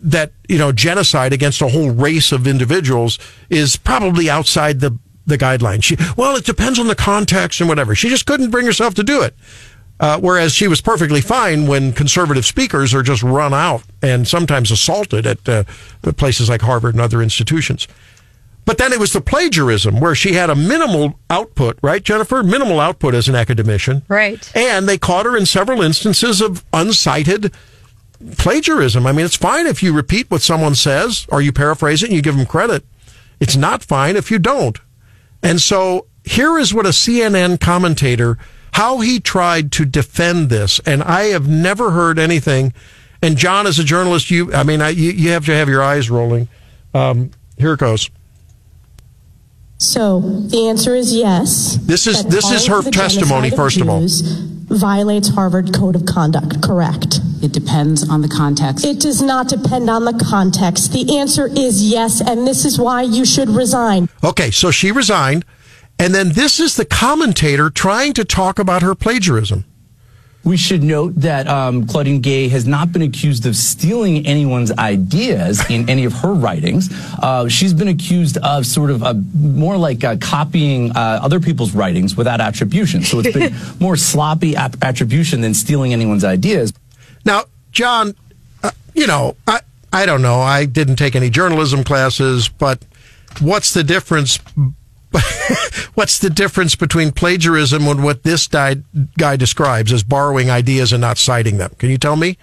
that 0.05 0.33
you 0.49 0.59
know 0.59 0.73
genocide 0.73 1.33
against 1.33 1.63
a 1.63 1.69
whole 1.69 1.91
race 1.91 2.33
of 2.33 2.47
individuals 2.47 3.19
is 3.49 3.77
probably 3.77 4.29
outside 4.29 4.81
the 4.81 4.99
the 5.25 5.39
guidelines. 5.39 5.85
She, 5.85 5.97
well, 6.17 6.35
it 6.37 6.45
depends 6.45 6.81
on 6.81 6.89
the 6.89 6.97
context 6.97 7.61
and 7.61 7.69
whatever. 7.69 7.95
She 7.95 8.09
just 8.09 8.27
couldn't 8.27 8.51
bring 8.51 8.67
herself 8.67 8.95
to 8.95 9.05
do 9.05 9.23
it. 9.23 9.37
Uh, 10.03 10.19
whereas 10.19 10.53
she 10.53 10.67
was 10.67 10.81
perfectly 10.81 11.21
fine 11.21 11.69
when 11.69 11.93
conservative 11.93 12.45
speakers 12.45 12.93
are 12.93 13.05
just 13.05 13.23
run 13.23 13.55
out 13.55 13.85
and 14.03 14.27
sometimes 14.27 14.73
assaulted 14.73 15.25
at 15.29 15.49
uh, 15.49 15.63
places 16.17 16.49
like 16.49 16.61
Harvard 16.61 16.95
and 16.95 17.01
other 17.01 17.23
institutions. 17.23 17.87
But 18.65 18.79
then 18.79 18.93
it 18.93 18.99
was 18.99 19.13
the 19.13 19.21
plagiarism 19.21 20.01
where 20.01 20.17
she 20.17 20.33
had 20.33 20.51
a 20.51 20.57
minimal 20.57 21.21
output, 21.31 21.79
right, 21.83 22.03
Jennifer? 22.03 22.43
Minimal 22.43 22.81
output 22.81 23.15
as 23.15 23.29
an 23.29 23.37
academician. 23.37 24.03
Right. 24.09 24.51
And 24.57 24.89
they 24.89 24.99
caught 24.99 25.25
her 25.25 25.37
in 25.37 25.47
several 25.47 25.83
instances 25.83 26.41
of 26.41 26.69
uncited 26.73 27.53
plagiarism. 28.39 29.07
I 29.07 29.13
mean, 29.13 29.25
it's 29.25 29.37
fine 29.37 29.69
if 29.69 29.85
you 29.85 29.93
repeat 29.93 30.31
what 30.33 30.43
someone 30.43 30.75
says 30.75 31.27
or 31.29 31.41
you 31.41 31.53
paraphrase 31.53 32.03
it 32.03 32.07
and 32.07 32.17
you 32.17 32.23
give 32.23 32.37
them 32.37 32.47
credit. 32.47 32.85
It's 33.39 33.57
not 33.57 33.85
fine 33.85 34.17
if 34.17 34.33
you 34.33 34.41
don't. 34.41 34.79
And 35.45 35.61
so 35.61 36.07
here 36.25 36.59
is 36.59 36.75
what 36.75 36.87
a 36.87 36.91
CNN 36.91 37.61
commentator, 37.61 38.37
how 38.73 39.01
he 39.01 39.21
tried 39.21 39.71
to 39.73 39.85
defend 39.85 40.49
this. 40.49 40.81
And 40.87 41.03
I 41.03 41.25
have 41.25 41.47
never 41.49 41.91
heard 41.91 42.19
anything. 42.19 42.73
And 43.23 43.37
John, 43.37 43.67
as 43.67 43.79
a 43.79 43.85
journalist, 43.85 44.31
you, 44.31 44.53
I 44.53 44.63
mean, 44.65 44.81
I, 44.81 44.89
you, 44.91 45.11
you 45.13 45.31
have 45.31 45.47
to 45.47 45.55
have 45.55 45.69
your 45.69 45.83
eyes 45.83 46.11
rolling. 46.11 46.49
Um, 46.95 47.31
here 47.57 47.75
it 47.75 47.81
goes. 47.81 48.11
So 49.79 50.21
the 50.21 50.69
answer 50.69 50.95
is 50.95 51.15
yes. 51.15 51.77
This 51.83 52.07
is- 52.07 52.25
this 52.25 52.51
is 52.51 52.67
her 52.67 52.83
testimony, 52.83 53.51
first 53.51 53.81
of 53.81 53.89
all. 53.89 54.07
Violates 54.69 55.29
Harvard 55.29 55.75
Code 55.75 55.97
of 55.97 56.07
Conduct, 56.07 56.63
correct? 56.63 57.21
It 57.43 57.53
depends 57.53 58.09
on 58.09 58.23
the 58.23 58.29
context. 58.29 58.87
It 58.87 59.01
does 59.01 59.21
not 59.21 59.49
depend 59.49 59.91
on 59.91 60.05
the 60.05 60.15
context. 60.15 60.93
The 60.93 61.19
answer 61.19 61.47
is 61.49 61.91
yes, 61.91 62.21
and 62.27 62.47
this 62.47 62.65
is 62.65 62.79
why 62.79 63.03
you 63.03 63.25
should 63.27 63.51
resign. 63.51 64.09
Okay, 64.25 64.51
so 64.51 64.71
she 64.71 64.91
resigned. 64.91 65.45
And 66.03 66.13
then 66.13 66.31
this 66.31 66.59
is 66.59 66.75
the 66.75 66.85
commentator 66.85 67.71
trying 67.71 68.13
to 68.15 68.25
talk 68.25 68.59
about 68.59 68.83
her 68.83 68.93
plagiarism. 68.93 69.65
We 70.43 70.57
should 70.57 70.83
note 70.83 71.15
that 71.19 71.47
um, 71.47 71.87
Claudine 71.87 72.21
Gay 72.21 72.49
has 72.49 72.67
not 72.67 72.93
been 72.93 73.03
accused 73.03 73.47
of 73.47 73.55
stealing 73.55 74.27
anyone's 74.27 74.73
ideas 74.73 75.63
in 75.71 75.89
any 75.89 76.05
of 76.05 76.13
her 76.15 76.35
writings. 76.35 76.89
Uh, 77.23 77.47
she's 77.47 77.73
been 77.73 77.87
accused 77.87 78.37
of 78.39 78.67
sort 78.67 78.91
of 78.91 79.05
uh, 79.05 79.15
more 79.33 79.77
like 79.77 80.03
uh, 80.03 80.17
copying 80.21 80.91
uh, 80.91 81.21
other 81.23 81.39
people's 81.39 81.73
writings 81.73 82.17
without 82.17 82.41
attribution. 82.41 83.05
So 83.05 83.21
it's 83.21 83.33
been 83.33 83.55
more 83.79 83.97
sloppy 83.97 84.57
ap- 84.57 84.83
attribution 84.83 85.41
than 85.41 85.55
stealing 85.55 85.93
anyone's 85.93 86.25
ideas. 86.25 86.73
Now, 87.25 87.45
John, 87.71 88.17
uh, 88.65 88.73
you 88.93 89.07
know, 89.07 89.37
I, 89.47 89.61
I 89.93 90.07
don't 90.07 90.23
know. 90.23 90.41
I 90.41 90.65
didn't 90.65 90.97
take 90.97 91.15
any 91.15 91.31
journalism 91.31 91.85
classes, 91.85 92.49
but 92.49 92.85
what's 93.39 93.73
the 93.73 93.85
difference? 93.85 94.41
what's 95.95 96.19
the 96.19 96.31
difference 96.31 96.75
between 96.75 97.13
plagiarism 97.13 97.87
and 97.87 98.03
what 98.03 98.23
this 98.23 98.47
guy, 98.47 98.77
guy 99.19 99.37
describes 99.37 99.93
as 99.93 100.03
borrowing 100.03 100.51
ideas 100.51 100.93
and 100.93 101.01
not 101.01 101.19
citing 101.19 101.59
them? 101.59 101.75
Can 101.79 101.91
you 101.91 101.99
tell 101.99 102.17
me? 102.17 102.39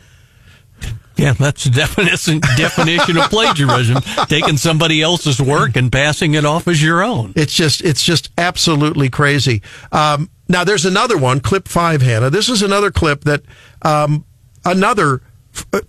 Yeah, 1.20 1.34
that's 1.34 1.66
the 1.66 1.72
definition 1.72 2.40
definition 2.56 3.18
of 3.18 3.30
plagiarism: 3.30 4.02
taking 4.28 4.56
somebody 4.56 5.02
else's 5.02 5.42
work 5.42 5.76
and 5.76 5.92
passing 5.92 6.36
it 6.36 6.46
off 6.46 6.66
as 6.70 6.82
your 6.82 7.04
own. 7.04 7.34
It's 7.36 7.54
just 7.54 7.82
it's 7.82 8.02
just 8.02 8.30
absolutely 8.38 9.10
crazy. 9.10 9.62
Um, 9.92 10.30
now 10.48 10.64
there's 10.64 10.86
another 10.86 11.18
one, 11.18 11.42
clip 11.42 11.68
five, 11.68 12.02
Hannah. 12.02 12.30
This 12.30 12.48
is 12.48 12.62
another 12.62 12.90
clip 12.90 13.26
that 13.26 13.44
um, 13.82 14.24
another 14.64 15.22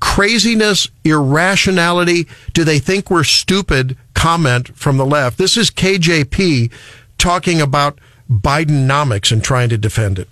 craziness, 0.01 0.89
irrationality. 1.05 2.27
Do 2.53 2.65
they 2.65 2.79
think 2.79 3.11
we're 3.11 3.25
stupid? 3.25 3.97
Comment 4.15 4.77
from 4.77 4.97
the 4.97 5.07
left. 5.07 5.39
This 5.39 5.57
is 5.57 5.71
KJP 5.71 6.71
talking 7.19 7.61
about 7.61 7.99
Bidenomics 8.31 9.33
and 9.33 9.43
trying 9.43 9.69
to 9.71 9.79
defend 9.79 10.19
it. 10.19 10.29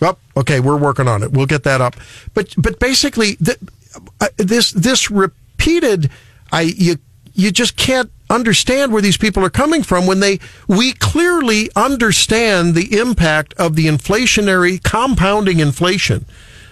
Well, 0.00 0.18
okay, 0.36 0.60
we're 0.60 0.78
working 0.78 1.08
on 1.08 1.22
it. 1.22 1.32
We'll 1.32 1.46
get 1.46 1.64
that 1.64 1.80
up. 1.80 1.96
But 2.32 2.54
but 2.56 2.78
basically, 2.78 3.36
th- 3.36 3.58
uh, 4.20 4.28
this 4.38 4.70
this 4.72 5.10
repeated, 5.10 6.10
I 6.50 6.62
you 6.62 6.96
you 7.34 7.50
just 7.50 7.76
can't 7.76 8.10
understand 8.30 8.92
where 8.92 9.02
these 9.02 9.16
people 9.16 9.44
are 9.44 9.50
coming 9.50 9.82
from 9.82 10.06
when 10.06 10.20
they 10.20 10.38
we 10.68 10.92
clearly 10.92 11.70
understand 11.76 12.74
the 12.74 12.98
impact 12.98 13.52
of 13.54 13.76
the 13.76 13.86
inflationary 13.86 14.82
compounding 14.82 15.58
inflation. 15.60 16.24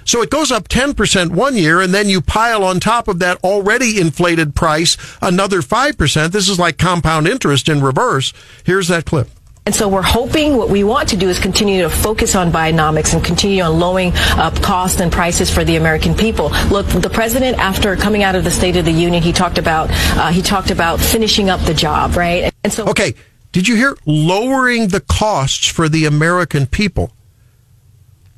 So 0.09 0.23
it 0.23 0.31
goes 0.31 0.51
up 0.51 0.69
10% 0.69 1.33
one 1.33 1.55
year 1.55 1.83
and 1.83 1.93
then 1.93 2.09
you 2.09 2.23
pile 2.23 2.65
on 2.65 2.81
top 2.81 3.09
of 3.09 3.19
that 3.19 3.45
already 3.45 4.01
inflated 4.01 4.55
price 4.55 4.97
another 5.21 5.61
5%. 5.61 6.31
This 6.33 6.49
is 6.49 6.59
like 6.59 6.79
compound 6.79 7.29
interest 7.29 7.69
in 7.69 7.83
reverse. 7.83 8.33
Here's 8.65 8.89
that 8.89 9.05
clip. 9.05 9.29
And 9.67 9.75
so 9.75 9.87
we're 9.87 10.01
hoping 10.01 10.57
what 10.57 10.71
we 10.71 10.83
want 10.83 11.11
to 11.11 11.17
do 11.19 11.29
is 11.29 11.39
continue 11.39 11.83
to 11.83 11.91
focus 11.91 12.35
on 12.35 12.51
Bidenomics 12.51 13.13
and 13.13 13.23
continue 13.23 13.63
on 13.63 13.79
lowering 13.79 14.13
uh, 14.15 14.51
costs 14.63 14.99
and 14.99 15.13
prices 15.13 15.51
for 15.51 15.63
the 15.63 15.77
American 15.77 16.15
people. 16.15 16.49
Look, 16.71 16.87
the 16.87 17.11
president, 17.13 17.59
after 17.59 17.95
coming 17.95 18.23
out 18.23 18.35
of 18.35 18.45
the 18.45 18.51
State 18.51 18.77
of 18.77 18.87
the 18.87 18.93
Union, 18.93 19.23
he 19.23 19.35
talked 19.35 19.59
about 19.59 19.91
uh, 19.91 20.33
he 20.33 20.41
talked 20.41 20.71
about 20.71 21.01
finishing 21.01 21.51
up 21.51 21.61
the 21.61 21.75
job, 21.75 22.17
right? 22.17 22.51
And 22.65 22.73
so, 22.73 22.89
Okay, 22.89 23.15
did 23.53 23.69
you 23.69 23.77
hear 23.77 23.95
lowering 24.07 24.89
the 24.89 25.01
costs 25.01 25.69
for 25.69 25.87
the 25.87 26.07
American 26.07 26.65
people? 26.65 27.13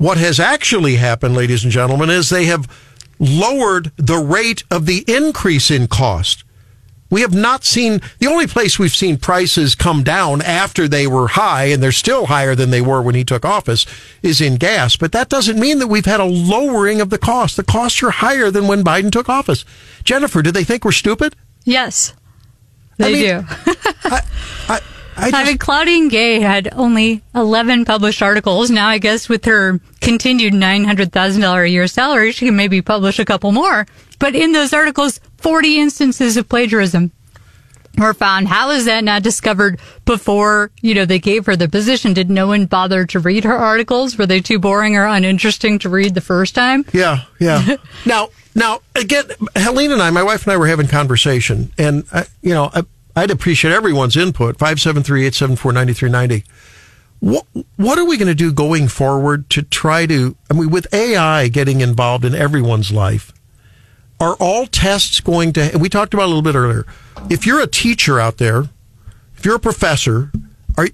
What 0.00 0.16
has 0.16 0.40
actually 0.40 0.96
happened, 0.96 1.34
ladies 1.34 1.62
and 1.62 1.70
gentlemen, 1.70 2.08
is 2.08 2.30
they 2.30 2.46
have 2.46 2.66
lowered 3.18 3.92
the 3.98 4.16
rate 4.16 4.64
of 4.70 4.86
the 4.86 5.04
increase 5.06 5.70
in 5.70 5.88
cost. 5.88 6.42
We 7.10 7.20
have 7.20 7.34
not 7.34 7.66
seen 7.66 8.00
the 8.18 8.26
only 8.26 8.46
place 8.46 8.78
we've 8.78 8.96
seen 8.96 9.18
prices 9.18 9.74
come 9.74 10.02
down 10.02 10.40
after 10.40 10.88
they 10.88 11.06
were 11.06 11.28
high, 11.28 11.64
and 11.64 11.82
they're 11.82 11.92
still 11.92 12.28
higher 12.28 12.54
than 12.54 12.70
they 12.70 12.80
were 12.80 13.02
when 13.02 13.14
he 13.14 13.24
took 13.24 13.44
office, 13.44 13.84
is 14.22 14.40
in 14.40 14.56
gas. 14.56 14.96
But 14.96 15.12
that 15.12 15.28
doesn't 15.28 15.60
mean 15.60 15.80
that 15.80 15.88
we've 15.88 16.06
had 16.06 16.20
a 16.20 16.24
lowering 16.24 17.02
of 17.02 17.10
the 17.10 17.18
cost. 17.18 17.58
The 17.58 17.62
costs 17.62 18.02
are 18.02 18.10
higher 18.10 18.50
than 18.50 18.68
when 18.68 18.82
Biden 18.82 19.12
took 19.12 19.28
office. 19.28 19.66
Jennifer, 20.02 20.40
do 20.40 20.50
they 20.50 20.64
think 20.64 20.82
we're 20.82 20.92
stupid? 20.92 21.36
Yes, 21.64 22.14
they 22.96 23.12
mean, 23.12 23.22
do. 23.22 23.44
I, 24.04 24.22
I, 24.66 24.80
I 25.20 25.30
I 25.32 25.44
mean, 25.44 25.58
Claudine 25.58 26.08
Gay 26.08 26.40
had 26.40 26.72
only 26.72 27.22
11 27.34 27.84
published 27.84 28.22
articles. 28.22 28.70
Now, 28.70 28.88
I 28.88 28.98
guess 28.98 29.28
with 29.28 29.44
her 29.44 29.80
continued 30.00 30.54
$900,000 30.54 31.64
a 31.64 31.68
year 31.68 31.86
salary, 31.86 32.32
she 32.32 32.46
can 32.46 32.56
maybe 32.56 32.80
publish 32.82 33.18
a 33.18 33.24
couple 33.24 33.52
more. 33.52 33.86
But 34.18 34.34
in 34.34 34.52
those 34.52 34.72
articles, 34.72 35.20
40 35.38 35.78
instances 35.78 36.36
of 36.36 36.48
plagiarism 36.48 37.12
were 37.98 38.14
found. 38.14 38.48
How 38.48 38.70
is 38.70 38.84
that 38.86 39.04
not 39.04 39.22
discovered 39.22 39.80
before, 40.04 40.70
you 40.80 40.94
know, 40.94 41.04
they 41.04 41.18
gave 41.18 41.46
her 41.46 41.56
the 41.56 41.68
position? 41.68 42.12
Did 42.12 42.30
no 42.30 42.46
one 42.46 42.66
bother 42.66 43.04
to 43.06 43.18
read 43.18 43.44
her 43.44 43.56
articles? 43.56 44.16
Were 44.16 44.26
they 44.26 44.40
too 44.40 44.58
boring 44.58 44.96
or 44.96 45.06
uninteresting 45.06 45.78
to 45.80 45.88
read 45.88 46.14
the 46.14 46.20
first 46.20 46.54
time? 46.54 46.84
Yeah, 46.92 47.24
yeah. 47.38 47.76
now, 48.06 48.30
now 48.54 48.80
again, 48.94 49.24
Helene 49.56 49.92
and 49.92 50.02
I, 50.02 50.10
my 50.10 50.22
wife 50.22 50.44
and 50.44 50.52
I 50.52 50.56
were 50.56 50.66
having 50.66 50.86
conversation, 50.86 51.72
and 51.78 52.04
I, 52.12 52.26
you 52.42 52.54
know, 52.54 52.70
I, 52.72 52.84
I'd 53.16 53.30
appreciate 53.30 53.72
everyone's 53.72 54.16
input. 54.16 54.58
Five 54.58 54.80
seven 54.80 55.02
three 55.02 55.26
eight 55.26 55.34
seven 55.34 55.56
four 55.56 55.72
ninety 55.72 55.92
three 55.92 56.10
ninety. 56.10 56.44
What 57.20 57.46
what 57.76 57.98
are 57.98 58.04
we 58.04 58.16
going 58.16 58.28
to 58.28 58.34
do 58.34 58.52
going 58.52 58.88
forward 58.88 59.50
to 59.50 59.62
try 59.62 60.06
to? 60.06 60.36
I 60.50 60.54
mean, 60.54 60.70
with 60.70 60.92
AI 60.94 61.48
getting 61.48 61.80
involved 61.80 62.24
in 62.24 62.34
everyone's 62.34 62.90
life, 62.90 63.32
are 64.18 64.34
all 64.34 64.66
tests 64.66 65.20
going 65.20 65.52
to? 65.54 65.76
We 65.78 65.88
talked 65.88 66.14
about 66.14 66.24
a 66.24 66.32
little 66.32 66.42
bit 66.42 66.54
earlier. 66.54 66.86
If 67.28 67.46
you're 67.46 67.60
a 67.60 67.66
teacher 67.66 68.18
out 68.18 68.38
there, 68.38 68.64
if 69.36 69.44
you're 69.44 69.56
a 69.56 69.60
professor, 69.60 70.30
are 70.78 70.88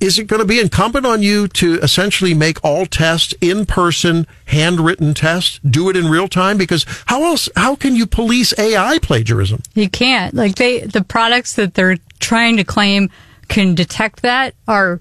is 0.00 0.18
it 0.18 0.26
going 0.26 0.40
to 0.40 0.46
be 0.46 0.60
incumbent 0.60 1.06
on 1.06 1.22
you 1.22 1.48
to 1.48 1.74
essentially 1.80 2.34
make 2.34 2.62
all 2.64 2.86
tests 2.86 3.34
in 3.40 3.66
person, 3.66 4.26
handwritten 4.46 5.14
tests, 5.14 5.58
do 5.68 5.88
it 5.88 5.96
in 5.96 6.08
real 6.08 6.28
time? 6.28 6.56
Because 6.56 6.86
how 7.06 7.24
else, 7.24 7.48
how 7.56 7.74
can 7.74 7.96
you 7.96 8.06
police 8.06 8.56
AI 8.58 8.98
plagiarism? 8.98 9.62
You 9.74 9.88
can't. 9.88 10.34
Like 10.34 10.56
they, 10.56 10.80
the 10.80 11.02
products 11.02 11.54
that 11.54 11.74
they're 11.74 11.98
trying 12.20 12.56
to 12.58 12.64
claim 12.64 13.10
can 13.48 13.74
detect 13.74 14.22
that 14.22 14.54
are 14.68 15.00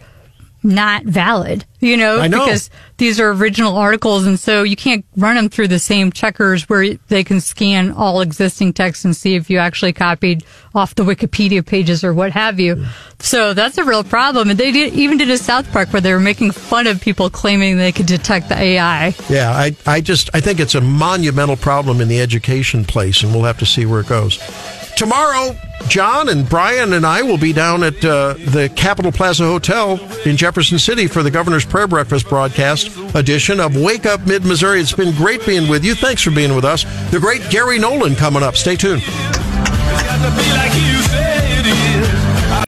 not 0.64 1.03
valid, 1.05 1.66
you 1.80 1.97
know, 1.97 2.26
know. 2.28 2.39
because 2.39 2.70
these 2.97 3.20
are 3.20 3.32
original 3.32 3.78
articles. 3.78 4.28
And 4.28 4.39
so 4.39 4.64
you 4.64 4.76
can't 4.76 5.05
run 5.18 5.36
them 5.36 5.49
through 5.49 5.70
the 5.70 5.80
same 5.80 6.12
checkers 6.12 6.70
where 6.70 6.95
they 7.07 7.24
can 7.24 7.41
scan 7.41 7.91
all 7.91 8.22
existing 8.22 8.74
text 8.74 9.03
and 9.03 9.16
see 9.16 9.36
if 9.36 9.49
you 9.49 9.57
actually 9.57 9.93
copied 9.93 10.43
off 10.76 10.95
the 10.95 11.03
Wikipedia 11.03 11.66
pages 11.66 12.03
or 12.03 12.14
what 12.14 12.32
have 12.32 12.59
you. 12.59 12.86
So 13.20 13.53
that's 13.53 13.78
a 13.78 13.84
real 13.84 14.03
problem. 14.03 14.49
And 14.49 14.59
they 14.59 14.72
did, 14.72 14.93
even 14.93 15.18
did 15.18 15.30
a 15.30 15.38
South 15.38 15.72
Park 15.72 15.91
where 15.93 16.01
they 16.01 16.14
were 16.14 16.20
making 16.20 16.51
fun 16.51 16.88
of 16.88 17.01
people 17.01 17.30
claiming 17.30 17.78
they 17.78 17.91
could 17.91 18.05
detect 18.05 18.49
the 18.49 18.57
AI. 18.57 19.16
Yeah, 19.30 19.51
I, 19.51 19.76
I 19.86 20.01
just 20.01 20.30
I 20.34 20.41
think 20.41 20.59
it's 20.59 20.76
a 20.76 20.82
monumental 20.82 21.57
problem 21.57 22.01
in 22.01 22.07
the 22.07 22.22
education 22.22 22.86
place, 22.86 23.24
and 23.24 23.34
we'll 23.34 23.43
have 23.43 23.59
to 23.59 23.66
see 23.66 23.86
where 23.86 24.01
it 24.01 24.07
goes. 24.07 24.38
Tomorrow, 25.01 25.55
John 25.87 26.29
and 26.29 26.47
Brian 26.47 26.93
and 26.93 27.07
I 27.07 27.23
will 27.23 27.39
be 27.39 27.53
down 27.53 27.81
at 27.81 28.05
uh, 28.05 28.33
the 28.33 28.71
Capitol 28.75 29.11
Plaza 29.11 29.45
Hotel 29.45 29.99
in 30.27 30.37
Jefferson 30.37 30.77
City 30.77 31.07
for 31.07 31.23
the 31.23 31.31
Governor's 31.31 31.65
Prayer 31.65 31.87
Breakfast 31.87 32.29
broadcast 32.29 32.95
edition 33.15 33.59
of 33.59 33.75
Wake 33.75 34.05
Up 34.05 34.21
Mid 34.27 34.45
Missouri. 34.45 34.79
It's 34.79 34.93
been 34.93 35.15
great 35.15 35.43
being 35.43 35.67
with 35.67 35.83
you. 35.83 35.95
Thanks 35.95 36.21
for 36.21 36.29
being 36.29 36.53
with 36.53 36.65
us. 36.65 36.83
The 37.09 37.19
great 37.19 37.41
Gary 37.49 37.79
Nolan 37.79 38.13
coming 38.13 38.43
up. 38.43 38.55
Stay 38.55 38.75
tuned. 38.75 39.01